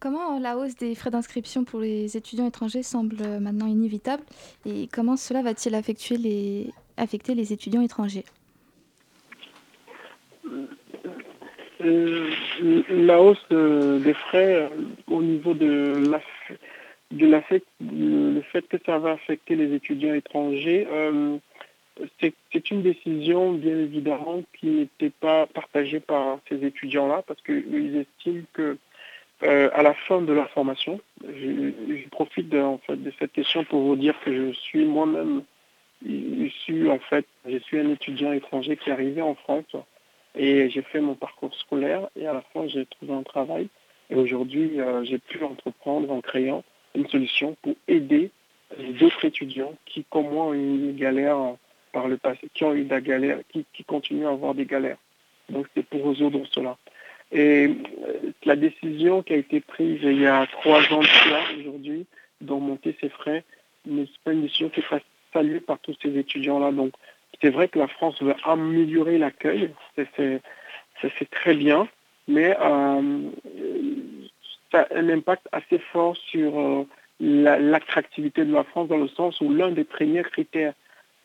Comment 0.00 0.38
la 0.38 0.56
hausse 0.56 0.76
des 0.76 0.94
frais 0.94 1.10
d'inscription 1.10 1.64
pour 1.64 1.80
les 1.80 2.16
étudiants 2.16 2.46
étrangers 2.46 2.84
semble 2.84 3.16
maintenant 3.40 3.66
inévitable 3.66 4.22
et 4.64 4.88
comment 4.92 5.16
cela 5.16 5.42
va-t-il 5.42 5.74
affecter 5.74 6.16
les, 6.16 6.70
affecter 6.96 7.34
les 7.34 7.52
étudiants 7.52 7.80
étrangers? 7.82 8.24
Euh, 11.80 12.30
La 12.90 13.20
hausse 13.20 13.44
des 13.50 14.14
frais 14.14 14.54
euh, 14.54 14.68
au 15.08 15.20
niveau 15.20 15.54
de 15.54 16.08
la, 16.08 16.20
de 17.10 17.26
la 17.26 17.42
le 17.80 18.40
fait 18.42 18.62
que 18.68 18.76
ça 18.86 18.98
va 18.98 19.12
affecter 19.12 19.56
les 19.56 19.74
étudiants 19.74 20.14
étrangers, 20.14 20.86
euh, 20.92 21.38
c'est 22.20 22.70
une 22.70 22.82
décision 22.82 23.52
bien 23.52 23.76
évidemment 23.78 24.42
qui 24.52 24.66
n'était 24.66 25.10
pas 25.10 25.46
partagée 25.46 25.98
par 25.98 26.38
ces 26.48 26.64
étudiants-là 26.64 27.24
parce 27.26 27.40
qu'ils 27.42 27.96
estiment 27.96 28.44
que 28.52 28.76
euh, 29.44 29.70
à 29.72 29.82
la 29.82 29.94
fin 29.94 30.20
de 30.20 30.32
la 30.32 30.46
formation, 30.46 31.00
je, 31.22 32.08
profite 32.10 32.48
de, 32.48 32.60
en 32.60 32.78
fait, 32.78 32.96
de 32.96 33.12
cette 33.18 33.32
question 33.32 33.64
pour 33.64 33.82
vous 33.82 33.96
dire 33.96 34.14
que 34.24 34.34
je 34.34 34.52
suis 34.52 34.84
moi-même 34.84 35.42
issu, 36.04 36.90
en 36.90 36.98
fait, 36.98 37.26
je 37.46 37.58
suis 37.58 37.78
un 37.78 37.90
étudiant 37.90 38.32
étranger 38.32 38.76
qui 38.76 38.90
est 38.90 38.92
arrivé 38.92 39.22
en 39.22 39.34
France 39.34 39.76
et 40.36 40.68
j'ai 40.70 40.82
fait 40.82 41.00
mon 41.00 41.14
parcours 41.14 41.54
scolaire 41.54 42.08
et 42.16 42.26
à 42.26 42.32
la 42.32 42.42
fin 42.52 42.68
j'ai 42.68 42.86
trouvé 42.86 43.12
un 43.12 43.22
travail 43.22 43.68
et 44.10 44.14
aujourd'hui 44.14 44.80
euh, 44.80 45.02
j'ai 45.04 45.18
pu 45.18 45.42
entreprendre 45.42 46.12
en 46.12 46.20
créant 46.20 46.62
une 46.94 47.08
solution 47.08 47.56
pour 47.62 47.74
aider 47.88 48.30
d'autres 49.00 49.24
étudiants 49.24 49.74
qui, 49.86 50.04
comme 50.10 50.30
moi, 50.30 50.46
ont 50.46 50.54
eu 50.54 50.92
des 50.92 51.00
galères 51.00 51.56
par 51.92 52.08
le 52.08 52.16
passé, 52.16 52.48
qui 52.52 52.64
ont 52.64 52.74
eu 52.74 52.84
des 52.84 53.00
galères, 53.00 53.40
qui, 53.48 53.64
qui 53.72 53.84
continuent 53.84 54.26
à 54.26 54.30
avoir 54.30 54.54
des 54.54 54.66
galères. 54.66 54.98
Donc 55.48 55.66
c'est 55.74 55.84
pour 55.84 56.06
résoudre 56.06 56.42
cela. 56.50 56.76
Et 57.30 57.66
euh, 57.66 58.32
la 58.44 58.56
décision 58.56 59.22
qui 59.22 59.34
a 59.34 59.36
été 59.36 59.60
prise 59.60 60.00
il 60.02 60.20
y 60.20 60.26
a 60.26 60.46
trois 60.46 60.80
ans 60.92 61.00
de 61.00 61.06
cela, 61.06 61.40
aujourd'hui, 61.58 62.06
d'augmenter 62.40 62.96
ces 63.00 63.08
frais, 63.10 63.44
n'est 63.86 64.08
pas 64.24 64.32
une 64.32 64.42
décision 64.42 64.70
qui 64.70 64.80
est 64.80 65.02
saluée 65.32 65.60
par 65.60 65.78
tous 65.80 65.96
ces 66.02 66.16
étudiants-là. 66.16 66.72
Donc, 66.72 66.92
c'est 67.40 67.50
vrai 67.50 67.68
que 67.68 67.78
la 67.78 67.88
France 67.88 68.22
veut 68.22 68.34
améliorer 68.44 69.18
l'accueil, 69.18 69.70
c'est 69.94 71.30
très 71.30 71.54
bien, 71.54 71.86
mais 72.26 72.56
euh, 72.60 73.30
ça 74.72 74.88
a 74.90 74.96
un 74.96 75.08
impact 75.10 75.46
assez 75.52 75.78
fort 75.78 76.16
sur 76.16 76.58
euh, 76.58 76.86
l'attractivité 77.20 78.44
de 78.44 78.52
la 78.52 78.64
France 78.64 78.88
dans 78.88 78.96
le 78.96 79.08
sens 79.08 79.40
où 79.40 79.52
l'un 79.52 79.70
des 79.70 79.84
premiers 79.84 80.22
critères 80.22 80.74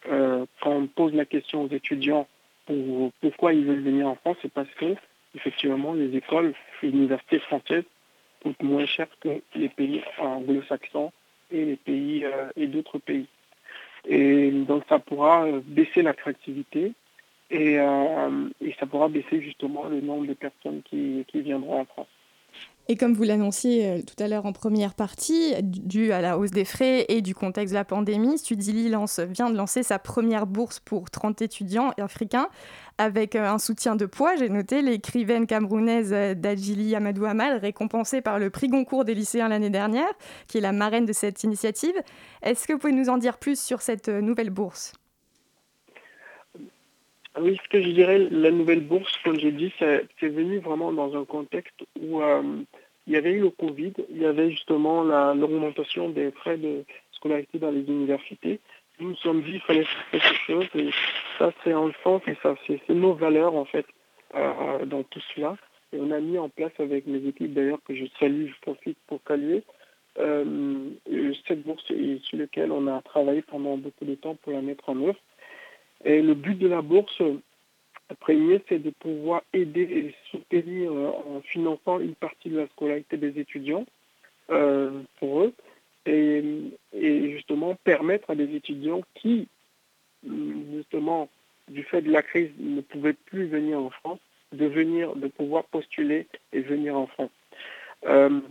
quand 0.06 0.48
on 0.70 0.86
pose 0.88 1.14
la 1.14 1.24
question 1.24 1.64
aux 1.64 1.70
étudiants 1.70 2.28
pour 2.66 3.14
pourquoi 3.22 3.54
ils 3.54 3.64
veulent 3.64 3.84
venir 3.84 4.06
en 4.08 4.16
France, 4.16 4.36
c'est 4.42 4.52
parce 4.52 4.70
que 4.72 4.96
effectivement, 5.36 5.94
les 5.94 6.16
écoles 6.16 6.54
et 6.82 6.88
universités 6.88 7.40
françaises 7.40 7.86
coûtent 8.42 8.64
moins 8.64 8.86
cher 8.86 9.08
que 9.22 9.42
les 9.56 9.70
pays 9.70 10.02
anglo-saxons 10.18 11.12
et 11.52 11.66
les 11.66 11.76
pays 11.76 12.26
euh, 12.26 12.50
et 12.56 12.68
d'autres 12.68 13.00
pays. 13.00 13.28
Et 14.06 14.52
donc 14.52 14.84
ça 14.90 15.00
pourra 15.00 15.46
euh, 15.46 15.62
baisser 15.64 16.02
l'attractivité 16.02 16.94
et, 17.50 17.80
euh, 17.80 18.50
et, 18.62 18.74
ça 18.80 18.86
pourra 18.86 19.08
baisser 19.08 19.42
justement 19.42 19.86
le 19.86 20.02
nombre 20.02 20.26
de 20.26 20.34
personnes 20.34 20.82
qui, 20.84 21.24
qui 21.28 21.42
viendront 21.42 21.82
en 21.82 21.86
France. 21.86 22.08
Et 22.90 22.98
comme 22.98 23.14
vous 23.14 23.24
l'annonciez 23.24 23.88
euh, 23.88 24.02
tout 24.02 24.22
à 24.22 24.28
l'heure 24.28 24.46
en 24.46 24.52
première 24.52 24.94
partie, 24.94 25.54
dû 25.62 26.12
à 26.12 26.20
la 26.20 26.38
hausse 26.38 26.52
des 26.52 26.66
frais 26.66 27.06
et 27.08 27.22
du 27.22 27.34
contexte 27.34 27.72
de 27.72 27.78
la 27.78 27.86
pandémie, 27.86 28.38
Studili 28.38 28.90
lance, 28.90 29.20
vient 29.20 29.50
de 29.50 29.56
lancer 29.56 29.84
sa 29.84 30.00
première 30.00 30.48
bourse 30.48 30.82
pour 30.82 31.10
30 31.10 31.42
étudiants 31.42 31.92
africains 31.98 32.50
avec 32.98 33.38
euh, 33.38 33.50
un 33.50 33.58
soutien 33.58 33.96
de 33.96 34.06
poids. 34.06 34.36
J'ai 34.36 34.50
noté 34.50 34.82
l'écrivaine 34.82 35.48
camerounaise 35.48 36.12
euh, 36.12 36.34
Dajili 36.34 36.94
Amadou 36.94 37.24
Amal, 37.24 37.58
récompensée 37.58 38.22
par 38.22 38.38
le 38.38 38.50
prix 38.50 38.68
Goncourt 38.68 39.06
des 39.06 39.16
lycéens 39.16 39.48
l'année 39.48 39.70
dernière, 39.70 40.12
qui 40.50 40.58
est 40.58 40.62
la 40.62 40.74
marraine 40.74 41.06
de 41.06 41.14
cette 41.14 41.42
initiative. 41.44 41.96
Est-ce 42.42 42.68
que 42.68 42.74
vous 42.74 42.80
pouvez 42.80 42.94
nous 42.94 43.10
en 43.10 43.18
dire 43.18 43.38
plus 43.38 43.58
sur 43.58 43.82
cette 43.82 44.10
nouvelle 44.10 44.50
bourse? 44.50 44.94
Oui, 47.40 47.60
ce 47.64 47.70
que 47.70 47.82
je 47.82 47.90
dirais, 47.90 48.20
la 48.20 48.52
nouvelle 48.52 48.82
bourse, 48.82 49.18
comme 49.24 49.40
j'ai 49.40 49.52
dit, 49.52 49.74
c'est 49.80 50.08
venu 50.22 50.60
vraiment 50.60 50.92
dans 50.94 51.20
un 51.20 51.26
contexte 51.26 51.84
où 52.00 52.22
euh, 52.22 52.64
il 53.08 53.14
y 53.14 53.16
avait 53.16 53.32
eu 53.32 53.42
le 53.42 53.50
Covid, 53.50 53.94
il 54.10 54.22
y 54.22 54.26
avait 54.26 54.52
justement 54.52 55.04
l'augmentation 55.34 56.10
des 56.10 56.32
frais 56.32 56.58
de 56.58 56.84
scolarité 57.12 57.60
dans 57.60 57.72
les 57.72 57.82
universités. 57.82 58.60
Nous 59.00 59.10
nous 59.10 59.16
sommes 59.18 59.42
dit 59.42 59.52
qu'il 59.52 59.62
fallait 59.62 59.84
faire 59.84 60.10
quelque 60.12 60.36
chose 60.46 60.68
et 60.76 60.90
ça 61.40 61.52
c'est 61.64 61.74
en 61.74 61.92
sens 62.04 62.22
et 62.28 62.38
ça 62.44 62.56
c'est 62.68 62.88
nos 62.90 63.14
valeurs 63.14 63.56
en 63.56 63.66
fait 63.66 63.86
euh, 64.36 64.86
dans 64.86 65.04
tout 65.04 65.22
cela. 65.36 65.58
Et 65.92 65.98
on 66.00 66.12
a 66.12 66.20
mis 66.20 66.38
en 66.38 66.50
place 66.50 66.72
avec 66.80 67.08
mes 67.08 67.28
équipes 67.28 67.54
d'ailleurs 67.54 67.80
que 67.88 67.96
je 67.96 68.06
salue, 68.20 68.48
je 68.48 68.62
profite 68.62 68.98
pour 69.08 69.20
saluer, 69.28 69.64
euh, 70.20 70.90
cette 71.48 71.64
bourse 71.64 71.84
sur 71.86 72.38
laquelle 72.38 72.72
on 72.72 72.88
a 72.88 73.02
travaillé 73.02 73.42
pendant 73.42 73.78
beaucoup 73.78 74.06
de 74.06 74.16
temps 74.16 74.36
pour 74.36 74.54
la 74.54 74.62
mettre 74.62 74.90
en 74.90 75.02
œuvre. 75.02 75.20
Et 76.06 76.22
le 76.22 76.34
but 76.34 76.58
de 76.58 76.68
la 76.68 76.82
bourse, 76.82 77.22
premier, 78.20 78.62
c'est 78.68 78.80
de 78.80 78.90
pouvoir 78.92 79.42
aider 79.54 79.82
et 79.82 80.16
soutenir 80.32 80.92
euh, 80.92 81.12
en 81.36 81.42
finançant 81.42 82.00
une 82.00 82.16
partie 82.16 82.50
de 82.50 82.60
la 82.60 82.68
scolarité 82.68 83.18
des 83.18 83.40
étudiants 83.40 83.86
euh, 84.50 85.02
pour 85.20 85.42
eux 85.42 85.54
et, 86.06 86.44
justement 87.32 87.76
permettre 87.84 88.30
à 88.30 88.36
des 88.36 88.56
étudiants 88.56 89.02
qui, 89.16 89.48
justement, 90.24 91.30
du 91.70 91.84
fait 91.84 92.02
de 92.02 92.12
la 92.12 92.22
crise, 92.22 92.52
ne 92.60 92.82
pouvaient 92.82 93.16
plus 93.26 93.48
venir 93.48 93.80
en 93.80 93.90
France, 93.90 94.20
de 94.52 94.66
venir, 94.66 95.16
de 95.16 95.28
pouvoir 95.28 95.64
postuler 95.66 96.28
et 96.52 96.60
venir 96.60 96.98
en 96.98 97.08
France. 97.08 97.32
Euh, 98.06 98.42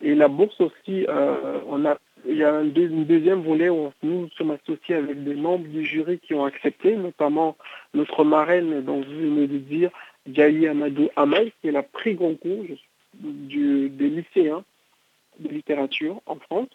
et 0.00 0.14
la 0.14 0.28
bourse 0.28 0.60
aussi, 0.60 1.06
on 1.08 1.84
a 1.84 1.98
il 2.26 2.36
y 2.36 2.44
a 2.44 2.54
un, 2.54 2.64
deuxième 2.64 3.42
volet 3.42 3.68
où 3.68 3.90
nous 4.02 4.28
sommes 4.36 4.50
associés 4.52 4.96
avec 4.96 5.22
des 5.24 5.34
membres 5.34 5.66
du 5.68 5.84
jury 5.84 6.18
qui 6.18 6.34
ont 6.34 6.44
accepté, 6.44 6.96
notamment 6.96 7.56
notre 7.94 8.24
marraine, 8.24 8.82
dont 8.82 9.00
vous 9.00 9.10
venez 9.10 9.46
de 9.46 9.58
dire, 9.58 9.90
Djaï 10.26 10.66
Amadou 10.66 11.08
Amal, 11.16 11.50
qui 11.60 11.68
est 11.68 11.72
la 11.72 11.82
prix 11.82 12.14
Goncourt 12.14 12.64
du, 13.14 13.88
des 13.88 14.08
lycéens 14.08 14.64
de 15.38 15.48
littérature 15.48 16.20
en 16.26 16.36
France, 16.36 16.68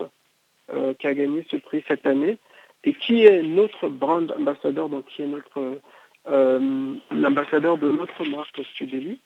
euh, 0.73 0.93
qui 0.95 1.07
a 1.07 1.13
gagné 1.13 1.45
ce 1.49 1.57
prix 1.57 1.83
cette 1.87 2.05
année, 2.05 2.37
et 2.83 2.93
qui 2.93 3.25
est 3.25 3.43
notre 3.43 3.89
brand 3.89 4.31
ambassadeur, 4.37 4.89
donc 4.89 5.05
qui 5.05 5.21
est 5.21 5.27
notre 5.27 5.79
euh, 6.27 6.95
l'ambassadeur 7.11 7.77
de 7.77 7.91
notre 7.91 8.23
marque 8.25 8.63
Studeli. 8.73 9.19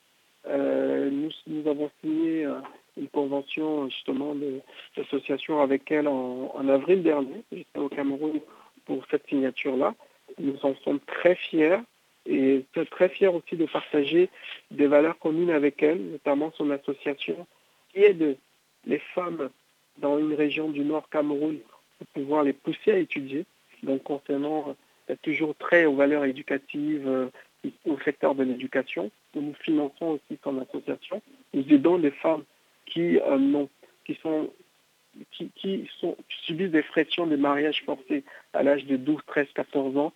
Euh, 0.48 1.10
nous, 1.12 1.30
nous, 1.48 1.70
avons 1.70 1.92
signé 2.02 2.46
euh, 2.46 2.56
une 2.98 3.08
convention 3.08 3.90
justement 3.90 4.36
d'association 4.96 5.62
avec 5.62 5.92
elle 5.92 6.08
en, 6.08 6.68
avril 6.68 7.04
dernier. 7.04 7.44
J'étais 7.52 7.80
au 7.80 7.90
Cameroun 7.90 8.40
pour 8.86 9.04
cette 9.10 9.28
signature-là. 9.28 9.94
Nous 10.40 10.58
en 10.64 10.76
sommes 10.84 11.00
très 11.00 11.36
fiers 11.36 11.78
et 12.26 12.66
très 12.92 13.10
fiers 13.10 13.28
aussi 13.28 13.56
de 13.56 13.66
partager 13.66 14.30
des 14.72 14.88
valeurs 14.88 15.18
communes 15.20 15.52
avec 15.52 15.82
elle, 15.82 16.02
notamment 16.12 16.52
son 16.58 16.70
association 16.72 17.48
qui 17.94 18.04
aide 18.04 18.38
les 18.86 19.00
femmes 19.14 19.50
dans 19.98 20.20
une 20.20 20.34
région 20.34 20.70
du 20.70 20.82
Nord 20.82 21.08
Cameroun 21.10 21.58
pour 21.98 22.08
pouvoir 22.08 22.44
les 22.44 22.54
pousser 22.54 22.92
à 22.92 22.98
étudier. 22.98 23.46
Donc 23.84 24.04
concernant 24.04 24.76
toujours 25.22 25.56
très 25.56 25.86
aux 25.86 25.96
valeurs 25.96 26.26
éducatives, 26.26 27.08
euh, 27.08 27.28
au 27.86 27.98
secteur 28.00 28.36
de 28.36 28.44
l'éducation. 28.44 29.12
Nous 29.36 29.54
finançons 29.62 30.20
aussi 30.20 30.40
son 30.44 30.60
association. 30.60 31.22
Nous 31.54 31.66
aidons 31.70 31.98
les 31.98 32.12
femmes 32.12 32.44
qui, 32.88 33.20
euh, 33.20 33.66
qui, 34.06 34.16
sont, 34.22 34.50
qui, 35.32 35.90
sont, 36.00 36.18
subissent 36.46 36.72
des 36.72 36.84
pressions 36.84 37.28
de 37.28 37.36
mariage 37.36 37.84
forcé 37.86 38.24
à 38.54 38.64
l'âge 38.64 38.86
de 38.86 38.98
12, 38.98 39.22
13, 39.28 39.48
14 39.54 39.98
ans, 39.98 40.14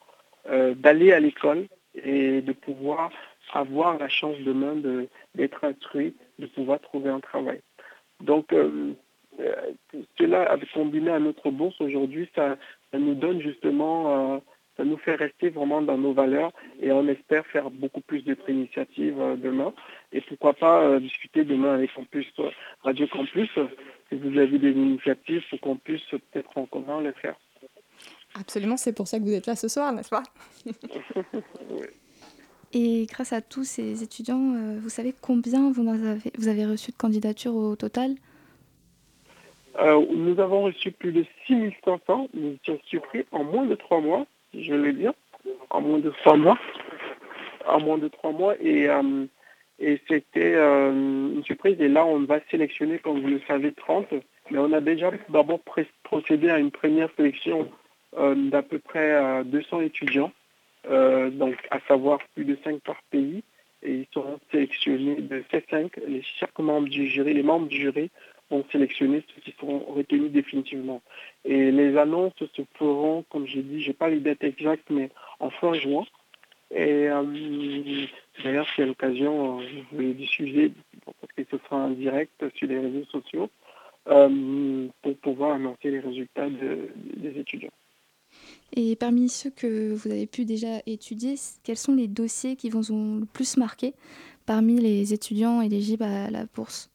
euh, 0.49 0.73
d'aller 0.73 1.11
à 1.11 1.19
l'école 1.19 1.67
et 1.95 2.41
de 2.41 2.53
pouvoir 2.53 3.11
avoir 3.53 3.97
la 3.97 4.07
chance 4.07 4.37
demain 4.39 4.75
d'être 5.35 5.63
instruit, 5.63 6.15
de 6.39 6.45
pouvoir 6.47 6.79
trouver 6.79 7.09
un 7.09 7.19
travail. 7.19 7.61
Donc, 8.21 8.53
euh, 8.53 8.93
cela, 10.17 10.57
combiné 10.73 11.11
à 11.11 11.19
notre 11.19 11.49
bourse 11.51 11.79
aujourd'hui, 11.81 12.29
ça, 12.35 12.57
nous 12.93 13.15
donne 13.15 13.41
justement 13.41 14.41
ça 14.81 14.85
nous 14.85 14.97
fait 14.97 15.13
rester 15.13 15.49
vraiment 15.49 15.83
dans 15.83 15.97
nos 15.97 16.11
valeurs 16.11 16.51
et 16.81 16.91
on 16.91 17.07
espère 17.07 17.45
faire 17.45 17.69
beaucoup 17.69 18.01
plus 18.01 18.23
d'autres 18.23 18.49
initiatives 18.49 19.21
euh, 19.21 19.35
demain. 19.35 19.73
Et 20.11 20.21
pourquoi 20.21 20.53
pas 20.53 20.81
euh, 20.81 20.99
discuter 20.99 21.43
demain 21.43 21.75
avec 21.75 21.93
Campus, 21.93 22.25
euh, 22.39 22.49
Radio 22.81 23.05
Campus, 23.05 23.49
si 24.09 24.15
vous 24.15 24.39
avez 24.39 24.57
des 24.57 24.71
initiatives 24.71 25.43
pour 25.51 25.59
qu'on 25.59 25.75
puisse 25.75 26.01
peut-être 26.09 26.57
en 26.57 26.65
commun 26.65 27.01
le 27.01 27.11
faire. 27.11 27.35
Absolument, 28.39 28.75
c'est 28.75 28.93
pour 28.93 29.07
ça 29.07 29.19
que 29.19 29.23
vous 29.23 29.33
êtes 29.33 29.45
là 29.45 29.55
ce 29.55 29.67
soir, 29.67 29.93
n'est-ce 29.93 30.09
pas? 30.09 30.23
Et 32.73 33.05
grâce 33.05 33.33
à 33.33 33.41
tous 33.41 33.65
ces 33.65 34.01
étudiants, 34.01 34.55
euh, 34.55 34.79
vous 34.81 34.89
savez 34.89 35.13
combien 35.21 35.71
vous 35.71 35.87
avez, 35.87 36.31
vous 36.39 36.47
avez 36.47 36.65
reçu 36.65 36.91
de 36.91 36.97
candidatures 36.97 37.53
au 37.53 37.75
total? 37.75 38.15
Euh, 39.79 40.05
Nous 40.13 40.39
avons 40.39 40.63
reçu 40.63 40.91
plus 40.91 41.11
de 41.11 41.25
6500. 41.47 42.29
Nous 42.33 42.53
étions 42.53 42.79
surpris 42.85 43.25
en 43.31 43.43
moins 43.43 43.65
de 43.65 43.75
trois 43.75 44.01
mois, 44.01 44.25
je 44.53 44.73
le 44.73 44.93
dire, 44.93 45.13
en 45.69 45.81
moins 45.81 45.99
de 45.99 46.09
trois 46.09 46.37
mois. 46.37 46.57
En 47.67 47.79
moins 47.79 47.97
de 47.97 48.07
trois 48.07 48.31
mois. 48.31 48.55
Et, 48.59 48.89
euh, 48.89 49.25
et 49.79 49.99
c'était 50.07 50.55
une 50.55 51.43
surprise. 51.45 51.79
Et 51.79 51.87
là, 51.87 52.05
on 52.05 52.21
va 52.21 52.39
sélectionner, 52.49 52.99
comme 52.99 53.21
vous 53.21 53.27
le 53.27 53.41
savez, 53.47 53.71
30. 53.71 54.07
Mais 54.49 54.57
on 54.57 54.73
a 54.73 54.81
déjà 54.81 55.11
d'abord 55.29 55.59
procédé 56.03 56.49
à 56.49 56.59
une 56.59 56.71
première 56.71 57.09
sélection 57.15 57.69
d'à 58.13 58.61
peu 58.61 58.79
près 58.79 59.43
200 59.45 59.81
étudiants 59.81 60.31
euh, 60.89 61.29
donc 61.29 61.55
à 61.69 61.79
savoir 61.87 62.19
plus 62.33 62.45
de 62.45 62.57
5 62.63 62.79
par 62.81 63.01
pays, 63.11 63.43
et 63.83 63.93
ils 63.93 64.07
seront 64.13 64.39
sélectionnés 64.51 65.21
de 65.21 65.43
ces 65.51 65.63
5, 65.69 65.91
les, 66.07 66.23
chaque 66.39 66.57
membre 66.57 66.87
du 66.87 67.07
jury, 67.07 67.33
les 67.33 67.43
membres 67.43 67.67
du 67.67 67.77
jury 67.77 68.09
sélectionner 68.71 69.23
ceux 69.33 69.41
qui 69.41 69.53
seront 69.59 69.79
retenus 69.79 70.31
définitivement. 70.31 71.01
Et 71.45 71.71
les 71.71 71.97
annonces 71.97 72.33
se 72.37 72.61
feront, 72.77 73.23
comme 73.29 73.47
j'ai 73.47 73.61
dit, 73.61 73.81
je 73.81 73.87
n'ai 73.87 73.93
pas 73.93 74.09
les 74.09 74.19
dates 74.19 74.43
exactes, 74.43 74.89
mais 74.89 75.09
en 75.39 75.49
fin 75.49 75.73
juin. 75.73 76.05
Et 76.73 77.09
euh, 77.09 77.23
d'ailleurs, 78.43 78.67
c'est 78.75 78.85
l'occasion, 78.85 79.59
euh, 79.59 79.63
je 79.91 79.97
vais 79.97 80.13
diffuser, 80.13 80.71
parce 81.05 81.33
que 81.33 81.43
ce 81.51 81.57
sera 81.65 81.77
en 81.77 81.89
direct 81.89 82.43
sur 82.55 82.67
les 82.67 82.79
réseaux 82.79 83.05
sociaux, 83.05 83.49
pour 84.05 85.17
pouvoir 85.17 85.55
annoncer 85.55 85.91
les 85.91 85.99
résultats 85.99 86.49
des 86.49 87.39
étudiants. 87.39 87.71
Et 88.73 88.95
parmi 88.95 89.29
ceux 89.29 89.49
que 89.49 89.93
vous 89.93 90.09
avez 90.09 90.27
pu 90.27 90.45
déjà 90.45 90.81
étudier, 90.85 91.35
quels 91.63 91.77
sont 91.77 91.93
les 91.93 92.07
dossiers 92.07 92.55
qui 92.55 92.69
vous 92.69 92.91
ont 92.91 93.17
le 93.17 93.25
plus 93.25 93.57
marqué 93.57 93.93
parmi 94.45 94.79
les 94.79 95.13
étudiants 95.13 95.61
éligibles 95.61 96.03
à 96.03 96.29
la 96.29 96.45
bourse? 96.45 96.90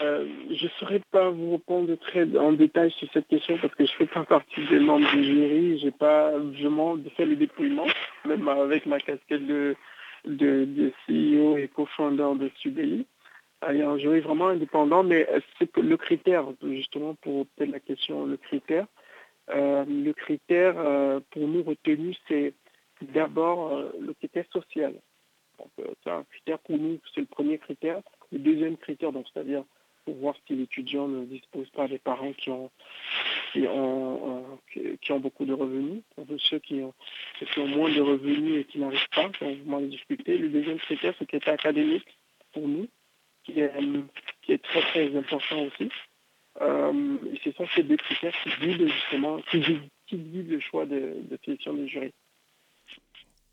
Euh, 0.00 0.26
je 0.50 0.64
ne 0.64 0.70
saurais 0.78 1.02
pas 1.10 1.30
vous 1.30 1.52
répondre 1.52 1.92
très 1.96 2.24
en 2.36 2.52
détail 2.52 2.90
sur 2.92 3.08
cette 3.12 3.26
question 3.26 3.58
parce 3.58 3.74
que 3.74 3.84
je 3.84 3.92
ne 3.92 3.96
fais 3.96 4.06
pas 4.06 4.24
partie 4.24 4.64
des 4.68 4.78
membres 4.78 5.10
du 5.10 5.24
jury. 5.24 5.78
Je 5.80 5.86
n'ai 5.86 5.90
pas 5.90 6.30
vraiment 6.38 6.96
fait 7.16 7.26
le 7.26 7.34
dépouillement, 7.34 7.86
même 8.24 8.46
avec 8.46 8.86
ma 8.86 9.00
casquette 9.00 9.44
de, 9.46 9.74
CEO 10.24 11.56
et 11.56 11.68
co-founder 11.74 12.38
de 12.38 12.50
Subeli. 12.56 13.06
Il 13.70 13.76
y 13.76 13.82
a 13.82 13.90
un 13.90 13.98
jury 13.98 14.20
vraiment 14.20 14.48
indépendant, 14.48 15.02
mais 15.02 15.26
c'est 15.58 15.76
le 15.76 15.96
critère, 15.96 16.44
justement 16.62 17.14
pour 17.14 17.46
peut-être 17.46 17.72
la 17.72 17.80
question, 17.80 18.24
le 18.24 18.36
critère, 18.36 18.86
euh, 19.50 19.84
le 19.84 20.12
critère 20.12 20.74
euh, 20.78 21.18
pour 21.30 21.48
nous 21.48 21.64
retenu, 21.64 22.14
c'est 22.28 22.54
d'abord 23.02 23.82
le 24.00 24.12
critère 24.14 24.44
social. 24.52 24.94
c'est 25.76 26.10
un 26.10 26.22
critère 26.30 26.60
pour 26.60 26.78
nous, 26.78 27.00
c'est 27.12 27.20
le 27.20 27.26
premier 27.26 27.58
critère. 27.58 28.00
Le 28.30 28.38
deuxième 28.38 28.76
critère, 28.76 29.10
donc 29.10 29.26
c'est-à-dire 29.32 29.64
pour 30.08 30.16
voir 30.16 30.34
si 30.46 30.54
l'étudiant 30.54 31.06
ne 31.06 31.26
dispose 31.26 31.68
pas 31.68 31.86
des 31.86 31.98
parents 31.98 32.32
qui 32.32 32.48
ont, 32.48 32.70
qui 33.52 33.66
ont, 33.66 34.58
qui 35.02 35.12
ont 35.12 35.20
beaucoup 35.20 35.44
de 35.44 35.52
revenus. 35.52 36.02
ceux 36.38 36.58
qui 36.60 36.80
ont, 36.80 36.94
qui 37.38 37.58
ont 37.58 37.66
moins 37.66 37.92
de 37.92 38.00
revenus 38.00 38.62
et 38.62 38.64
qui 38.64 38.78
n'arrivent 38.78 39.08
pas, 39.14 39.30
on 39.42 39.70
va 39.70 39.82
discuter. 39.82 40.38
Le 40.38 40.48
deuxième 40.48 40.78
critère, 40.78 41.12
c'est 41.18 41.26
critère 41.26 41.52
académique 41.52 42.06
pour 42.52 42.66
nous, 42.66 42.88
qui 43.44 43.60
est, 43.60 43.70
qui 44.40 44.52
est 44.52 44.62
très 44.62 44.80
très 44.80 45.14
important 45.14 45.60
aussi. 45.64 45.90
Euh, 46.62 47.18
ce 47.44 47.52
sont 47.52 47.66
ces 47.74 47.82
deux 47.82 47.98
critères 47.98 48.34
qui 48.42 48.48
guident 48.60 48.88
justement, 48.88 49.42
qui, 49.50 49.60
guident 50.10 50.52
le 50.52 50.60
choix 50.60 50.86
de, 50.86 51.16
de 51.20 51.38
sélection 51.44 51.74
des 51.74 51.86
jurys. 51.86 52.14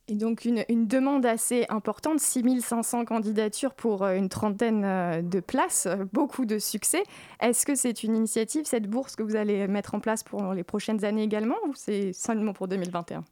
Et 0.07 0.15
donc 0.15 0.45
une, 0.45 0.87
demande 0.87 1.25
assez 1.25 1.65
importante, 1.69 2.19
6500 2.19 3.05
candidatures 3.05 3.73
pour 3.73 4.03
euh, 4.03 4.15
une 4.15 4.29
trentaine 4.29 4.83
euh, 4.85 5.21
de 5.21 5.39
places, 5.39 5.87
beaucoup 6.13 6.45
de 6.45 6.59
succès. 6.59 7.01
Est-ce 7.41 7.65
que 7.65 7.73
c'est 7.73 8.03
une 8.03 8.15
initiative, 8.15 8.65
cette 8.65 8.87
bourse 8.87 9.15
que 9.15 9.23
vous 9.23 9.35
allez 9.35 9.67
mettre 9.67 9.95
en 9.95 9.99
place 9.99 10.23
pour 10.23 10.53
les 10.53 10.63
prochaines 10.63 11.03
années 11.05 11.23
également 11.23 11.57
ou 11.67 11.73
c'est 11.73 12.13
seulement 12.13 12.53
pour 12.53 12.67
2021 12.67 13.23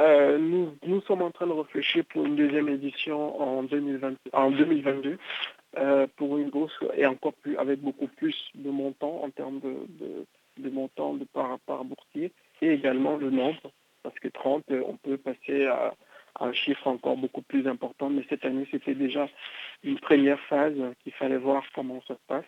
euh, 0.00 0.38
nous, 0.38 0.74
nous 0.84 1.00
sommes 1.02 1.22
en 1.22 1.30
train 1.30 1.46
de 1.46 1.52
réfléchir 1.52 2.04
pour 2.06 2.24
une 2.24 2.36
deuxième 2.36 2.68
édition 2.68 3.40
en, 3.40 3.62
2020, 3.62 4.14
en 4.32 4.50
2022. 4.50 5.18
Euh, 5.76 6.06
pour 6.16 6.38
une 6.38 6.50
bourse 6.50 6.72
et 6.96 7.04
encore 7.04 7.32
plus 7.32 7.56
avec 7.56 7.80
beaucoup 7.80 8.06
plus 8.06 8.36
de 8.54 8.70
montants 8.70 9.22
en 9.24 9.30
termes 9.30 9.58
de, 9.58 10.24
de, 10.58 10.70
montants 10.70 11.14
de 11.14 11.24
par, 11.24 11.58
par 11.66 11.84
boursier 11.84 12.30
et 12.62 12.68
également 12.68 13.16
le 13.16 13.30
nombre 13.30 13.72
parce 14.04 14.18
que 14.20 14.28
30 14.28 14.64
euh, 14.70 14.84
on 14.86 14.96
peut 14.96 15.18
passer 15.18 15.66
à, 15.66 15.94
un 16.40 16.52
chiffre 16.52 16.86
encore 16.86 17.16
beaucoup 17.16 17.42
plus 17.42 17.66
important 17.66 18.10
mais 18.10 18.24
cette 18.28 18.44
année 18.44 18.68
c'était 18.70 18.94
déjà 18.94 19.28
une 19.82 19.98
première 19.98 20.40
phase 20.42 20.74
qu'il 21.02 21.12
fallait 21.12 21.38
voir 21.38 21.64
comment 21.74 22.00
ça 22.06 22.14
se 22.14 22.26
passe 22.28 22.44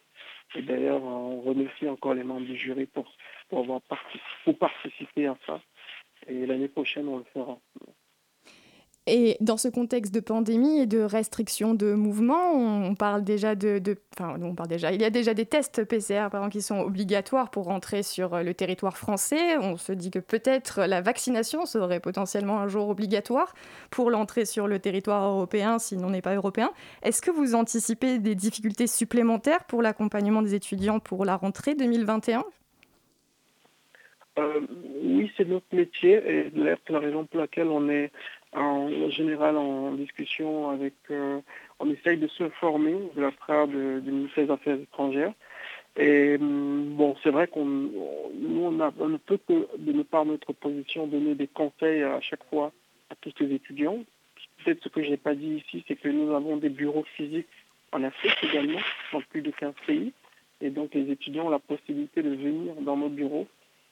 et 0.54 0.62
d'ailleurs 0.62 1.02
on 1.02 1.40
remercie 1.40 1.88
encore 1.88 2.14
les 2.14 2.24
membres 2.24 2.46
du 2.46 2.56
jury 2.56 2.86
pour, 2.86 3.12
pour 3.48 3.60
avoir 3.60 3.80
pour 4.44 4.58
participer 4.58 5.26
à 5.26 5.36
ça 5.46 5.60
et 6.28 6.46
l'année 6.46 6.68
prochaine 6.68 7.08
on 7.08 7.18
le 7.18 7.24
fera. 7.32 7.58
Et 9.08 9.36
dans 9.40 9.56
ce 9.56 9.68
contexte 9.68 10.12
de 10.12 10.18
pandémie 10.18 10.80
et 10.80 10.86
de 10.86 11.00
restrictions 11.00 11.74
de 11.74 11.94
mouvement, 11.94 12.52
on 12.52 12.96
parle 12.96 13.22
déjà 13.22 13.54
de, 13.54 13.80
enfin, 14.18 14.36
on 14.42 14.56
parle 14.56 14.68
déjà, 14.68 14.90
il 14.90 15.00
y 15.00 15.04
a 15.04 15.10
déjà 15.10 15.32
des 15.32 15.46
tests 15.46 15.84
PCR 15.84 16.28
par 16.28 16.40
exemple, 16.40 16.50
qui 16.50 16.62
sont 16.62 16.80
obligatoires 16.80 17.50
pour 17.50 17.66
rentrer 17.66 18.02
sur 18.02 18.42
le 18.42 18.52
territoire 18.52 18.96
français. 18.96 19.58
On 19.58 19.76
se 19.76 19.92
dit 19.92 20.10
que 20.10 20.18
peut-être 20.18 20.82
la 20.82 21.02
vaccination 21.02 21.66
serait 21.66 22.00
potentiellement 22.00 22.58
un 22.58 22.66
jour 22.66 22.88
obligatoire 22.88 23.54
pour 23.92 24.10
l'entrée 24.10 24.44
sur 24.44 24.66
le 24.66 24.80
territoire 24.80 25.24
européen 25.24 25.78
si 25.78 25.94
l'on 25.94 26.10
n'est 26.10 26.22
pas 26.22 26.34
européen. 26.34 26.72
Est-ce 27.04 27.22
que 27.22 27.30
vous 27.30 27.54
anticipez 27.54 28.18
des 28.18 28.34
difficultés 28.34 28.88
supplémentaires 28.88 29.64
pour 29.64 29.82
l'accompagnement 29.82 30.42
des 30.42 30.54
étudiants 30.54 30.98
pour 30.98 31.24
la 31.24 31.36
rentrée 31.36 31.76
2021 31.76 32.44
euh, 34.38 34.60
oui, 35.02 35.32
c'est 35.36 35.48
notre 35.48 35.64
métier 35.72 36.12
et 36.12 36.52
c'est 36.54 36.92
la 36.92 36.98
raison 36.98 37.24
pour 37.24 37.40
laquelle 37.40 37.68
on 37.68 37.88
est 37.88 38.12
en 38.52 39.10
général 39.10 39.56
en 39.56 39.92
discussion 39.92 40.70
avec, 40.70 40.94
euh, 41.10 41.40
on 41.78 41.90
essaye 41.90 42.16
de 42.16 42.28
se 42.28 42.48
former 42.50 42.94
de 43.14 43.20
la 43.20 43.30
part 43.46 43.68
du 43.68 43.76
ministère 43.76 44.46
des 44.46 44.52
Affaires 44.52 44.80
étrangères. 44.80 45.32
Et 45.96 46.36
hum, 46.36 46.94
bon, 46.96 47.16
c'est 47.22 47.30
vrai 47.30 47.46
qu'on 47.48 47.64
nous, 47.64 48.62
on, 48.62 49.08
ne 49.08 49.16
peut 49.16 49.38
que, 49.48 49.66
de 49.78 49.92
ne 49.92 50.02
pas 50.02 50.24
notre 50.24 50.52
position, 50.52 51.06
donner 51.06 51.34
des 51.34 51.48
conseils 51.48 52.02
à 52.02 52.20
chaque 52.20 52.44
fois 52.50 52.72
à 53.10 53.14
tous 53.16 53.32
les 53.40 53.54
étudiants. 53.54 53.98
Peut-être 54.64 54.82
ce 54.82 54.88
que 54.88 55.02
je 55.02 55.10
n'ai 55.10 55.16
pas 55.16 55.34
dit 55.34 55.62
ici, 55.64 55.84
c'est 55.88 55.96
que 55.96 56.08
nous 56.08 56.34
avons 56.34 56.56
des 56.56 56.68
bureaux 56.68 57.04
physiques 57.16 57.46
en 57.92 58.02
Afrique 58.02 58.36
également, 58.42 58.80
dans 59.12 59.20
plus 59.22 59.42
de 59.42 59.50
15 59.50 59.74
pays. 59.86 60.12
Et 60.60 60.70
donc 60.70 60.94
les 60.94 61.10
étudiants 61.10 61.46
ont 61.46 61.50
la 61.50 61.58
possibilité 61.58 62.22
de 62.22 62.30
venir 62.30 62.74
dans 62.80 62.96
nos 62.96 63.08
bureaux 63.08 63.46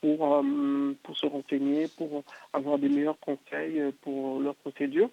pour, 0.05 0.35
euh, 0.35 0.93
pour 1.03 1.17
se 1.17 1.25
renseigner, 1.25 1.87
pour 1.97 2.25
avoir 2.53 2.79
des 2.79 2.91
meilleurs 2.91 3.19
conseils 3.21 3.81
euh, 3.81 3.91
pour 4.03 4.39
leur 4.39 4.55
procédure. 4.57 5.09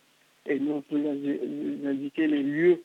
Et 0.45 0.59
nous, 0.59 0.73
on 0.73 0.81
peut 0.81 0.97
indiquer 0.97 2.27
les 2.27 2.43
lieux 2.43 2.83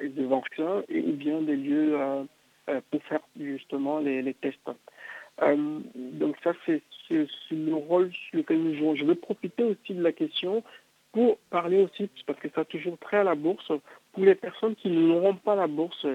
de 0.00 0.24
vaccins 0.24 0.84
et 0.88 1.00
ou 1.00 1.12
bien 1.14 1.40
des 1.40 1.56
lieux 1.56 1.98
euh, 1.98 2.80
pour 2.90 3.02
faire 3.04 3.20
justement 3.36 3.98
les, 3.98 4.34
tests. 4.34 4.70
donc 5.96 6.36
ça, 6.44 6.52
c'est 6.66 6.82
le 7.10 7.74
rôle 7.74 8.12
sur 8.12 8.38
lequel 8.38 8.62
nous 8.62 8.74
jouons. 8.76 8.94
Je 8.94 9.04
vais 9.04 9.16
profiter 9.16 9.64
aussi 9.64 9.94
de 9.94 10.02
la 10.02 10.12
question 10.12 10.62
pour 11.10 11.36
parler 11.50 11.82
aussi, 11.82 12.08
parce 12.26 12.38
que 12.38 12.48
ça 12.54 12.64
toujours 12.64 12.96
très 12.98 13.16
à 13.16 13.24
la 13.24 13.34
bourse, 13.34 13.72
pour 14.12 14.24
les 14.24 14.36
personnes 14.36 14.76
qui 14.76 14.88
n'auront 14.88 15.34
pas 15.34 15.56
la 15.56 15.66
bourse. 15.66 16.06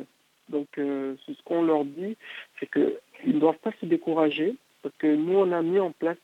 Donc, 0.50 0.68
c'est 0.76 1.34
ce 1.34 1.44
qu'on 1.44 1.64
leur 1.64 1.84
dit, 1.84 2.16
c'est 2.60 2.72
qu'ils 2.72 3.34
ne 3.34 3.40
doivent 3.40 3.58
pas 3.58 3.74
se 3.82 3.86
décourager, 3.86 4.56
parce 4.82 4.96
que 4.98 5.08
nous, 5.08 5.38
on 5.38 5.52
a 5.52 5.62
mis 5.62 5.80
en 5.80 5.92
place, 5.92 6.18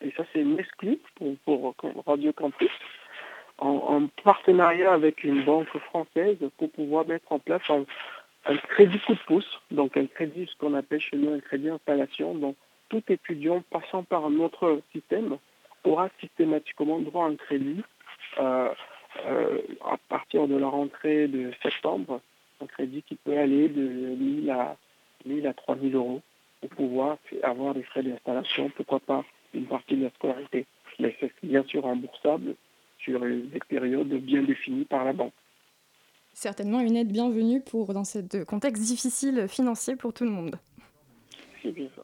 et 0.00 0.10
ça 0.16 0.24
c'est 0.32 0.40
une 0.40 0.58
exclue 0.58 0.98
pour, 1.44 1.74
Radio 2.06 2.32
Campus, 2.32 2.70
en, 3.58 4.06
partenariat 4.22 4.92
avec 4.92 5.24
une 5.24 5.44
banque 5.44 5.76
française 5.78 6.36
pour 6.58 6.70
pouvoir 6.70 7.06
mettre 7.06 7.30
en 7.32 7.38
place 7.38 7.62
un, 7.70 7.84
crédit 8.68 8.98
coup 9.00 9.14
de 9.14 9.20
pouce, 9.26 9.60
donc 9.70 9.96
un 9.96 10.06
crédit, 10.06 10.46
ce 10.46 10.56
qu'on 10.58 10.74
appelle 10.74 11.00
chez 11.00 11.16
nous 11.16 11.32
un 11.32 11.40
crédit 11.40 11.68
installation. 11.68 12.34
Donc 12.34 12.56
tout 12.88 13.02
étudiant 13.08 13.62
passant 13.70 14.04
par 14.04 14.30
notre 14.30 14.80
système 14.92 15.38
aura 15.84 16.08
systématiquement 16.20 16.98
droit 17.00 17.26
à 17.26 17.28
un 17.28 17.36
crédit 17.36 17.82
euh, 18.38 18.68
euh, 19.24 19.58
à 19.84 19.96
partir 20.08 20.46
de 20.46 20.56
la 20.56 20.68
rentrée 20.68 21.26
de 21.26 21.52
septembre, 21.62 22.20
un 22.60 22.66
crédit 22.66 23.02
qui 23.02 23.14
peut 23.14 23.36
aller 23.36 23.68
de 23.68 23.82
1000 23.82 24.50
à 24.50 24.76
1000 25.24 25.46
à 25.46 25.54
3000 25.54 25.94
euros 25.94 26.22
pour 26.60 26.70
pouvoir 26.70 27.18
avoir 27.42 27.74
des 27.74 27.82
frais 27.82 28.02
d'installation, 28.02 28.70
pourquoi 28.76 29.00
pas 29.00 29.24
une 29.54 29.66
partie 29.66 29.96
de 29.96 30.04
la 30.04 30.10
scolarité. 30.10 30.66
Mais 30.98 31.14
c'est 31.20 31.32
bien 31.42 31.64
sûr 31.64 31.82
remboursable 31.82 32.54
sur 32.98 33.20
des 33.20 33.60
périodes 33.68 34.08
bien 34.08 34.42
définies 34.42 34.84
par 34.84 35.04
la 35.04 35.12
banque. 35.12 35.34
Certainement 36.32 36.80
une 36.80 36.96
aide 36.96 37.12
bienvenue 37.12 37.62
pour, 37.62 37.94
dans 37.94 38.04
ce 38.04 38.44
contexte 38.44 38.82
difficile 38.82 39.46
financier 39.48 39.96
pour 39.96 40.12
tout 40.12 40.24
le 40.24 40.30
monde. 40.30 40.58
C'est 41.62 41.72
bien 41.72 41.88
ça. 41.96 42.02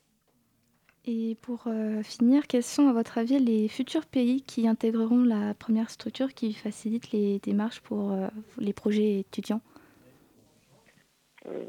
Et 1.04 1.36
pour 1.42 1.64
euh, 1.66 2.02
finir, 2.02 2.46
quels 2.46 2.62
sont 2.62 2.88
à 2.88 2.92
votre 2.92 3.18
avis 3.18 3.38
les 3.38 3.66
futurs 3.66 4.06
pays 4.06 4.42
qui 4.42 4.68
intégreront 4.68 5.24
la 5.24 5.52
première 5.52 5.90
structure 5.90 6.32
qui 6.32 6.54
facilite 6.54 7.10
les 7.10 7.40
démarches 7.40 7.80
pour 7.80 8.12
euh, 8.12 8.28
les 8.58 8.72
projets 8.72 9.18
étudiants? 9.18 9.60
Euh, 11.46 11.64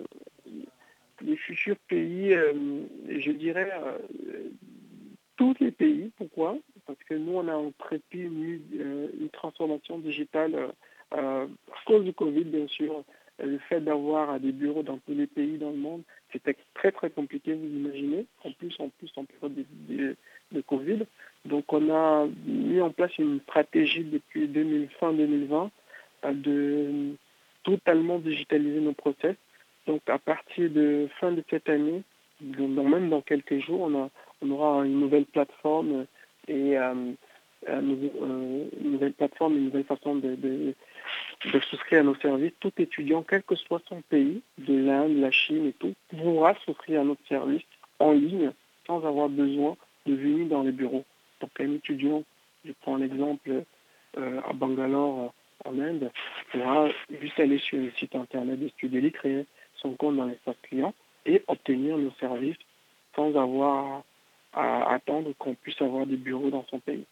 Les 1.26 1.38
futurs 1.38 1.78
pays, 1.88 2.36
je 3.10 3.32
dirais 3.32 3.72
tous 5.38 5.56
les 5.60 5.72
pays. 5.72 6.12
Pourquoi? 6.18 6.58
Parce 6.86 7.00
que 7.04 7.14
nous, 7.16 7.34
on 7.34 7.48
a 7.48 7.56
entrepris 7.56 8.24
une, 8.24 8.60
une 9.20 9.30
transformation 9.30 10.00
digitale 10.00 10.72
à 11.12 11.46
cause 11.86 12.04
du 12.04 12.14
Covid, 12.14 12.46
bien 12.46 12.68
sûr. 12.68 13.04
Le 13.44 13.58
fait 13.58 13.82
d'avoir 13.82 14.40
des 14.40 14.52
bureaux 14.52 14.84
dans 14.84 15.00
tous 15.00 15.14
les 15.14 15.28
pays 15.28 15.58
dans 15.58 15.72
le 15.72 15.78
monde, 15.78 16.04
c'était 16.32 16.56
très 16.74 16.92
très 16.92 17.10
compliqué, 17.10 17.54
vous 17.54 17.68
imaginez, 17.68 18.26
en 18.44 18.52
plus 18.52 18.76
en 18.80 18.90
plus 18.90 19.12
en 19.16 19.26
période 19.26 19.66
de, 19.90 20.16
Covid. 20.68 21.00
Donc 21.46 21.74
on 21.74 21.90
a 21.90 22.28
mis 22.46 22.80
en 22.80 22.92
place 22.92 23.18
une 23.18 23.40
stratégie 23.42 24.04
depuis 24.04 24.48
2000, 24.48 24.88
fin 25.00 25.14
2020 25.14 25.72
euh, 26.26 26.34
de 26.34 27.16
totalement 27.64 28.20
digitaliser 28.20 28.80
nos 28.80 28.94
process. 28.94 29.36
Donc 29.88 30.02
à 30.08 30.18
partir 30.18 30.70
de 30.70 31.08
fin 31.20 31.32
de 31.32 31.44
cette 31.50 31.70
année, 31.70 32.04
même 32.42 33.10
dans 33.10 33.22
quelques 33.22 33.60
jours, 33.60 33.82
on, 33.82 34.10
on 34.42 34.52
aura 34.52 34.86
une 34.86 35.00
nouvelle 35.00 35.26
plateforme 35.26 36.06
et 36.48 36.78
euh, 36.78 37.14
une 37.70 38.92
nouvelle 38.92 39.14
plateforme, 39.14 39.58
une 39.58 39.66
nouvelle 39.66 39.86
façon 39.86 40.16
de, 40.16 40.76
souscrire 41.70 42.02
à 42.02 42.04
nos 42.04 42.16
services. 42.16 42.54
Tout 42.60 42.74
étudiant, 42.78 43.24
quel 43.24 43.44
que 43.44 43.56
soit 43.56 43.82
son 43.88 44.02
pays, 44.02 44.42
de 44.58 44.76
l'Inde, 44.76 45.18
la 45.18 45.32
Chine 45.32 45.68
et 45.68 45.74
tout, 45.74 45.94
pourra 46.10 46.56
souscrire 46.66 47.02
à 47.02 47.04
notre 47.04 47.26
service 47.28 47.64
en 48.00 48.12
ligne 48.12 48.52
sans 48.86 49.06
avoir 49.06 49.30
besoin 49.30 49.78
de 50.06 50.14
venir 50.14 50.48
dans 50.48 50.64
les 50.64 50.72
bureaux. 50.72 51.06
Donc 51.40 51.52
un 51.60 51.74
étudiant, 51.74 52.24
je 52.66 52.72
prends 52.82 52.98
l'exemple 52.98 53.64
euh, 54.18 54.42
à 54.46 54.54
Bangalore 54.54 55.34
en 55.66 55.80
Inde, 55.80 56.12
pourra 56.52 56.90
juste 57.22 57.40
aller 57.40 57.60
sur 57.60 57.78
le 57.78 57.92
site 57.92 58.16
internet 58.16 58.60
de 58.60 58.68
Studeli, 58.70 59.12
créer 59.12 59.46
son 59.84 59.94
compte 59.94 60.18
dans 60.18 60.26
l'espace 60.26 60.56
client 60.64 60.94
et 61.26 61.44
obtenir 61.48 61.98
nos 61.98 62.12
services 62.20 62.58
sans 63.16 63.36
avoir 63.36 64.04
à 64.54 64.94
attendre 64.94 65.32
qu'on 65.38 65.56
puisse 65.56 65.82
avoir 65.82 66.06
des 66.06 66.18
bureaux 66.18 66.50
dans 66.50 66.66
son 66.70 66.80
pays. 66.80 67.06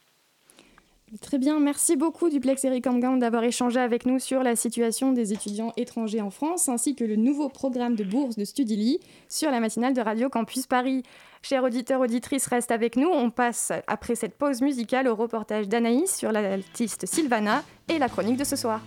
Très 1.20 1.38
bien, 1.38 1.60
merci 1.60 1.98
beaucoup 1.98 2.30
Duplex 2.30 2.64
Eric 2.64 2.88
Amgang 2.88 3.20
d'avoir 3.20 3.44
échangé 3.44 3.82
avec 3.82 4.06
nous 4.06 4.18
sur 4.18 4.44
la 4.44 4.56
situation 4.56 5.12
des 5.12 5.34
étudiants 5.34 5.74
étrangers 5.76 6.22
en 6.22 6.30
France 6.30 6.70
ainsi 6.70 6.96
que 6.96 7.04
le 7.04 7.18
nouveau 7.18 7.50
programme 7.50 7.96
de 7.96 8.06
bourse 8.06 8.38
de 8.38 8.46
Studili 8.46 8.98
sur 9.28 9.52
la 9.52 9.60
matinale 9.60 9.94
de 9.94 10.00
Radio 10.00 10.30
Campus 10.30 10.68
Paris. 10.68 11.04
Chers 11.42 11.66
auditeurs, 11.66 12.00
auditrices, 12.00 12.48
reste 12.48 12.72
avec 12.72 12.96
nous. 12.96 13.10
On 13.10 13.30
passe 13.30 13.74
après 13.88 14.16
cette 14.16 14.38
pause 14.38 14.62
musicale 14.62 15.10
au 15.10 15.16
reportage 15.16 15.68
d'Anaïs 15.68 16.16
sur 16.16 16.32
l'artiste 16.32 17.06
Sylvana 17.06 17.64
et 17.90 17.98
la 18.00 18.08
chronique 18.08 18.38
de 18.38 18.46
ce 18.46 18.56
soir. 18.56 18.80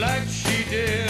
like 0.00 0.26
she 0.28 0.64
did. 0.70 1.09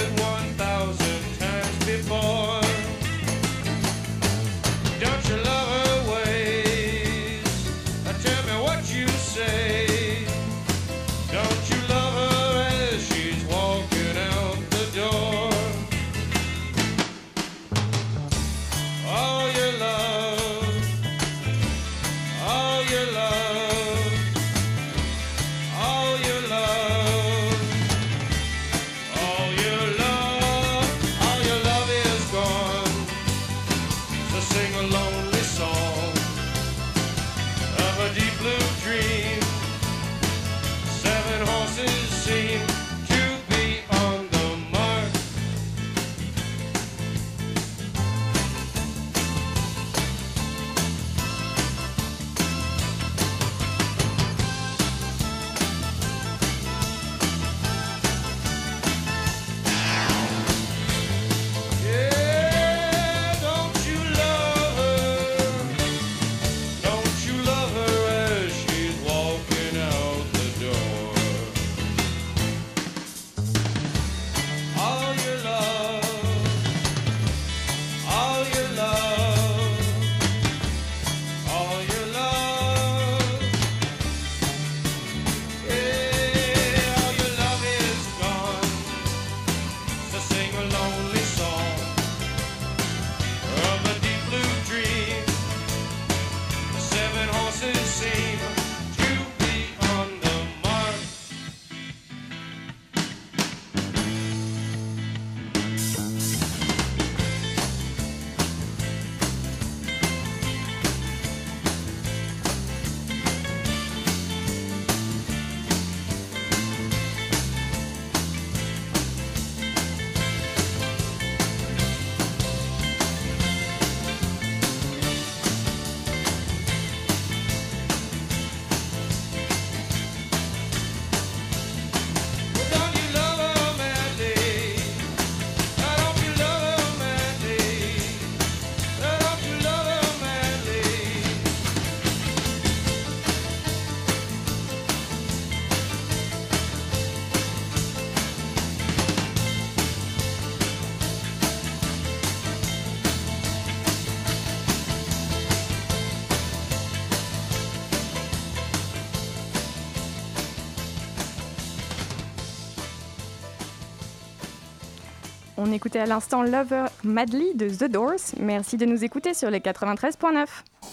On 165.70 165.72
écoutait 165.72 166.00
à 166.00 166.06
l'instant 166.06 166.42
Lover 166.42 166.86
Madly 167.04 167.54
de 167.54 167.68
The 167.68 167.88
Doors. 167.88 168.34
Merci 168.40 168.76
de 168.76 168.84
nous 168.86 169.04
écouter 169.04 169.34
sur 169.34 169.50
les 169.50 169.60
93.9. 169.60 170.46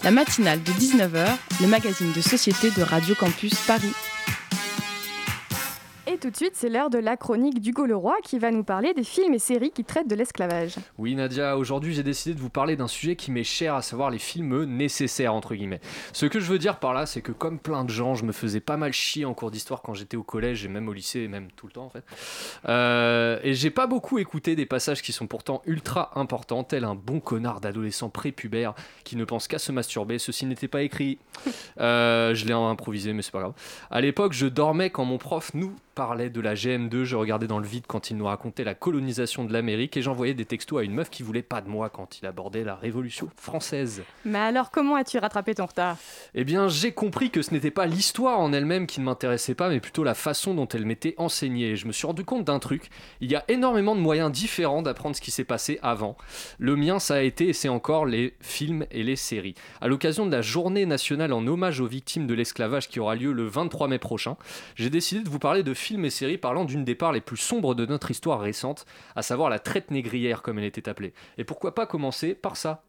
La 0.04 0.12
matinale 0.12 0.62
de 0.62 0.70
19h, 0.70 1.26
le 1.60 1.66
magazine 1.66 2.12
de 2.12 2.20
société 2.20 2.70
de 2.70 2.82
Radio 2.82 3.16
Campus 3.16 3.56
Paris. 3.66 3.92
Tout 6.28 6.32
de 6.32 6.36
suite, 6.36 6.56
c'est 6.56 6.68
l'heure 6.68 6.90
de 6.90 6.98
la 6.98 7.16
chronique 7.16 7.58
d'Hugo 7.58 7.86
Leroy 7.86 8.14
qui 8.22 8.38
va 8.38 8.50
nous 8.50 8.62
parler 8.62 8.92
des 8.92 9.02
films 9.02 9.32
et 9.32 9.38
séries 9.38 9.70
qui 9.70 9.82
traitent 9.82 10.08
de 10.08 10.14
l'esclavage. 10.14 10.74
Oui 10.98 11.14
Nadia, 11.14 11.56
aujourd'hui 11.56 11.94
j'ai 11.94 12.02
décidé 12.02 12.34
de 12.34 12.38
vous 12.38 12.50
parler 12.50 12.76
d'un 12.76 12.86
sujet 12.86 13.16
qui 13.16 13.30
m'est 13.30 13.44
cher, 13.44 13.74
à 13.74 13.80
savoir 13.80 14.10
les 14.10 14.18
films 14.18 14.64
nécessaires 14.64 15.32
entre 15.32 15.54
guillemets. 15.54 15.80
Ce 16.12 16.26
que 16.26 16.38
je 16.38 16.44
veux 16.52 16.58
dire 16.58 16.80
par 16.80 16.92
là, 16.92 17.06
c'est 17.06 17.22
que 17.22 17.32
comme 17.32 17.58
plein 17.58 17.82
de 17.82 17.88
gens, 17.88 18.14
je 18.14 18.26
me 18.26 18.32
faisais 18.32 18.60
pas 18.60 18.76
mal 18.76 18.92
chier 18.92 19.24
en 19.24 19.32
cours 19.32 19.50
d'histoire 19.50 19.80
quand 19.80 19.94
j'étais 19.94 20.18
au 20.18 20.22
collège 20.22 20.66
et 20.66 20.68
même 20.68 20.86
au 20.90 20.92
lycée, 20.92 21.20
et 21.20 21.28
même 21.28 21.48
tout 21.56 21.66
le 21.66 21.72
temps 21.72 21.86
en 21.86 21.88
fait. 21.88 22.04
Euh, 22.68 23.40
et 23.42 23.54
j'ai 23.54 23.70
pas 23.70 23.86
beaucoup 23.86 24.18
écouté 24.18 24.54
des 24.54 24.66
passages 24.66 25.00
qui 25.00 25.12
sont 25.12 25.26
pourtant 25.26 25.62
ultra 25.64 26.10
importants, 26.14 26.62
tel 26.62 26.84
un 26.84 26.94
bon 26.94 27.20
connard 27.20 27.62
d'adolescent 27.62 28.10
prépubère 28.10 28.74
qui 29.02 29.16
ne 29.16 29.24
pense 29.24 29.48
qu'à 29.48 29.58
se 29.58 29.72
masturber. 29.72 30.18
Ceci 30.18 30.44
n'était 30.44 30.68
pas 30.68 30.82
écrit. 30.82 31.16
Euh, 31.80 32.34
je 32.34 32.44
l'ai 32.44 32.52
improvisé, 32.52 33.12
mais 33.12 33.22
c'est 33.22 33.30
pas 33.30 33.38
grave. 33.38 33.52
À 33.90 34.00
l'époque, 34.00 34.32
je 34.32 34.46
dormais 34.46 34.90
quand 34.90 35.04
mon 35.04 35.16
prof 35.16 35.52
nous 35.54 35.76
parlait 35.98 36.30
de 36.30 36.40
la 36.40 36.54
GM2, 36.54 37.02
je 37.02 37.16
regardais 37.16 37.48
dans 37.48 37.58
le 37.58 37.66
vide 37.66 37.82
quand 37.88 38.12
il 38.12 38.16
nous 38.16 38.26
racontait 38.26 38.62
la 38.62 38.76
colonisation 38.76 39.44
de 39.44 39.52
l'Amérique 39.52 39.96
et 39.96 40.00
j'envoyais 40.00 40.32
des 40.32 40.44
textos 40.44 40.78
à 40.78 40.84
une 40.84 40.94
meuf 40.94 41.10
qui 41.10 41.24
voulait 41.24 41.42
pas 41.42 41.60
de 41.60 41.68
moi 41.68 41.90
quand 41.90 42.20
il 42.20 42.26
abordait 42.26 42.62
la 42.62 42.76
Révolution 42.76 43.28
française. 43.34 44.04
Mais 44.24 44.38
alors 44.38 44.70
comment 44.70 44.94
as-tu 44.94 45.18
rattrapé 45.18 45.56
ton 45.56 45.66
retard? 45.66 45.96
Eh 46.36 46.44
bien 46.44 46.68
j'ai 46.68 46.92
compris 46.92 47.30
que 47.30 47.42
ce 47.42 47.52
n'était 47.52 47.72
pas 47.72 47.86
l'histoire 47.86 48.38
en 48.38 48.52
elle-même 48.52 48.86
qui 48.86 49.00
ne 49.00 49.06
m'intéressait 49.06 49.56
pas, 49.56 49.70
mais 49.70 49.80
plutôt 49.80 50.04
la 50.04 50.14
façon 50.14 50.54
dont 50.54 50.68
elle 50.68 50.86
m'était 50.86 51.16
enseignée. 51.18 51.74
je 51.74 51.88
me 51.88 51.90
suis 51.90 52.06
rendu 52.06 52.24
compte 52.24 52.44
d'un 52.44 52.60
truc, 52.60 52.90
il 53.20 53.28
y 53.28 53.34
a 53.34 53.42
énormément 53.48 53.96
de 53.96 54.00
moyens 54.00 54.30
différents 54.30 54.82
d'apprendre 54.82 55.16
ce 55.16 55.20
qui 55.20 55.32
s'est 55.32 55.42
passé 55.42 55.80
avant. 55.82 56.16
Le 56.60 56.76
mien 56.76 57.00
ça 57.00 57.16
a 57.16 57.22
été 57.22 57.48
et 57.48 57.52
c'est 57.52 57.68
encore 57.68 58.06
les 58.06 58.34
films 58.40 58.86
et 58.92 59.02
les 59.02 59.16
séries. 59.16 59.56
À 59.80 59.88
l'occasion 59.88 60.26
de 60.26 60.30
la 60.30 60.42
journée 60.42 60.86
nationale 60.86 61.32
en 61.32 61.44
hommage 61.44 61.80
aux 61.80 61.88
victimes 61.88 62.28
de 62.28 62.34
l'esclavage 62.34 62.88
qui 62.88 63.00
aura 63.00 63.16
lieu 63.16 63.32
le 63.32 63.48
23 63.48 63.88
mai 63.88 63.98
prochain, 63.98 64.36
j'ai 64.76 64.90
décidé 64.90 65.24
de 65.24 65.28
vous 65.28 65.40
parler 65.40 65.64
de 65.64 65.74
films 65.74 65.87
films 65.88 66.04
et 66.04 66.10
séries 66.10 66.36
parlant 66.36 66.66
d'une 66.66 66.84
des 66.84 66.94
parts 66.94 67.12
les 67.12 67.22
plus 67.22 67.38
sombres 67.38 67.74
de 67.74 67.86
notre 67.86 68.10
histoire 68.10 68.40
récente, 68.40 68.84
à 69.16 69.22
savoir 69.22 69.48
la 69.48 69.58
traite 69.58 69.90
négrière 69.90 70.42
comme 70.42 70.58
elle 70.58 70.66
était 70.66 70.86
appelée. 70.86 71.14
Et 71.38 71.44
pourquoi 71.44 71.74
pas 71.74 71.86
commencer 71.86 72.34
par 72.34 72.58
ça? 72.58 72.84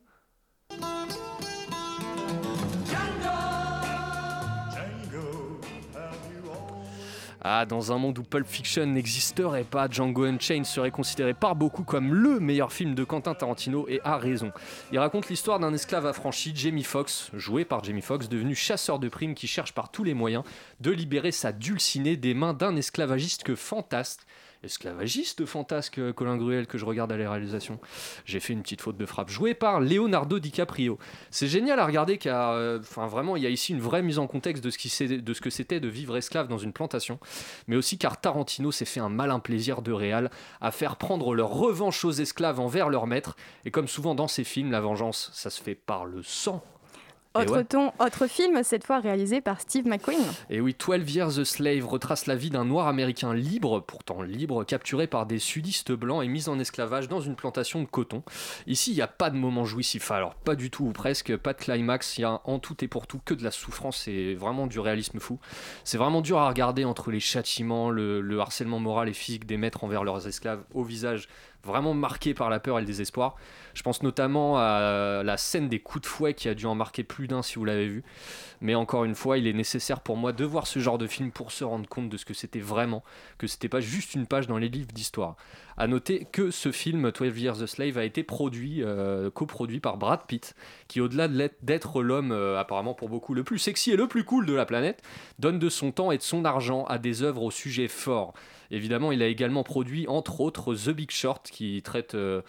Ah, 7.41 7.65
dans 7.65 7.93
un 7.93 7.97
monde 7.97 8.19
où 8.19 8.23
Pulp 8.23 8.45
Fiction 8.45 8.85
n'existerait 8.85 9.63
pas, 9.63 9.87
Django 9.89 10.25
Unchained 10.25 10.65
serait 10.65 10.91
considéré 10.91 11.33
par 11.33 11.55
beaucoup 11.55 11.83
comme 11.83 12.13
LE 12.13 12.39
meilleur 12.39 12.73
film 12.73 12.95
de 12.95 13.05
Quentin 13.05 13.33
Tarantino 13.33 13.87
et 13.87 14.01
a 14.03 14.17
raison. 14.17 14.51
Il 14.91 14.99
raconte 14.99 15.29
l'histoire 15.29 15.57
d'un 15.57 15.73
esclave 15.73 16.05
affranchi, 16.05 16.51
Jamie 16.53 16.83
Foxx, 16.83 17.31
joué 17.33 17.63
par 17.63 17.81
Jamie 17.83 18.01
Foxx, 18.01 18.27
devenu 18.27 18.55
chasseur 18.55 18.99
de 18.99 19.07
primes 19.07 19.35
qui 19.35 19.47
cherche 19.47 19.73
par 19.73 19.89
tous 19.89 20.03
les 20.03 20.13
moyens 20.13 20.43
de 20.81 20.91
libérer 20.91 21.31
sa 21.31 21.53
dulcinée 21.53 22.17
des 22.17 22.33
mains 22.33 22.53
d'un 22.53 22.75
esclavagiste 22.75 23.43
que 23.43 23.55
fantasque 23.55 24.21
esclavagiste 24.63 25.45
fantasque 25.45 25.99
Colin 26.13 26.37
Gruel 26.37 26.67
que 26.67 26.77
je 26.77 26.85
regarde 26.85 27.11
à 27.11 27.17
la 27.17 27.29
réalisation. 27.29 27.79
J'ai 28.25 28.39
fait 28.39 28.53
une 28.53 28.61
petite 28.61 28.81
faute 28.81 28.97
de 28.97 29.05
frappe. 29.05 29.29
Joué 29.29 29.53
par 29.53 29.79
Leonardo 29.79 30.39
DiCaprio. 30.39 30.97
C'est 31.31 31.47
génial 31.47 31.79
à 31.79 31.85
regarder 31.85 32.17
car, 32.17 32.51
euh, 32.51 32.79
enfin 32.79 33.07
vraiment, 33.07 33.35
il 33.35 33.43
y 33.43 33.45
a 33.45 33.49
ici 33.49 33.73
une 33.73 33.81
vraie 33.81 34.01
mise 34.01 34.19
en 34.19 34.27
contexte 34.27 34.63
de 34.63 34.69
ce, 34.69 34.77
qui 34.77 34.89
de 35.07 35.33
que 35.39 35.49
c'était 35.49 35.79
de 35.79 35.87
vivre 35.87 36.17
esclave 36.17 36.47
dans 36.47 36.57
une 36.57 36.73
plantation, 36.73 37.19
mais 37.67 37.75
aussi 37.75 37.97
car 37.97 38.19
Tarantino 38.19 38.71
s'est 38.71 38.85
fait 38.85 38.99
un 38.99 39.09
malin 39.09 39.39
plaisir 39.39 39.81
de 39.81 39.91
réal 39.91 40.29
à 40.61 40.71
faire 40.71 40.97
prendre 40.97 41.33
leur 41.33 41.49
revanche 41.49 42.03
aux 42.05 42.11
esclaves 42.11 42.59
envers 42.59 42.89
leur 42.89 43.07
maître. 43.07 43.35
Et 43.65 43.71
comme 43.71 43.87
souvent 43.87 44.15
dans 44.15 44.27
ses 44.27 44.43
films, 44.43 44.71
la 44.71 44.81
vengeance, 44.81 45.31
ça 45.33 45.49
se 45.49 45.61
fait 45.61 45.75
par 45.75 46.05
le 46.05 46.23
sang 46.23 46.63
autre 47.35 47.61
ton, 47.61 47.91
autre 47.99 48.27
film, 48.27 48.63
cette 48.63 48.83
fois 48.83 48.99
réalisé 48.99 49.39
par 49.39 49.61
Steve 49.61 49.87
McQueen. 49.87 50.19
Et 50.49 50.61
oui, 50.61 50.75
12 50.77 51.13
Years 51.13 51.39
a 51.39 51.45
Slave 51.45 51.85
retrace 51.85 52.25
la 52.25 52.35
vie 52.35 52.49
d'un 52.49 52.65
noir 52.65 52.87
américain 52.87 53.33
libre, 53.33 53.81
pourtant 53.81 54.21
libre, 54.21 54.63
capturé 54.63 55.05
par 55.05 55.25
des 55.25 55.37
sudistes 55.37 55.91
blancs 55.91 56.23
et 56.23 56.27
mis 56.27 56.49
en 56.49 56.59
esclavage 56.59 57.07
dans 57.07 57.21
une 57.21 57.35
plantation 57.35 57.81
de 57.81 57.87
coton. 57.87 58.23
Ici, 58.65 58.91
il 58.91 58.95
n'y 58.95 59.01
a 59.01 59.07
pas 59.07 59.29
de 59.29 59.37
moment 59.37 59.63
jouissif, 59.65 60.09
alors 60.11 60.35
pas 60.35 60.55
du 60.55 60.71
tout 60.71 60.85
ou 60.85 60.91
presque, 60.91 61.35
pas 61.37 61.53
de 61.53 61.59
climax, 61.59 62.17
il 62.17 62.21
y 62.21 62.23
a 62.23 62.41
en 62.45 62.57
tout 62.59 62.83
et 62.83 62.87
pour 62.87 63.05
tout 63.05 63.19
que 63.23 63.33
de 63.33 63.43
la 63.43 63.51
souffrance 63.51 64.07
et 64.07 64.33
vraiment 64.33 64.65
du 64.65 64.79
réalisme 64.79 65.19
fou. 65.19 65.39
C'est 65.83 65.97
vraiment 65.97 66.21
dur 66.21 66.39
à 66.39 66.47
regarder 66.47 66.83
entre 66.83 67.11
les 67.11 67.19
châtiments, 67.19 67.91
le, 67.91 68.21
le 68.21 68.39
harcèlement 68.39 68.79
moral 68.79 69.07
et 69.07 69.13
physique 69.13 69.45
des 69.45 69.57
maîtres 69.57 69.83
envers 69.83 70.03
leurs 70.03 70.27
esclaves 70.27 70.63
au 70.73 70.83
visage 70.83 71.27
vraiment 71.63 71.93
marqué 71.93 72.33
par 72.33 72.49
la 72.49 72.59
peur 72.59 72.77
et 72.77 72.81
le 72.81 72.87
désespoir. 72.87 73.35
Je 73.73 73.83
pense 73.83 74.03
notamment 74.03 74.57
à 74.57 75.21
la 75.23 75.37
scène 75.37 75.69
des 75.69 75.79
coups 75.79 76.03
de 76.03 76.07
fouet 76.07 76.33
qui 76.33 76.49
a 76.49 76.53
dû 76.53 76.65
en 76.65 76.75
marquer 76.75 77.03
plus 77.03 77.27
d'un 77.27 77.41
si 77.41 77.55
vous 77.55 77.65
l'avez 77.65 77.87
vu. 77.87 78.03
Mais 78.61 78.75
encore 78.75 79.05
une 79.05 79.15
fois, 79.15 79.37
il 79.37 79.47
est 79.47 79.53
nécessaire 79.53 80.01
pour 80.01 80.17
moi 80.17 80.33
de 80.33 80.43
voir 80.43 80.67
ce 80.67 80.79
genre 80.79 80.97
de 80.97 81.07
film 81.07 81.31
pour 81.31 81.51
se 81.51 81.63
rendre 81.63 81.87
compte 81.87 82.09
de 82.09 82.17
ce 82.17 82.25
que 82.25 82.33
c'était 82.33 82.59
vraiment, 82.59 83.03
que 83.37 83.47
c'était 83.47 83.69
pas 83.69 83.79
juste 83.79 84.15
une 84.15 84.25
page 84.25 84.47
dans 84.47 84.57
les 84.57 84.69
livres 84.69 84.91
d'histoire. 84.91 85.35
À 85.77 85.87
noter 85.87 86.27
que 86.29 86.51
ce 86.51 86.73
film 86.73 87.11
12 87.11 87.39
Years 87.39 87.61
a 87.61 87.67
Slave 87.67 87.97
a 87.97 88.03
été 88.03 88.23
produit, 88.23 88.83
euh, 88.83 89.29
coproduit 89.29 89.79
par 89.79 89.95
Brad 89.95 90.21
Pitt, 90.27 90.55
qui 90.89 90.99
au-delà 90.99 91.29
d'être 91.61 92.01
l'homme 92.01 92.33
euh, 92.33 92.59
apparemment 92.59 92.93
pour 92.93 93.07
beaucoup 93.07 93.33
le 93.33 93.45
plus 93.45 93.59
sexy 93.59 93.91
et 93.91 93.95
le 93.95 94.07
plus 94.07 94.25
cool 94.25 94.45
de 94.45 94.53
la 94.53 94.65
planète, 94.65 95.01
donne 95.39 95.57
de 95.57 95.69
son 95.69 95.93
temps 95.93 96.11
et 96.11 96.17
de 96.17 96.23
son 96.23 96.43
argent 96.43 96.83
à 96.85 96.97
des 96.97 97.23
œuvres 97.23 97.43
au 97.43 97.51
sujet 97.51 97.87
fort. 97.87 98.33
Évidemment, 98.71 99.11
il 99.11 99.21
a 99.23 99.27
également 99.27 99.63
produit, 99.63 100.07
entre 100.07 100.41
autres, 100.41 100.75
The 100.75 100.89
Big 100.89 101.11
Short, 101.11 101.49
qui 101.51 101.81
traite, 101.81 102.15
euh, 102.15 102.41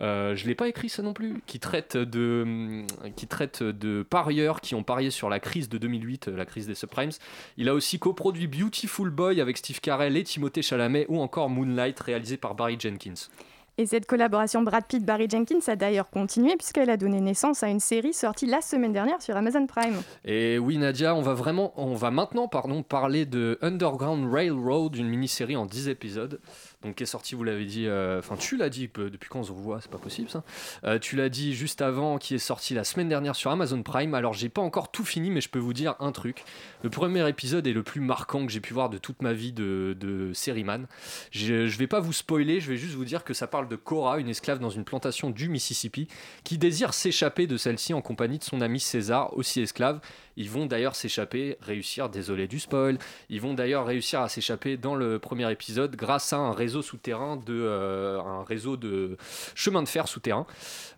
euh, 0.00 0.34
je 0.34 0.46
l'ai 0.46 0.54
pas 0.54 0.68
écrit 0.68 0.88
ça 0.88 1.02
non 1.02 1.12
plus, 1.12 1.42
qui 1.46 1.60
traite 1.60 1.96
de, 1.96 2.84
qui 3.16 3.26
traite 3.26 3.62
de 3.62 4.02
parieurs 4.02 4.60
qui 4.60 4.74
ont 4.74 4.82
parié 4.82 5.10
sur 5.10 5.28
la 5.28 5.40
crise 5.40 5.68
de 5.68 5.78
2008, 5.78 6.28
la 6.28 6.44
crise 6.44 6.66
des 6.66 6.74
subprimes. 6.74 7.10
Il 7.56 7.68
a 7.68 7.74
aussi 7.74 7.98
coproduit 7.98 8.46
Beautiful 8.46 9.10
Boy 9.10 9.40
avec 9.40 9.58
Steve 9.58 9.80
Carell 9.80 10.16
et 10.16 10.24
Timothée 10.24 10.62
Chalamet, 10.62 11.06
ou 11.08 11.20
encore 11.20 11.48
Moonlight, 11.50 11.98
réalisé 12.00 12.36
par 12.36 12.54
Barry 12.54 12.76
Jenkins. 12.78 13.28
Et 13.76 13.86
cette 13.86 14.06
collaboration 14.06 14.62
Brad 14.62 14.84
Pitt-Barry 14.86 15.28
Jenkins 15.28 15.58
a 15.66 15.74
d'ailleurs 15.74 16.08
continué 16.08 16.54
puisqu'elle 16.56 16.90
a 16.90 16.96
donné 16.96 17.20
naissance 17.20 17.64
à 17.64 17.68
une 17.68 17.80
série 17.80 18.12
sortie 18.12 18.46
la 18.46 18.60
semaine 18.60 18.92
dernière 18.92 19.20
sur 19.20 19.36
Amazon 19.36 19.66
Prime. 19.66 20.00
Et 20.24 20.60
oui 20.60 20.78
Nadia, 20.78 21.12
on 21.16 21.22
va 21.22 21.34
vraiment, 21.34 21.72
on 21.76 21.94
va 21.94 22.12
maintenant 22.12 22.46
pardon, 22.46 22.84
parler 22.84 23.26
de 23.26 23.58
Underground 23.62 24.32
Railroad, 24.32 24.94
une 24.94 25.08
mini-série 25.08 25.56
en 25.56 25.66
10 25.66 25.88
épisodes 25.88 26.40
donc 26.84 26.96
qui 26.96 27.02
est 27.02 27.06
sorti, 27.06 27.34
vous 27.34 27.44
l'avez 27.44 27.64
dit, 27.64 27.86
euh, 27.86 28.18
enfin 28.18 28.36
tu 28.36 28.56
l'as 28.56 28.68
dit, 28.68 28.90
depuis 28.94 29.28
quand 29.28 29.40
on 29.40 29.44
se 29.44 29.52
voit, 29.52 29.80
c'est 29.80 29.90
pas 29.90 29.98
possible 29.98 30.28
ça. 30.28 30.44
Euh, 30.84 30.98
tu 30.98 31.16
l'as 31.16 31.30
dit 31.30 31.54
juste 31.54 31.80
avant, 31.80 32.18
qui 32.18 32.34
est 32.34 32.38
sorti 32.38 32.74
la 32.74 32.84
semaine 32.84 33.08
dernière 33.08 33.34
sur 33.34 33.50
Amazon 33.50 33.82
Prime. 33.82 34.14
Alors 34.14 34.34
j'ai 34.34 34.50
pas 34.50 34.60
encore 34.60 34.90
tout 34.90 35.04
fini, 35.04 35.30
mais 35.30 35.40
je 35.40 35.48
peux 35.48 35.58
vous 35.58 35.72
dire 35.72 35.94
un 35.98 36.12
truc. 36.12 36.44
Le 36.82 36.90
premier 36.90 37.26
épisode 37.28 37.66
est 37.66 37.72
le 37.72 37.82
plus 37.82 38.02
marquant 38.02 38.44
que 38.44 38.52
j'ai 38.52 38.60
pu 38.60 38.74
voir 38.74 38.90
de 38.90 38.98
toute 38.98 39.22
ma 39.22 39.32
vie 39.32 39.52
de, 39.52 39.96
de 39.98 40.32
man 40.62 40.86
Je, 41.30 41.66
je 41.66 41.78
vais 41.78 41.86
pas 41.86 42.00
vous 42.00 42.12
spoiler, 42.12 42.60
je 42.60 42.70
vais 42.70 42.76
juste 42.76 42.94
vous 42.94 43.06
dire 43.06 43.24
que 43.24 43.32
ça 43.32 43.46
parle 43.46 43.68
de 43.68 43.76
Cora, 43.76 44.18
une 44.18 44.28
esclave 44.28 44.58
dans 44.58 44.70
une 44.70 44.84
plantation 44.84 45.30
du 45.30 45.48
Mississippi, 45.48 46.08
qui 46.44 46.58
désire 46.58 46.92
s'échapper 46.92 47.46
de 47.46 47.56
celle-ci 47.56 47.94
en 47.94 48.02
compagnie 48.02 48.38
de 48.38 48.44
son 48.44 48.60
ami 48.60 48.78
César, 48.78 49.34
aussi 49.36 49.60
esclave, 49.60 50.00
ils 50.36 50.50
vont 50.50 50.66
d'ailleurs 50.66 50.96
s'échapper, 50.96 51.56
réussir, 51.60 52.08
désolé 52.08 52.48
du 52.48 52.58
spoil, 52.58 52.98
ils 53.28 53.40
vont 53.40 53.54
d'ailleurs 53.54 53.86
réussir 53.86 54.20
à 54.20 54.28
s'échapper 54.28 54.76
dans 54.76 54.94
le 54.94 55.18
premier 55.18 55.50
épisode 55.50 55.96
grâce 55.96 56.32
à 56.32 56.38
un 56.38 56.52
réseau 56.52 56.73
souterrain 56.82 57.36
de 57.36 57.54
euh, 57.54 58.20
un 58.20 58.44
réseau 58.44 58.76
de 58.76 59.16
chemin 59.54 59.82
de 59.82 59.88
fer 59.88 60.08
souterrain, 60.08 60.46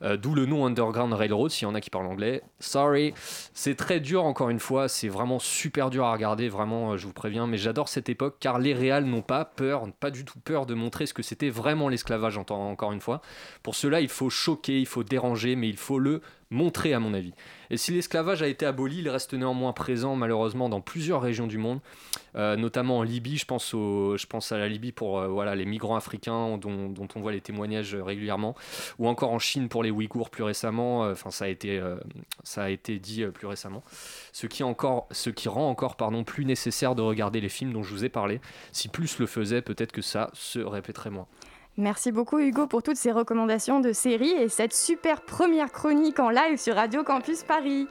euh, 0.02 0.16
d'où 0.16 0.34
le 0.34 0.46
nom 0.46 0.66
Underground 0.66 1.12
Railroad. 1.12 1.50
S'il 1.50 1.66
y 1.66 1.70
en 1.70 1.74
a 1.74 1.80
qui 1.80 1.90
parlent 1.90 2.06
anglais, 2.06 2.42
sorry, 2.60 3.14
c'est 3.54 3.74
très 3.74 4.00
dur 4.00 4.24
encore 4.24 4.50
une 4.50 4.60
fois, 4.60 4.88
c'est 4.88 5.08
vraiment 5.08 5.38
super 5.38 5.90
dur 5.90 6.04
à 6.04 6.12
regarder, 6.12 6.48
vraiment, 6.48 6.92
euh, 6.92 6.96
je 6.96 7.06
vous 7.06 7.12
préviens. 7.12 7.46
Mais 7.46 7.58
j'adore 7.58 7.88
cette 7.88 8.08
époque 8.08 8.36
car 8.40 8.58
les 8.58 8.74
réals 8.74 9.04
n'ont 9.04 9.22
pas 9.22 9.44
peur, 9.44 9.86
pas 10.00 10.10
du 10.10 10.24
tout 10.24 10.38
peur 10.40 10.66
de 10.66 10.74
montrer 10.74 11.06
ce 11.06 11.14
que 11.14 11.22
c'était 11.22 11.50
vraiment 11.50 11.88
l'esclavage. 11.88 12.38
Encore 12.38 12.92
une 12.92 13.00
fois, 13.00 13.22
pour 13.62 13.74
cela, 13.74 14.00
il 14.00 14.08
faut 14.08 14.30
choquer, 14.30 14.80
il 14.80 14.86
faut 14.86 15.02
déranger, 15.02 15.56
mais 15.56 15.68
il 15.68 15.76
faut 15.76 15.98
le 15.98 16.20
montrer 16.50 16.92
à 16.92 17.00
mon 17.00 17.14
avis. 17.14 17.32
Et 17.70 17.76
si 17.76 17.92
l'esclavage 17.92 18.42
a 18.42 18.46
été 18.46 18.64
aboli, 18.64 18.98
il 18.98 19.08
reste 19.08 19.34
néanmoins 19.34 19.72
présent 19.72 20.14
malheureusement 20.14 20.68
dans 20.68 20.80
plusieurs 20.80 21.20
régions 21.20 21.46
du 21.46 21.58
monde, 21.58 21.80
euh, 22.36 22.56
notamment 22.56 22.98
en 22.98 23.02
Libye. 23.02 23.36
Je 23.36 23.44
pense, 23.44 23.74
au, 23.74 24.16
je 24.16 24.26
pense 24.26 24.52
à 24.52 24.58
la 24.58 24.68
Libye 24.68 24.92
pour 24.92 25.18
euh, 25.18 25.28
voilà, 25.28 25.56
les 25.56 25.64
migrants 25.64 25.96
africains 25.96 26.58
dont, 26.58 26.94
on 27.14 27.20
voit 27.20 27.32
les 27.32 27.40
témoignages 27.40 27.94
régulièrement, 27.94 28.54
ou 28.98 29.08
encore 29.08 29.32
en 29.32 29.38
Chine 29.38 29.68
pour 29.68 29.82
les 29.82 29.90
Ouïghours 29.90 30.30
plus 30.30 30.44
récemment. 30.44 31.04
Euh, 31.04 31.12
enfin, 31.12 31.30
ça 31.30 31.46
a 31.46 31.48
été, 31.48 31.82
ça 32.44 32.64
a 32.64 32.70
été 32.70 32.98
dit 32.98 33.24
plus 33.26 33.46
récemment. 33.46 33.82
Ce 34.32 34.46
qui, 34.46 34.62
encore, 34.62 35.08
ce 35.10 35.30
qui 35.30 35.48
rend 35.48 35.68
encore 35.68 35.96
pardon, 35.96 36.24
plus 36.24 36.44
nécessaire 36.44 36.94
de 36.94 37.02
regarder 37.02 37.40
les 37.40 37.48
films 37.48 37.72
dont 37.72 37.82
je 37.82 37.92
vous 37.92 38.04
ai 38.04 38.08
parlé. 38.08 38.40
Si 38.72 38.88
plus 38.88 39.18
le 39.18 39.26
faisait, 39.26 39.62
peut-être 39.62 39.92
que 39.92 40.02
ça 40.02 40.30
se 40.32 40.58
répéterait 40.58 41.10
moins. 41.10 41.26
Merci 41.78 42.10
beaucoup 42.10 42.38
Hugo 42.38 42.66
pour 42.66 42.82
toutes 42.82 42.96
ces 42.96 43.12
recommandations 43.12 43.80
de 43.80 43.92
séries 43.92 44.30
et 44.30 44.48
cette 44.48 44.72
super 44.72 45.20
première 45.20 45.70
chronique 45.70 46.18
en 46.18 46.30
live 46.30 46.56
sur 46.56 46.74
Radio 46.74 47.04
Campus 47.04 47.42
Paris. 47.42 47.86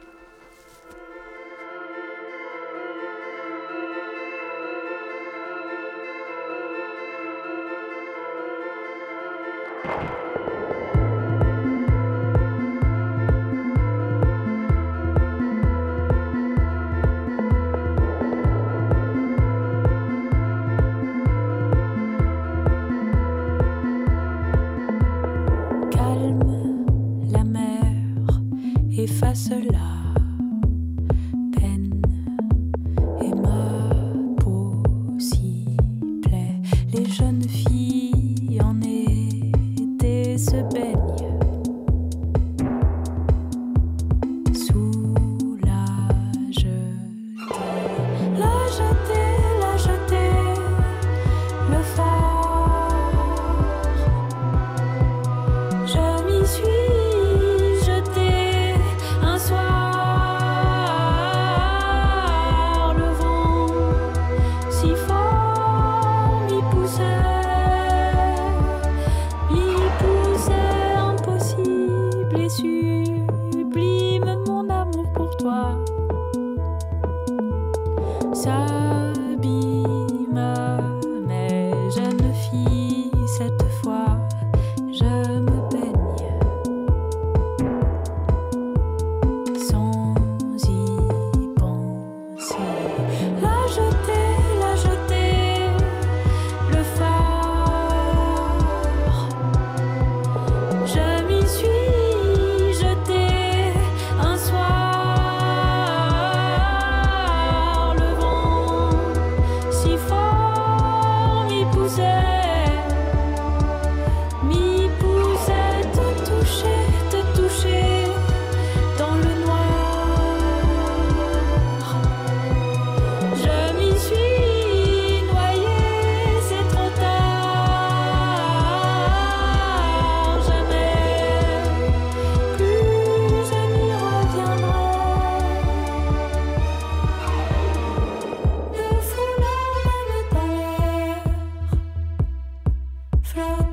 throat 143.35 143.64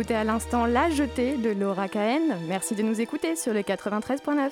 écouté 0.00 0.14
à 0.14 0.24
l'instant 0.24 0.64
La 0.64 0.88
Jetée 0.88 1.36
de 1.36 1.50
Laura 1.50 1.86
Cahen. 1.86 2.34
Merci 2.48 2.74
de 2.74 2.82
nous 2.82 3.02
écouter 3.02 3.36
sur 3.36 3.52
le 3.52 3.60
93.9. 3.60 4.50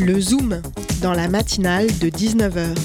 Le 0.00 0.20
Zoom, 0.20 0.60
dans 1.00 1.12
la 1.12 1.28
matinale 1.28 1.86
de 1.86 2.08
19h. 2.08 2.76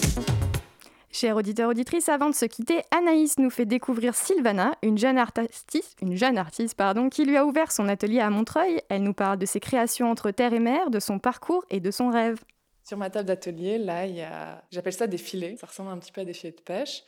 Chers 1.11 1.35
auditeurs, 1.35 1.71
auditrices, 1.71 2.07
avant 2.07 2.29
de 2.29 2.35
se 2.35 2.45
quitter, 2.45 2.83
Anaïs 2.95 3.39
nous 3.39 3.49
fait 3.49 3.65
découvrir 3.65 4.13
Sylvana, 4.13 4.75
une 4.83 4.99
jeune 4.99 5.17
artiste, 5.17 5.97
une 6.03 6.15
jeune 6.15 6.37
artiste 6.37 6.75
pardon, 6.75 7.09
qui 7.09 7.25
lui 7.25 7.35
a 7.35 7.47
ouvert 7.47 7.71
son 7.71 7.89
atelier 7.89 8.19
à 8.19 8.29
Montreuil. 8.29 8.83
Elle 8.89 9.01
nous 9.01 9.15
parle 9.15 9.39
de 9.39 9.47
ses 9.47 9.59
créations 9.59 10.11
entre 10.11 10.29
terre 10.29 10.53
et 10.53 10.59
mer, 10.59 10.91
de 10.91 10.99
son 10.99 11.17
parcours 11.17 11.65
et 11.71 11.79
de 11.79 11.89
son 11.89 12.11
rêve. 12.11 12.37
Sur 12.83 12.99
ma 12.99 13.09
table 13.09 13.27
d'atelier, 13.27 13.79
là, 13.79 14.05
il 14.05 14.17
y 14.17 14.21
a, 14.21 14.63
j'appelle 14.69 14.93
ça 14.93 15.07
des 15.07 15.17
filets. 15.17 15.55
Ça 15.59 15.65
ressemble 15.65 15.89
un 15.89 15.97
petit 15.97 16.11
peu 16.11 16.21
à 16.21 16.25
des 16.25 16.33
filets 16.33 16.53
de 16.55 16.61
pêche. 16.61 17.01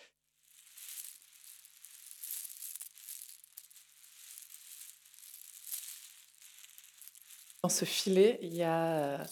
Dans 7.63 7.69
ce 7.69 7.85
filet, 7.85 8.39
il 8.41 8.55
y 8.55 8.63
a 8.63 9.19
euh, 9.19 9.25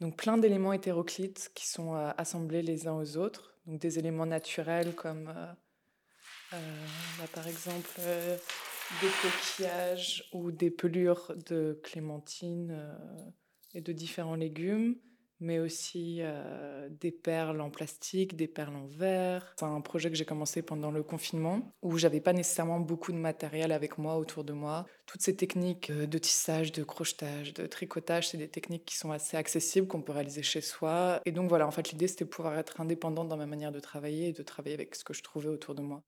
donc 0.00 0.16
plein 0.16 0.38
d'éléments 0.38 0.72
hétéroclites 0.72 1.50
qui 1.54 1.66
sont 1.66 1.96
euh, 1.96 2.12
assemblés 2.16 2.62
les 2.62 2.86
uns 2.86 2.94
aux 2.94 3.16
autres. 3.16 3.56
Donc 3.66 3.80
des 3.80 3.98
éléments 3.98 4.26
naturels 4.26 4.94
comme 4.94 5.34
euh, 6.52 6.56
par 7.34 7.48
exemple 7.48 8.00
des 9.00 9.08
coquillages 9.20 10.28
ou 10.32 10.52
des 10.52 10.70
pelures 10.70 11.34
de 11.46 11.80
clémentine 11.82 12.96
et 13.72 13.80
de 13.80 13.92
différents 13.92 14.36
légumes 14.36 14.96
mais 15.44 15.58
aussi 15.58 16.18
euh, 16.20 16.88
des 16.90 17.12
perles 17.12 17.60
en 17.60 17.70
plastique, 17.70 18.34
des 18.34 18.48
perles 18.48 18.76
en 18.76 18.86
verre. 18.86 19.54
C'est 19.58 19.66
un 19.66 19.80
projet 19.80 20.10
que 20.10 20.16
j'ai 20.16 20.24
commencé 20.24 20.62
pendant 20.62 20.90
le 20.90 21.02
confinement 21.02 21.72
où 21.82 21.98
j'avais 21.98 22.20
pas 22.20 22.32
nécessairement 22.32 22.80
beaucoup 22.80 23.12
de 23.12 23.18
matériel 23.18 23.70
avec 23.70 23.98
moi 23.98 24.16
autour 24.16 24.42
de 24.42 24.52
moi. 24.52 24.86
Toutes 25.06 25.22
ces 25.22 25.36
techniques 25.36 25.90
euh, 25.90 26.06
de 26.06 26.18
tissage, 26.18 26.72
de 26.72 26.82
crochetage, 26.82 27.52
de 27.52 27.66
tricotage, 27.66 28.28
c'est 28.28 28.38
des 28.38 28.48
techniques 28.48 28.84
qui 28.84 28.96
sont 28.96 29.12
assez 29.12 29.36
accessibles 29.36 29.86
qu'on 29.86 30.02
peut 30.02 30.12
réaliser 30.12 30.42
chez 30.42 30.62
soi. 30.62 31.20
Et 31.26 31.32
donc 31.32 31.48
voilà, 31.48 31.66
en 31.66 31.70
fait 31.70 31.90
l'idée 31.90 32.08
c'était 32.08 32.24
pouvoir 32.24 32.58
être 32.58 32.80
indépendante 32.80 33.28
dans 33.28 33.36
ma 33.36 33.46
manière 33.46 33.72
de 33.72 33.80
travailler 33.80 34.28
et 34.28 34.32
de 34.32 34.42
travailler 34.42 34.74
avec 34.74 34.94
ce 34.94 35.04
que 35.04 35.12
je 35.12 35.22
trouvais 35.22 35.48
autour 35.48 35.74
de 35.74 35.82
moi. 35.82 36.02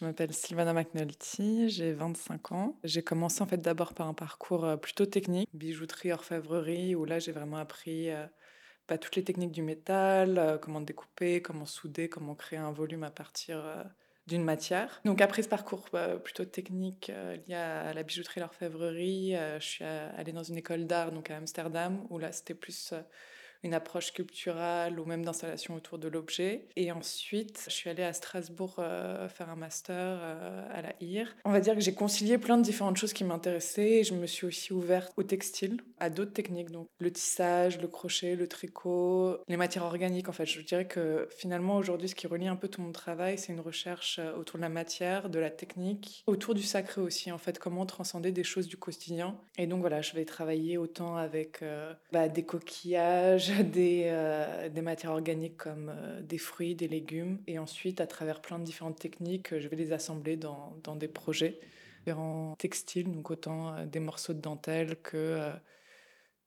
Je 0.00 0.06
m'appelle 0.06 0.32
Sylvana 0.32 0.72
McNulty, 0.72 1.68
j'ai 1.68 1.92
25 1.92 2.52
ans. 2.52 2.78
J'ai 2.84 3.02
commencé 3.02 3.42
en 3.42 3.46
fait 3.46 3.58
d'abord 3.58 3.92
par 3.92 4.08
un 4.08 4.14
parcours 4.14 4.64
euh, 4.64 4.76
plutôt 4.78 5.04
technique, 5.04 5.50
bijouterie, 5.52 6.10
orfèvrerie, 6.10 6.94
où 6.94 7.04
là 7.04 7.18
j'ai 7.18 7.32
vraiment 7.32 7.58
appris 7.58 8.08
euh, 8.08 8.24
bah, 8.88 8.96
toutes 8.96 9.14
les 9.16 9.24
techniques 9.24 9.52
du 9.52 9.60
métal, 9.60 10.38
euh, 10.38 10.56
comment 10.56 10.80
découper, 10.80 11.42
comment 11.42 11.66
souder, 11.66 12.08
comment 12.08 12.34
créer 12.34 12.58
un 12.58 12.72
volume 12.72 13.02
à 13.02 13.10
partir 13.10 13.62
d'une 14.26 14.42
matière. 14.42 15.02
Donc 15.04 15.20
après 15.20 15.42
ce 15.42 15.50
parcours 15.50 15.84
bah, 15.92 16.16
plutôt 16.16 16.46
technique 16.46 17.12
lié 17.46 17.54
à 17.54 17.92
la 17.92 18.02
bijouterie 18.02 18.40
l'orfèvrerie, 18.40 19.34
je 19.58 19.66
suis 19.66 19.84
allée 19.84 20.32
dans 20.32 20.42
une 20.42 20.56
école 20.56 20.86
d'art 20.86 21.12
donc 21.12 21.30
à 21.30 21.36
Amsterdam, 21.36 22.06
où 22.08 22.18
là 22.18 22.32
c'était 22.32 22.54
plus 22.54 22.94
une 23.62 23.74
approche 23.74 24.06
sculpturale 24.06 24.98
ou 24.98 25.04
même 25.04 25.24
d'installation 25.24 25.74
autour 25.74 25.98
de 25.98 26.08
l'objet. 26.08 26.66
Et 26.76 26.92
ensuite, 26.92 27.64
je 27.68 27.72
suis 27.72 27.90
allée 27.90 28.02
à 28.02 28.12
Strasbourg 28.12 28.76
euh, 28.78 29.28
faire 29.28 29.50
un 29.50 29.56
master 29.56 29.94
euh, 29.96 30.66
à 30.70 30.82
la 30.82 30.94
IR. 31.00 31.34
On 31.44 31.52
va 31.52 31.60
dire 31.60 31.74
que 31.74 31.80
j'ai 31.80 31.94
concilié 31.94 32.38
plein 32.38 32.56
de 32.56 32.62
différentes 32.62 32.96
choses 32.96 33.12
qui 33.12 33.24
m'intéressaient. 33.24 34.04
Je 34.04 34.14
me 34.14 34.26
suis 34.26 34.46
aussi 34.46 34.72
ouverte 34.72 35.12
au 35.16 35.22
textile, 35.22 35.80
à 35.98 36.10
d'autres 36.10 36.32
techniques, 36.32 36.70
donc 36.70 36.88
le 36.98 37.12
tissage, 37.12 37.80
le 37.80 37.88
crochet, 37.88 38.34
le 38.34 38.48
tricot, 38.48 39.38
les 39.48 39.56
matières 39.56 39.84
organiques. 39.84 40.28
En 40.28 40.32
fait, 40.32 40.46
je 40.46 40.60
dirais 40.62 40.86
que 40.86 41.28
finalement 41.36 41.76
aujourd'hui, 41.76 42.08
ce 42.08 42.14
qui 42.14 42.26
relie 42.26 42.48
un 42.48 42.56
peu 42.56 42.68
tout 42.68 42.80
mon 42.80 42.92
travail, 42.92 43.38
c'est 43.38 43.52
une 43.52 43.60
recherche 43.60 44.18
euh, 44.18 44.34
autour 44.36 44.56
de 44.56 44.62
la 44.62 44.68
matière, 44.68 45.28
de 45.28 45.38
la 45.38 45.50
technique, 45.50 46.24
autour 46.26 46.54
du 46.54 46.62
sacré 46.62 47.00
aussi. 47.00 47.30
En 47.30 47.38
fait, 47.38 47.58
comment 47.58 47.84
transcender 47.84 48.32
des 48.32 48.44
choses 48.44 48.68
du 48.68 48.76
quotidien. 48.76 49.36
Et 49.58 49.66
donc 49.66 49.80
voilà, 49.80 50.00
je 50.00 50.14
vais 50.14 50.24
travailler 50.24 50.78
autant 50.78 51.16
avec 51.16 51.62
bah, 52.12 52.28
des 52.28 52.42
coquillages 52.42 53.49
des, 53.64 54.04
euh, 54.06 54.68
des 54.68 54.82
matières 54.82 55.12
organiques 55.12 55.56
comme 55.56 55.92
euh, 55.94 56.20
des 56.22 56.38
fruits, 56.38 56.74
des 56.74 56.88
légumes. 56.88 57.38
Et 57.46 57.58
ensuite, 57.58 58.00
à 58.00 58.06
travers 58.06 58.40
plein 58.40 58.58
de 58.58 58.64
différentes 58.64 58.98
techniques, 58.98 59.58
je 59.58 59.68
vais 59.68 59.76
les 59.76 59.92
assembler 59.92 60.36
dans, 60.36 60.74
des 60.96 61.08
projets 61.08 61.58
différents 61.98 62.54
textiles, 62.58 63.10
donc 63.10 63.30
autant 63.30 63.74
euh, 63.74 63.86
des 63.86 64.00
morceaux 64.00 64.32
de 64.32 64.40
dentelle 64.40 64.96
que, 65.02 65.50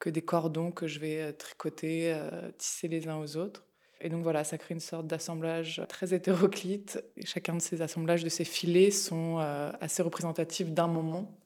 des 0.05 0.21
cordons 0.21 0.71
que 0.71 0.85
je 0.85 0.99
vais 0.99 1.31
tricoter, 1.33 2.13
tisser 2.57 2.89
les 2.89 3.07
uns 3.07 3.17
aux 3.17 3.37
autres. 3.37 3.65
Et 4.01 4.09
donc 4.09 4.21
voilà, 4.21 4.43
ça 4.43 4.57
crée 4.57 4.73
une 4.73 4.81
sorte 4.81 5.07
d'assemblage 5.07 5.81
très 5.87 6.13
hétéroclite. 6.13 7.01
Et 7.15 7.25
chacun 7.25 7.55
de 7.55 7.61
ces 7.61 7.81
assemblages, 7.81 8.21
de 8.21 8.27
ces 8.27 8.43
filets, 8.43 8.91
sont 8.91 9.37
assez 9.79 10.03
représentatifs 10.03 10.71
d'un 10.71 10.87
moment. 10.87 11.39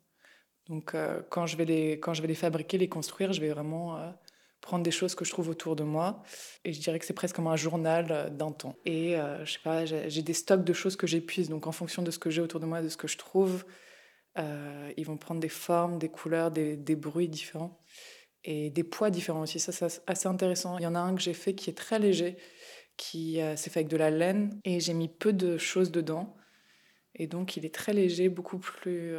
Donc 0.70 0.96
quand 1.30 1.46
je 1.46 1.56
vais 1.56 1.66
les 1.66 2.36
fabriquer, 2.36 2.80
les 2.80 2.90
construire, 2.90 3.32
je 3.32 3.42
vais 3.42 3.50
vraiment 3.50 3.96
prendre 4.62 4.84
des 4.84 4.92
choses 4.92 5.16
que 5.16 5.26
je 5.26 5.32
trouve 5.32 5.50
autour 5.50 5.76
de 5.76 5.84
moi. 5.84 6.24
Et 6.66 6.74
je 6.74 6.80
dirais 6.80 7.00
que 7.00 7.06
c'est 7.06 7.14
presque 7.14 7.36
comme 7.36 7.48
un 7.48 7.56
journal 7.56 8.08
euh, 8.12 8.30
d'un 8.30 8.52
temps. 8.52 8.76
Et 8.86 9.18
euh, 9.18 9.44
je 9.46 9.54
sais 9.54 9.60
pas, 9.64 9.86
j'ai 9.86 10.22
des 10.22 10.34
stocks 10.34 10.64
de 10.64 10.74
choses 10.74 10.96
que 10.96 11.08
j'épuise. 11.08 11.50
Donc 11.50 11.68
en 11.68 11.72
fonction 11.72 12.04
de 12.04 12.12
ce 12.12 12.20
que 12.20 12.30
j'ai 12.30 12.42
autour 12.42 12.60
de 12.60 12.66
moi, 12.66 12.82
de 12.82 12.90
ce 12.90 12.98
que 12.98 13.08
je 13.08 13.18
trouve, 13.18 13.66
euh, 14.38 14.92
ils 14.98 15.06
vont 15.06 15.18
prendre 15.18 15.40
des 15.40 15.50
formes, 15.50 15.98
des 15.98 16.10
couleurs, 16.10 16.52
des, 16.52 16.78
des, 16.78 16.96
bruits 16.96 17.30
différents 17.30 17.80
et 18.44 18.70
des 18.70 18.84
poids 18.84 19.10
différents 19.10 19.42
aussi. 19.42 19.60
Ça, 19.60 19.72
c'est 19.72 20.02
assez 20.06 20.28
intéressant. 20.28 20.78
Il 20.78 20.84
y 20.84 20.88
en 20.88 20.96
a 20.96 21.00
un 21.00 21.16
que 21.16 21.22
j'ai 21.22 21.34
fait 21.34 21.56
qui 21.56 21.70
est 21.70 21.78
très 21.78 21.98
léger, 21.98 22.38
qui 22.98 23.40
s'est 23.56 23.70
fait 23.70 23.80
avec 23.80 23.90
de 23.90 23.98
la 23.98 24.12
laine 24.12 24.60
et 24.64 24.80
j'ai 24.80 24.94
mis 24.94 25.10
peu 25.10 25.34
de 25.34 25.58
choses 25.58 25.92
dedans. 25.92 26.36
Et 27.16 27.26
donc 27.26 27.58
il 27.58 27.66
est 27.66 27.74
très 27.74 27.94
léger, 27.94 28.30
beaucoup 28.30 28.60
plus 28.60 29.16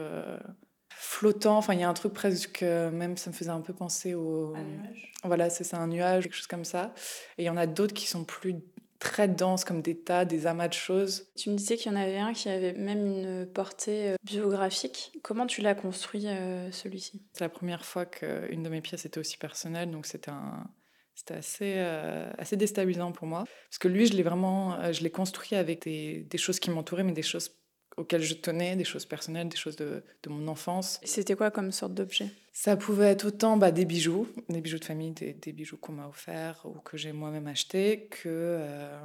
flottant. 1.00 1.56
Enfin, 1.56 1.74
il 1.74 1.80
y 1.80 1.84
a 1.84 1.88
un 1.88 1.94
truc 1.94 2.12
presque, 2.12 2.62
même 2.62 3.16
ça 3.16 3.30
me 3.30 3.34
faisait 3.34 3.50
un 3.50 3.60
peu 3.60 3.72
penser 3.72 4.14
au. 4.14 4.54
Un 4.54 4.62
nuage. 4.62 5.12
Voilà, 5.24 5.50
c'est 5.50 5.64
ça, 5.64 5.78
un 5.78 5.86
nuage, 5.86 6.24
quelque 6.24 6.34
chose 6.34 6.46
comme 6.46 6.64
ça. 6.64 6.92
Et 7.38 7.44
il 7.44 7.46
y 7.46 7.50
en 7.50 7.56
a 7.56 7.66
d'autres 7.66 7.94
qui 7.94 8.06
sont 8.06 8.24
plus 8.24 8.56
très 8.98 9.28
denses, 9.28 9.64
comme 9.64 9.80
des 9.80 9.96
tas, 9.96 10.24
des 10.24 10.46
amas 10.46 10.68
de 10.68 10.74
choses. 10.74 11.28
Tu 11.36 11.50
me 11.50 11.56
disais 11.56 11.76
qu'il 11.76 11.92
y 11.92 11.94
en 11.94 11.98
avait 11.98 12.18
un 12.18 12.32
qui 12.32 12.48
avait 12.48 12.72
même 12.72 13.06
une 13.06 13.46
portée 13.46 14.10
euh, 14.10 14.16
biographique. 14.24 15.12
Comment 15.22 15.46
tu 15.46 15.60
l'as 15.60 15.74
construit, 15.74 16.26
euh, 16.26 16.70
celui-ci? 16.72 17.22
C'est 17.32 17.44
la 17.44 17.48
première 17.48 17.84
fois 17.84 18.06
qu'une 18.06 18.62
de 18.62 18.68
mes 18.68 18.80
pièces 18.80 19.06
était 19.06 19.20
aussi 19.20 19.38
personnelle, 19.38 19.90
donc 19.90 20.06
c'était 20.06 20.30
un. 20.30 20.66
C'était 21.14 21.34
assez, 21.34 21.74
euh, 21.78 22.30
assez 22.38 22.56
déstabilisant 22.56 23.10
pour 23.10 23.26
moi. 23.26 23.44
Parce 23.68 23.78
que 23.78 23.88
lui, 23.88 24.06
je 24.06 24.14
l'ai 24.14 24.22
vraiment 24.22 24.92
je 24.92 25.02
l'ai 25.02 25.10
construit 25.10 25.56
avec 25.56 25.82
des, 25.82 26.20
des 26.20 26.38
choses 26.38 26.60
qui 26.60 26.70
m'entouraient, 26.70 27.02
mais 27.02 27.10
des 27.10 27.22
choses 27.22 27.56
auxquelles 27.98 28.22
je 28.22 28.34
tenais, 28.34 28.76
des 28.76 28.84
choses 28.84 29.04
personnelles, 29.04 29.48
des 29.48 29.56
choses 29.56 29.76
de, 29.76 30.02
de 30.22 30.30
mon 30.30 30.48
enfance. 30.48 31.00
C'était 31.04 31.34
quoi 31.34 31.50
comme 31.50 31.72
sorte 31.72 31.94
d'objet? 31.94 32.30
Ça 32.52 32.76
pouvait 32.76 33.06
être 33.06 33.26
autant 33.26 33.56
bah, 33.56 33.70
des 33.70 33.84
bijoux, 33.84 34.26
des 34.48 34.60
bijoux 34.60 34.78
de 34.78 34.84
famille, 34.84 35.10
des, 35.12 35.34
des 35.34 35.52
bijoux 35.52 35.76
qu'on 35.76 35.92
m'a 35.92 36.08
offerts 36.08 36.62
ou 36.64 36.78
que 36.80 36.96
j'ai 36.96 37.12
moi-même 37.12 37.46
achetés, 37.46 38.08
que 38.10 38.28
euh, 38.28 39.00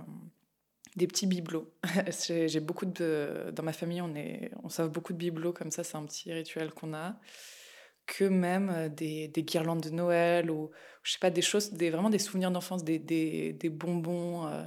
des 0.96 1.08
petits 1.08 1.28
bibelots. 1.28 1.72
j'ai 2.28 2.60
beaucoup 2.60 2.86
de... 2.86 3.52
Dans 3.54 3.64
ma 3.64 3.74
famille, 3.74 4.02
on, 4.02 4.16
est, 4.16 4.52
on 4.64 4.88
beaucoup 4.88 5.14
de 5.14 5.18
bibelots, 5.18 5.54
comme 5.54 5.72
ça, 5.72 5.84
c'est 5.84 5.98
un 5.98 6.06
petit 6.06 6.32
rituel 6.32 6.72
qu'on 6.72 6.94
a. 6.94 7.16
Que 8.06 8.26
même 8.26 8.70
euh, 8.70 8.90
des, 8.90 9.28
des, 9.30 9.44
guirlandes 9.44 9.82
de 9.82 9.90
Noël 9.90 10.52
ou, 10.52 10.72
je 11.04 11.14
sais 11.14 11.20
pas, 11.20 11.30
des 11.30 11.42
choses, 11.42 11.72
des, 11.72 11.90
vraiment 11.90 12.10
des 12.10 12.20
souvenirs 12.20 12.52
d'enfance, 12.52 12.84
des, 12.84 13.00
des, 13.00 13.54
des 13.54 13.70
bonbons... 13.70 14.48
Euh, 14.48 14.64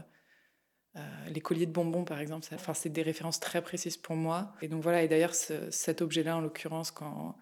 euh, 0.97 1.01
les 1.28 1.40
colliers 1.40 1.66
de 1.66 1.72
bonbons, 1.72 2.05
par 2.05 2.20
exemple, 2.20 2.47
enfin, 2.55 2.72
c'est 2.72 2.88
des 2.88 3.03
références 3.03 3.38
très 3.38 3.61
précises 3.62 3.97
pour 3.97 4.16
moi. 4.16 4.55
Et 4.62 4.68
donc 4.68 4.82
voilà, 4.82 5.03
et 5.03 5.09
d'ailleurs, 5.09 5.34
cet 5.34 6.01
objet-là, 6.01 6.36
en 6.36 6.40
l'occurrence, 6.40 6.90
quand, 6.90 7.36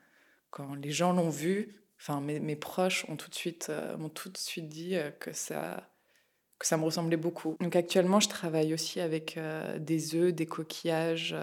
quand 0.50 0.74
les 0.74 0.90
gens 0.90 1.12
l'ont 1.12 1.30
vu, 1.30 1.84
enfin, 2.00 2.20
mes, 2.20 2.40
mes, 2.40 2.56
proches 2.56 3.08
ont 3.08 3.16
tout 3.16 3.30
de 3.30 3.34
suite, 3.34 3.68
euh, 3.70 3.96
m'ont 3.96 4.08
tout 4.08 4.28
de 4.28 4.38
suite 4.38 4.68
dit 4.68 4.96
euh, 4.96 5.10
que 5.10 5.32
ça, 5.32 5.88
que 6.58 6.66
ça 6.66 6.76
me 6.76 6.84
ressemblait 6.84 7.16
beaucoup. 7.16 7.56
Donc 7.60 7.76
actuellement, 7.76 8.18
je 8.18 8.28
travaille 8.28 8.74
aussi 8.74 9.00
avec 9.00 9.38
des 9.78 10.14
œufs, 10.14 10.32
des 10.32 10.46
coquillages. 10.46 11.36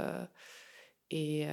et, 1.12 1.48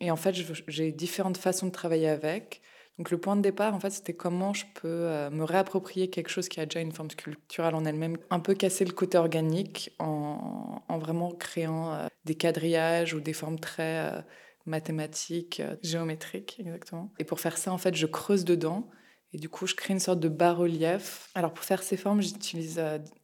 et 0.00 0.10
en 0.10 0.16
fait, 0.16 0.34
j'ai 0.68 0.92
différentes 0.92 1.38
façons 1.38 1.66
de 1.66 1.72
travailler 1.72 2.08
avec. 2.08 2.62
Donc 3.00 3.10
le 3.10 3.16
point 3.16 3.34
de 3.34 3.40
départ, 3.40 3.74
en 3.74 3.80
fait, 3.80 3.88
c'était 3.88 4.12
comment 4.12 4.52
je 4.52 4.66
peux 4.74 4.86
euh, 4.86 5.30
me 5.30 5.42
réapproprier 5.42 6.10
quelque 6.10 6.28
chose 6.28 6.50
qui 6.50 6.60
a 6.60 6.66
déjà 6.66 6.80
une 6.80 6.92
forme 6.92 7.10
sculpturale 7.10 7.74
en 7.74 7.86
elle-même, 7.86 8.18
un 8.28 8.40
peu 8.40 8.52
casser 8.52 8.84
le 8.84 8.92
côté 8.92 9.16
organique 9.16 9.90
en, 9.98 10.82
vraiment 10.98 11.30
créant 11.30 11.94
euh, 11.94 12.08
des 12.26 12.34
quadrillages 12.34 13.14
ou 13.14 13.20
des 13.20 13.32
formes 13.32 13.58
très 13.58 14.00
euh, 14.00 14.20
mathématiques, 14.66 15.62
géométriques, 15.82 16.60
exactement. 16.60 17.10
Et 17.18 17.24
pour 17.24 17.40
faire 17.40 17.56
ça, 17.56 17.72
en 17.72 17.78
fait, 17.78 17.94
je 17.94 18.04
creuse 18.04 18.44
dedans 18.44 18.90
et 19.32 19.38
du 19.38 19.48
coup, 19.48 19.66
je 19.66 19.74
crée 19.74 19.94
une 19.94 19.98
sorte 19.98 20.20
de 20.20 20.28
bas-relief. 20.28 21.30
Alors 21.34 21.54
pour 21.54 21.64
faire 21.64 21.82
ces 21.82 21.96
formes, 21.96 22.20
j'utilise 22.20 22.78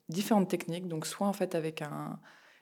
différentes 0.09 0.49
techniques. 0.49 0.89
Donc 0.89 1.05
soit 1.05 1.27
en 1.27 1.35
fait 1.35 1.55
avec 1.55 1.83
un, 1.83 2.19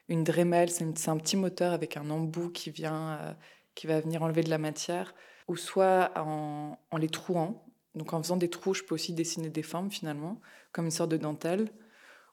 une 0.08 0.24
Dremel, 0.24 0.68
c'est 0.68 1.08
un 1.08 1.16
petit 1.18 1.36
moteur 1.36 1.74
avec 1.74 1.96
un 1.96 2.10
embout 2.10 2.50
qui 2.50 2.70
vient, 2.70 3.36
qui 3.76 3.86
va 3.86 4.00
venir 4.00 4.24
enlever 4.24 4.42
de 4.42 4.50
la 4.50 4.58
matière 4.58 5.14
ou 5.48 5.56
soit 5.56 6.12
en, 6.16 6.76
les 6.98 7.08
trouant. 7.08 7.66
Donc 7.94 8.12
en 8.12 8.22
faisant 8.22 8.36
des 8.36 8.50
trous, 8.50 8.74
je 8.74 8.82
peux 8.82 8.94
aussi 8.94 9.12
dessiner 9.12 9.50
des 9.50 9.62
formes 9.62 9.90
finalement, 9.90 10.40
comme 10.72 10.86
une 10.86 10.90
sorte 10.90 11.10
de 11.10 11.16
dentelle. 11.16 11.70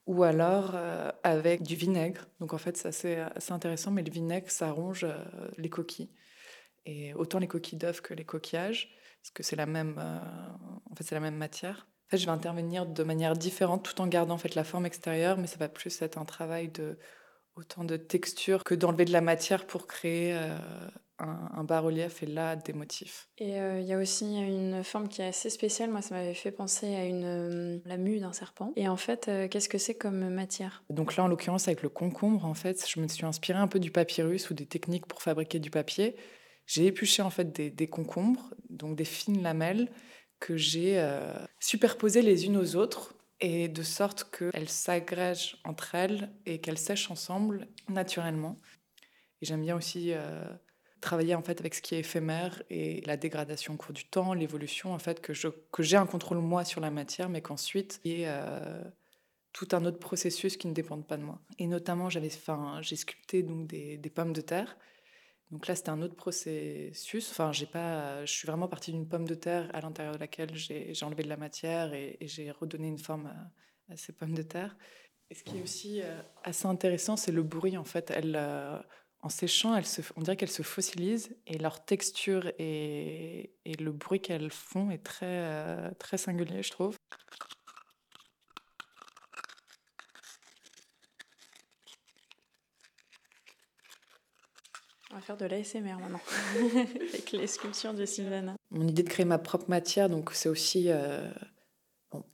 ou 0.08 0.24
alors 0.24 0.76
avec 1.24 1.62
du 1.64 1.76
vinaigre. 1.76 2.28
Donc 2.40 2.54
en 2.54 2.58
fait, 2.58 2.78
c'est 2.78 2.88
assez, 3.18 3.52
intéressant, 3.54 3.92
mais 3.92 4.04
le 4.04 4.12
vinaigre, 4.12 4.50
ça 4.50 4.72
ronge 4.72 5.06
les 5.58 5.70
coquilles. 5.70 6.10
Et 6.86 7.14
autant 7.14 7.40
les 7.40 7.48
coquilles 7.48 7.78
d'œufs 7.78 8.02
que 8.02 8.14
les 8.14 8.26
coquillages, 8.26 8.90
parce 9.22 9.32
que 9.32 9.44
c'est 9.44 9.56
la 9.56 9.68
même, 9.68 10.00
en 10.90 10.96
fait, 10.96 11.04
c'est 11.04 11.16
la 11.16 11.22
même 11.22 11.38
matière. 11.38 11.88
En 12.08 12.10
fait, 12.12 12.18
je 12.18 12.26
vais 12.26 12.32
intervenir 12.32 12.86
de 12.88 13.04
manière 13.04 13.34
différente 13.36 13.84
tout 13.84 14.02
en 14.02 14.08
gardant 14.08 14.34
en 14.34 14.38
fait 14.40 14.56
la 14.56 14.64
forme 14.64 14.86
extérieure, 14.86 15.38
mais 15.38 15.48
ça 15.48 15.58
va 15.58 15.70
plus 15.70 16.02
être 16.02 16.18
un 16.18 16.26
travail 16.26 16.70
de 16.70 16.98
autant 17.56 17.84
de 17.84 17.98
texture 17.98 18.64
que 18.64 18.76
d'enlever 18.76 19.06
de 19.06 19.12
la 19.12 19.22
matière 19.22 19.68
pour 19.68 19.88
créer 19.88 20.38
euh, 21.22 21.26
un, 21.54 21.64
bas-relief 21.64 22.24
et 22.24 22.26
là 22.26 22.56
des 22.56 22.74
motifs. 22.74 23.30
Et 23.38 23.60
euh, 23.60 23.80
il 23.80 23.88
y 23.88 23.94
a 23.94 23.98
aussi 23.98 24.26
une 24.26 24.84
forme 24.84 25.08
qui 25.08 25.22
est 25.22 25.28
assez 25.28 25.50
spéciale. 25.50 25.90
Moi, 25.90 26.02
ça 26.02 26.16
m'avait 26.16 26.34
fait 26.34 26.52
penser 26.52 26.96
à 26.96 27.06
une, 27.06 27.24
euh, 27.24 27.80
la 27.86 27.98
mue 27.98 28.20
d'un 28.20 28.34
serpent. 28.34 28.74
Et 28.76 28.88
en 28.88 28.98
fait, 28.98 29.30
qu'est-ce 29.50 29.70
que 29.70 29.78
c'est 29.78 29.96
comme 29.96 30.30
matière? 30.30 30.84
Donc 30.90 31.16
là, 31.16 31.24
en 31.24 31.28
l'occurrence, 31.28 31.68
avec 31.68 31.84
le 31.84 31.90
concombre, 31.90 32.46
en 32.46 32.54
fait, 32.54 32.86
je 32.88 33.00
me 33.00 33.08
suis 33.08 33.26
inspirée 33.26 33.60
un 33.60 33.68
peu 33.68 33.80
du 33.80 33.92
papyrus 33.92 34.50
ou 34.50 34.54
des 34.54 34.66
techniques 34.66 35.06
pour 35.06 35.22
fabriquer 35.22 35.60
du 35.60 35.70
papier. 35.70 36.16
J'ai 36.66 36.86
épluché 36.86 37.22
en 37.22 37.30
fait 37.30 37.52
des, 37.52 37.70
des, 37.70 37.88
concombres, 37.88 38.54
donc 38.70 38.96
des 38.96 39.06
fines 39.06 39.42
lamelles 39.42 39.90
que 40.40 40.58
j'ai 40.58 41.04
superposées 41.60 42.22
les 42.22 42.46
unes 42.46 42.58
aux 42.58 42.76
autres 42.76 43.16
et 43.42 43.68
de 43.68 43.84
sorte 43.84 44.32
qu'elles 44.32 44.70
s'agrègent 44.70 45.58
entre 45.66 45.96
elles 45.96 46.32
et 46.46 46.62
qu'elles 46.62 46.78
sèchent 46.78 47.12
ensemble 47.12 47.68
naturellement. 47.90 48.56
Et 49.42 49.46
j'aime 49.46 49.62
bien 49.62 49.76
aussi 49.76 50.14
euh, 50.14 50.46
travailler 51.02 51.36
en 51.36 51.42
fait 51.42 51.60
avec 51.60 51.76
ce 51.76 51.82
qui 51.82 51.96
est 51.96 52.00
éphémère 52.00 52.64
et 52.70 53.02
la 53.02 53.18
dégradation 53.18 53.74
au 53.74 53.78
cours 53.78 53.94
du 53.94 54.06
temps, 54.06 54.34
l'évolution 54.34 54.94
en 54.94 55.00
fait 55.00 55.20
que 55.22 55.34
je 55.34 55.48
que 55.72 55.84
j'ai 55.84 55.98
un 55.98 56.06
contrôle 56.06 56.38
moi 56.40 56.64
sur 56.64 56.80
la 56.82 56.92
matière, 56.92 57.30
mais 57.30 57.42
qu'ensuite 57.42 58.00
il 58.06 58.12
y 58.12 58.22
ait 58.22 58.28
euh, 58.28 58.82
tout 59.54 59.68
un 59.74 59.84
autre 59.86 60.00
processus 60.00 60.58
qui 60.58 60.68
ne 60.68 60.74
dépend 60.74 61.02
pas 61.02 61.18
de 61.18 61.24
moi. 61.24 61.40
Et 61.60 61.68
notamment 61.68 62.10
j'avais, 62.10 62.28
enfin, 62.28 62.80
j'ai 62.82 62.96
sculpté 62.96 63.44
donc 63.44 63.68
des, 63.68 63.98
des 63.98 64.10
pommes 64.10 64.34
de 64.34 64.42
terre 64.42 64.78
donc 65.52 65.68
là, 65.68 65.76
c'était 65.76 65.90
un 65.90 66.02
autre 66.02 66.16
processus. 66.16 67.30
Enfin, 67.30 67.52
j'ai 67.52 67.66
pas, 67.66 68.26
je 68.26 68.32
suis 68.32 68.48
vraiment 68.48 68.70
partie 68.70 68.92
d'une 68.92 69.08
pomme 69.08 69.28
de 69.28 69.36
terre 69.36 69.70
à 69.74 69.82
l'intérieur 69.82 70.16
de 70.16 70.20
laquelle 70.20 70.56
j'ai 70.56 70.94
enlevé 71.04 71.24
de 71.24 71.30
la 71.30 71.38
matière 71.38 71.94
et, 71.94 72.18
j'ai 72.22 72.52
redonné 72.52 72.88
une 72.88 72.98
forme 72.98 73.28
à, 73.90 73.98
ces 73.98 74.14
pommes 74.14 74.34
de 74.34 74.44
terre. 74.44 74.78
Et 75.30 75.36
ce 75.36 75.44
qui 75.44 75.58
est 75.58 75.62
aussi 75.62 76.02
euh, 76.02 76.22
assez 76.44 76.68
intéressant, 76.68 77.18
c'est 77.18 77.32
le 77.34 77.44
bruit. 77.44 77.78
En 77.78 77.84
fait, 77.84 78.12
elle, 78.12 78.36
euh, 78.38 78.78
en 79.24 79.30
séchant, 79.30 79.82
se, 79.84 80.02
on 80.16 80.22
dirait 80.22 80.36
qu'elles 80.36 80.50
se 80.50 80.64
fossilisent 80.64 81.36
et 81.46 81.58
leur 81.58 81.86
texture 81.86 82.52
et, 82.58 83.52
et 83.66 83.74
le 83.76 83.92
bruit 83.92 84.20
qu'elles 84.20 84.52
font 84.52 84.90
est 84.90 85.04
très, 85.04 85.26
euh, 85.26 85.92
très 86.00 86.18
singulier, 86.18 86.64
je 86.64 86.72
trouve. 86.72 86.98
On 95.12 95.16
va 95.16 95.22
faire 95.22 95.38
de 95.38 95.46
l'ASMR 95.46 95.98
maintenant, 96.00 96.22
avec 96.56 97.32
les 97.34 97.46
sculptures 97.46 97.94
de 97.94 98.06
Sylvana. 98.06 98.56
Mon 98.72 98.88
idée 98.88 99.04
de 99.04 99.10
créer 99.10 99.26
ma 99.26 99.38
propre 99.38 99.70
matière, 99.70 100.10
donc 100.10 100.32
c'est 100.34 100.50
aussi. 100.50 100.86
Euh, 100.88 101.30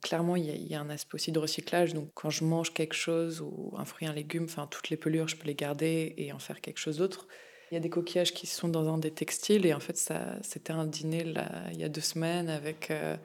clairement, 0.02 0.36
il 0.36 0.44
y, 0.44 0.74
a 0.74 0.80
un 0.80 0.90
aspect 0.90 1.14
aussi 1.14 1.32
de 1.32 1.38
recyclage. 1.38 1.94
Donc, 1.94 2.10
quand 2.14 2.30
je 2.30 2.44
mange 2.44 2.72
quelque 2.72 2.94
chose, 2.94 3.40
ou 3.40 3.74
un 3.76 3.84
fruit, 3.84 4.06
un 4.06 4.12
légume, 4.12 4.44
enfin, 4.44 4.66
toutes 4.66 4.90
les 4.90 4.96
pelures, 4.96 5.28
je 5.28 5.36
peux 5.36 5.46
les 5.46 5.54
garder 5.54 6.14
et 6.16 6.32
en 6.32 6.38
faire 6.38 6.60
quelque 6.60 6.78
chose 6.78 6.98
d'autre. 6.98 7.26
Il 7.70 7.74
y 7.74 7.76
a 7.76 7.80
des 7.80 7.90
coquillages 7.90 8.32
qui 8.32 8.46
sont 8.46 8.68
dans 8.68 8.92
un 8.92 8.98
des 8.98 9.10
textiles, 9.10 9.66
et 9.66 9.74
en 9.74 9.80
fait, 9.80 9.96
ça, 9.96 10.36
c'était 10.42 10.72
un 10.72 10.86
dîner 10.86 11.24
il 11.72 11.78
y 11.78 11.84
a 11.84 11.88
deux 11.88 12.00
semaines 12.00 12.48
avec. 12.48 12.90
Euh, 12.90 13.16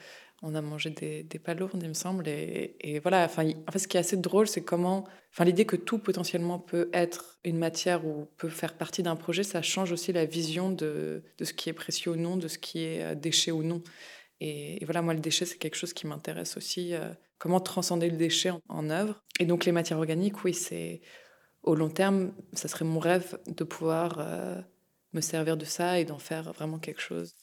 on 0.45 0.55
a 0.55 0.61
mangé 0.61 0.89
des, 0.89 1.23
des 1.23 1.39
palourdes, 1.39 1.79
il 1.81 1.87
me 1.87 1.93
semble. 1.93 2.27
Et, 2.27 2.99
voilà, 3.01 3.23
enfin, 3.23 3.49
en 3.65 3.71
fait, 3.71 3.79
ce 3.79 3.87
qui 3.87 3.95
est 3.95 4.01
assez 4.01 4.17
drôle, 4.17 4.47
c'est 4.47 4.61
comment. 4.61 5.05
Enfin, 5.31 5.45
l'idée 5.45 5.65
que 5.65 5.77
tout 5.77 5.97
potentiellement 5.97 6.59
peut 6.59 6.89
être 6.93 7.39
une 7.45 7.57
matière 7.57 8.05
ou 8.05 8.27
peut 8.37 8.49
faire 8.49 8.73
partie 8.75 9.01
d'un 9.01 9.15
projet, 9.15 9.43
ça 9.43 9.61
change 9.61 9.93
aussi 9.93 10.11
la 10.11 10.25
vision 10.25 10.69
de, 10.69 11.23
de, 11.37 11.45
ce 11.45 11.53
qui 11.53 11.69
est 11.69 11.73
précieux 11.73 12.11
ou 12.11 12.15
non, 12.17 12.35
de 12.35 12.49
ce 12.49 12.57
qui 12.57 12.83
est 12.83 13.01
euh, 13.01 13.15
déchet 13.15 13.51
ou 13.51 13.63
non. 13.63 13.81
Et, 14.45 14.83
voilà, 14.83 15.01
moi, 15.01 15.13
le 15.13 15.21
déchet, 15.21 15.45
c'est 15.45 15.57
quelque 15.57 15.77
chose 15.77 15.93
qui 15.93 16.05
m'intéresse 16.05 16.57
aussi. 16.57 16.93
Euh, 16.93 17.13
comment 17.37 17.61
transcender 17.61 18.09
le 18.09 18.17
déchet 18.17 18.51
en, 18.67 18.89
œuvre. 18.89 19.23
Et 19.39 19.45
donc, 19.45 19.63
les 19.63 19.71
matières 19.71 19.99
organiques, 19.99 20.43
oui, 20.43 20.53
c'est. 20.53 21.01
Au 21.63 21.75
long 21.75 21.89
terme, 21.89 22.33
ça 22.51 22.67
serait 22.67 22.83
mon 22.83 22.99
rêve 22.99 23.39
de 23.47 23.63
pouvoir 23.63 24.17
euh, 24.19 24.59
me 25.13 25.21
servir 25.21 25.55
de 25.55 25.63
ça 25.63 25.97
et 25.97 26.03
d'en 26.03 26.19
faire 26.19 26.51
vraiment 26.51 26.77
quelque 26.77 26.99
chose. 26.99 27.35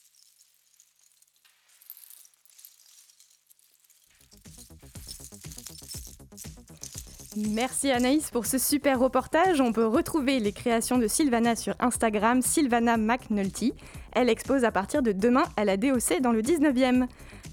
Merci 7.35 7.89
Anaïs 7.89 8.29
pour 8.29 8.45
ce 8.45 8.59
super 8.59 8.99
reportage. 8.99 9.59
On 9.59 9.73
peut 9.73 9.87
retrouver 9.87 10.39
les 10.39 10.51
créations 10.51 10.99
de 10.99 11.07
Sylvana 11.07 11.55
sur 11.55 11.73
Instagram, 11.79 12.43
Sylvana 12.43 12.97
McNulty. 12.97 13.73
Elle 14.13 14.29
expose 14.29 14.63
à 14.63 14.71
partir 14.71 15.01
de 15.01 15.11
demain 15.11 15.43
à 15.57 15.65
la 15.65 15.77
DOC 15.77 16.21
dans 16.21 16.31
le 16.31 16.41
19e. 16.41 17.07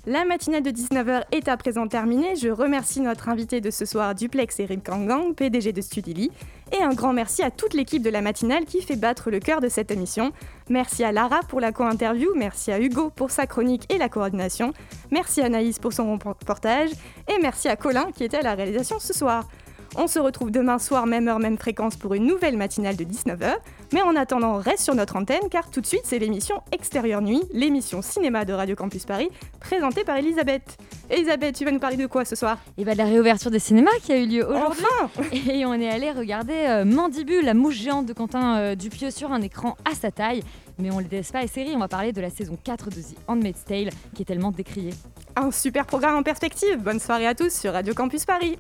La 0.07 0.25
matinale 0.25 0.63
de 0.63 0.71
19h 0.71 1.25
est 1.33 1.49
à 1.49 1.57
présent 1.57 1.87
terminée. 1.87 2.35
Je 2.37 2.49
remercie 2.49 3.01
notre 3.01 3.29
invité 3.29 3.61
de 3.61 3.71
ce 3.71 3.85
soir, 3.85 4.15
Duplex 4.15 4.59
Eric 4.61 4.83
Kangang, 4.83 5.35
PDG 5.35 5.73
de 5.73 5.81
Studili. 5.83 6.31
Et 6.73 6.83
un 6.83 6.95
grand 6.95 7.13
merci 7.13 7.43
à 7.43 7.51
toute 7.51 7.75
l'équipe 7.75 8.03
de 8.03 8.11
la 8.11 8.21
matinale 8.21 8.65
qui 8.65 8.83
fait 8.83 8.97
battre 8.97 9.31
le 9.31 9.39
cœur 9.39 9.61
de 9.61 9.69
cette 9.69 9.91
émission. 9.91 10.33
Merci 10.69 11.05
à 11.05 11.13
Lara 11.13 11.41
pour 11.49 11.61
la 11.61 11.73
co-interview, 11.73 12.31
merci 12.37 12.73
à 12.73 12.81
Hugo 12.81 13.11
pour 13.11 13.31
sa 13.31 13.47
chronique 13.47 13.85
et 13.93 13.99
la 13.99 14.09
coordination, 14.09 14.73
merci 15.11 15.41
à 15.41 15.47
Anaïs 15.47 15.79
pour 15.79 15.95
son 15.95 16.13
reportage, 16.13 16.91
et 17.27 17.41
merci 17.41 17.69
à 17.69 17.77
Colin 17.77 18.11
qui 18.15 18.25
était 18.25 18.39
à 18.39 18.43
la 18.43 18.55
réalisation 18.55 18.99
ce 18.99 19.15
soir. 19.15 19.49
On 19.97 20.07
se 20.07 20.19
retrouve 20.19 20.51
demain 20.51 20.79
soir, 20.79 21.07
même 21.07 21.29
heure, 21.29 21.39
même 21.39 21.57
fréquence 21.57 21.97
pour 21.97 22.15
une 22.15 22.27
nouvelle 22.27 22.57
matinale 22.57 22.97
de 22.97 23.05
19h. 23.05 23.55
Mais 23.93 24.03
en 24.03 24.15
attendant, 24.17 24.57
reste 24.57 24.85
sur 24.85 24.95
notre 24.95 25.17
antenne 25.17 25.49
car 25.51 25.71
tout 25.71 25.81
de 25.81 25.87
suite, 25.87 26.03
c'est 26.05 26.19
l'émission 26.19 26.63
Extérieur 26.73 27.23
Nuit, 27.23 27.43
l'émission 27.53 28.03
cinéma 28.03 28.45
de 28.45 28.53
Radio 28.53 28.77
Campus 28.77 29.07
Paris, 29.07 29.31
présentée 29.61 30.05
par 30.05 30.17
Elisabeth. 30.17 30.77
Elisabeth, 31.11 31.57
tu 31.57 31.65
vas 31.65 31.71
nous 31.71 31.79
parler 31.79 31.97
de 31.97 32.07
quoi 32.07 32.25
ce 32.27 32.37
soir? 32.37 32.59
Et 32.77 32.83
eh 32.83 32.85
bien 32.85 32.93
de 32.93 32.99
la 32.99 33.07
réouverture 33.07 33.51
des 33.51 33.59
cinémas 33.59 33.91
qui 34.03 34.13
a 34.13 34.19
eu 34.19 34.27
lieu 34.27 34.47
aujourd'hui. 34.47 35.51
Et 35.51 35.65
on 35.65 35.75
est 35.75 35.89
allé 35.89 36.11
regarder 36.11 36.53
euh, 36.53 36.85
Mandibule, 36.85 37.45
la 37.45 37.55
mouche 37.55 37.77
géante 37.77 38.07
de 38.07 38.13
Quentin 38.13 38.59
euh, 38.59 38.75
Dupieux 38.75 39.11
sur 39.11 39.33
un 39.33 39.41
écran 39.41 39.77
à 39.91 39.95
sa 39.95 40.11
taille. 40.11 40.43
Mais 40.79 40.91
on 40.91 40.99
ne 40.99 41.03
les 41.03 41.09
laisse 41.09 41.33
pas 41.33 41.41
les 41.41 41.49
séries, 41.49 41.73
on 41.75 41.81
va 41.81 41.89
parler 41.89 42.13
de 42.13 42.21
la 42.21 42.31
saison 42.31 42.59
4 42.63 42.91
de 42.91 42.97
The 42.97 43.17
Handmaid's 43.27 43.65
Tale 43.65 43.91
qui 44.15 44.23
est 44.23 44.27
tellement 44.27 44.53
décriée. 44.53 44.95
Un 45.35 45.51
super 45.51 45.87
programme 45.87 46.17
en 46.17 46.23
perspective. 46.23 46.79
Bonne 46.79 47.01
soirée 47.01 47.27
à 47.27 47.35
tous 47.35 47.53
sur 47.53 47.73
Radio 47.73 47.95
Campus 47.95 48.25
Paris. 48.25 48.59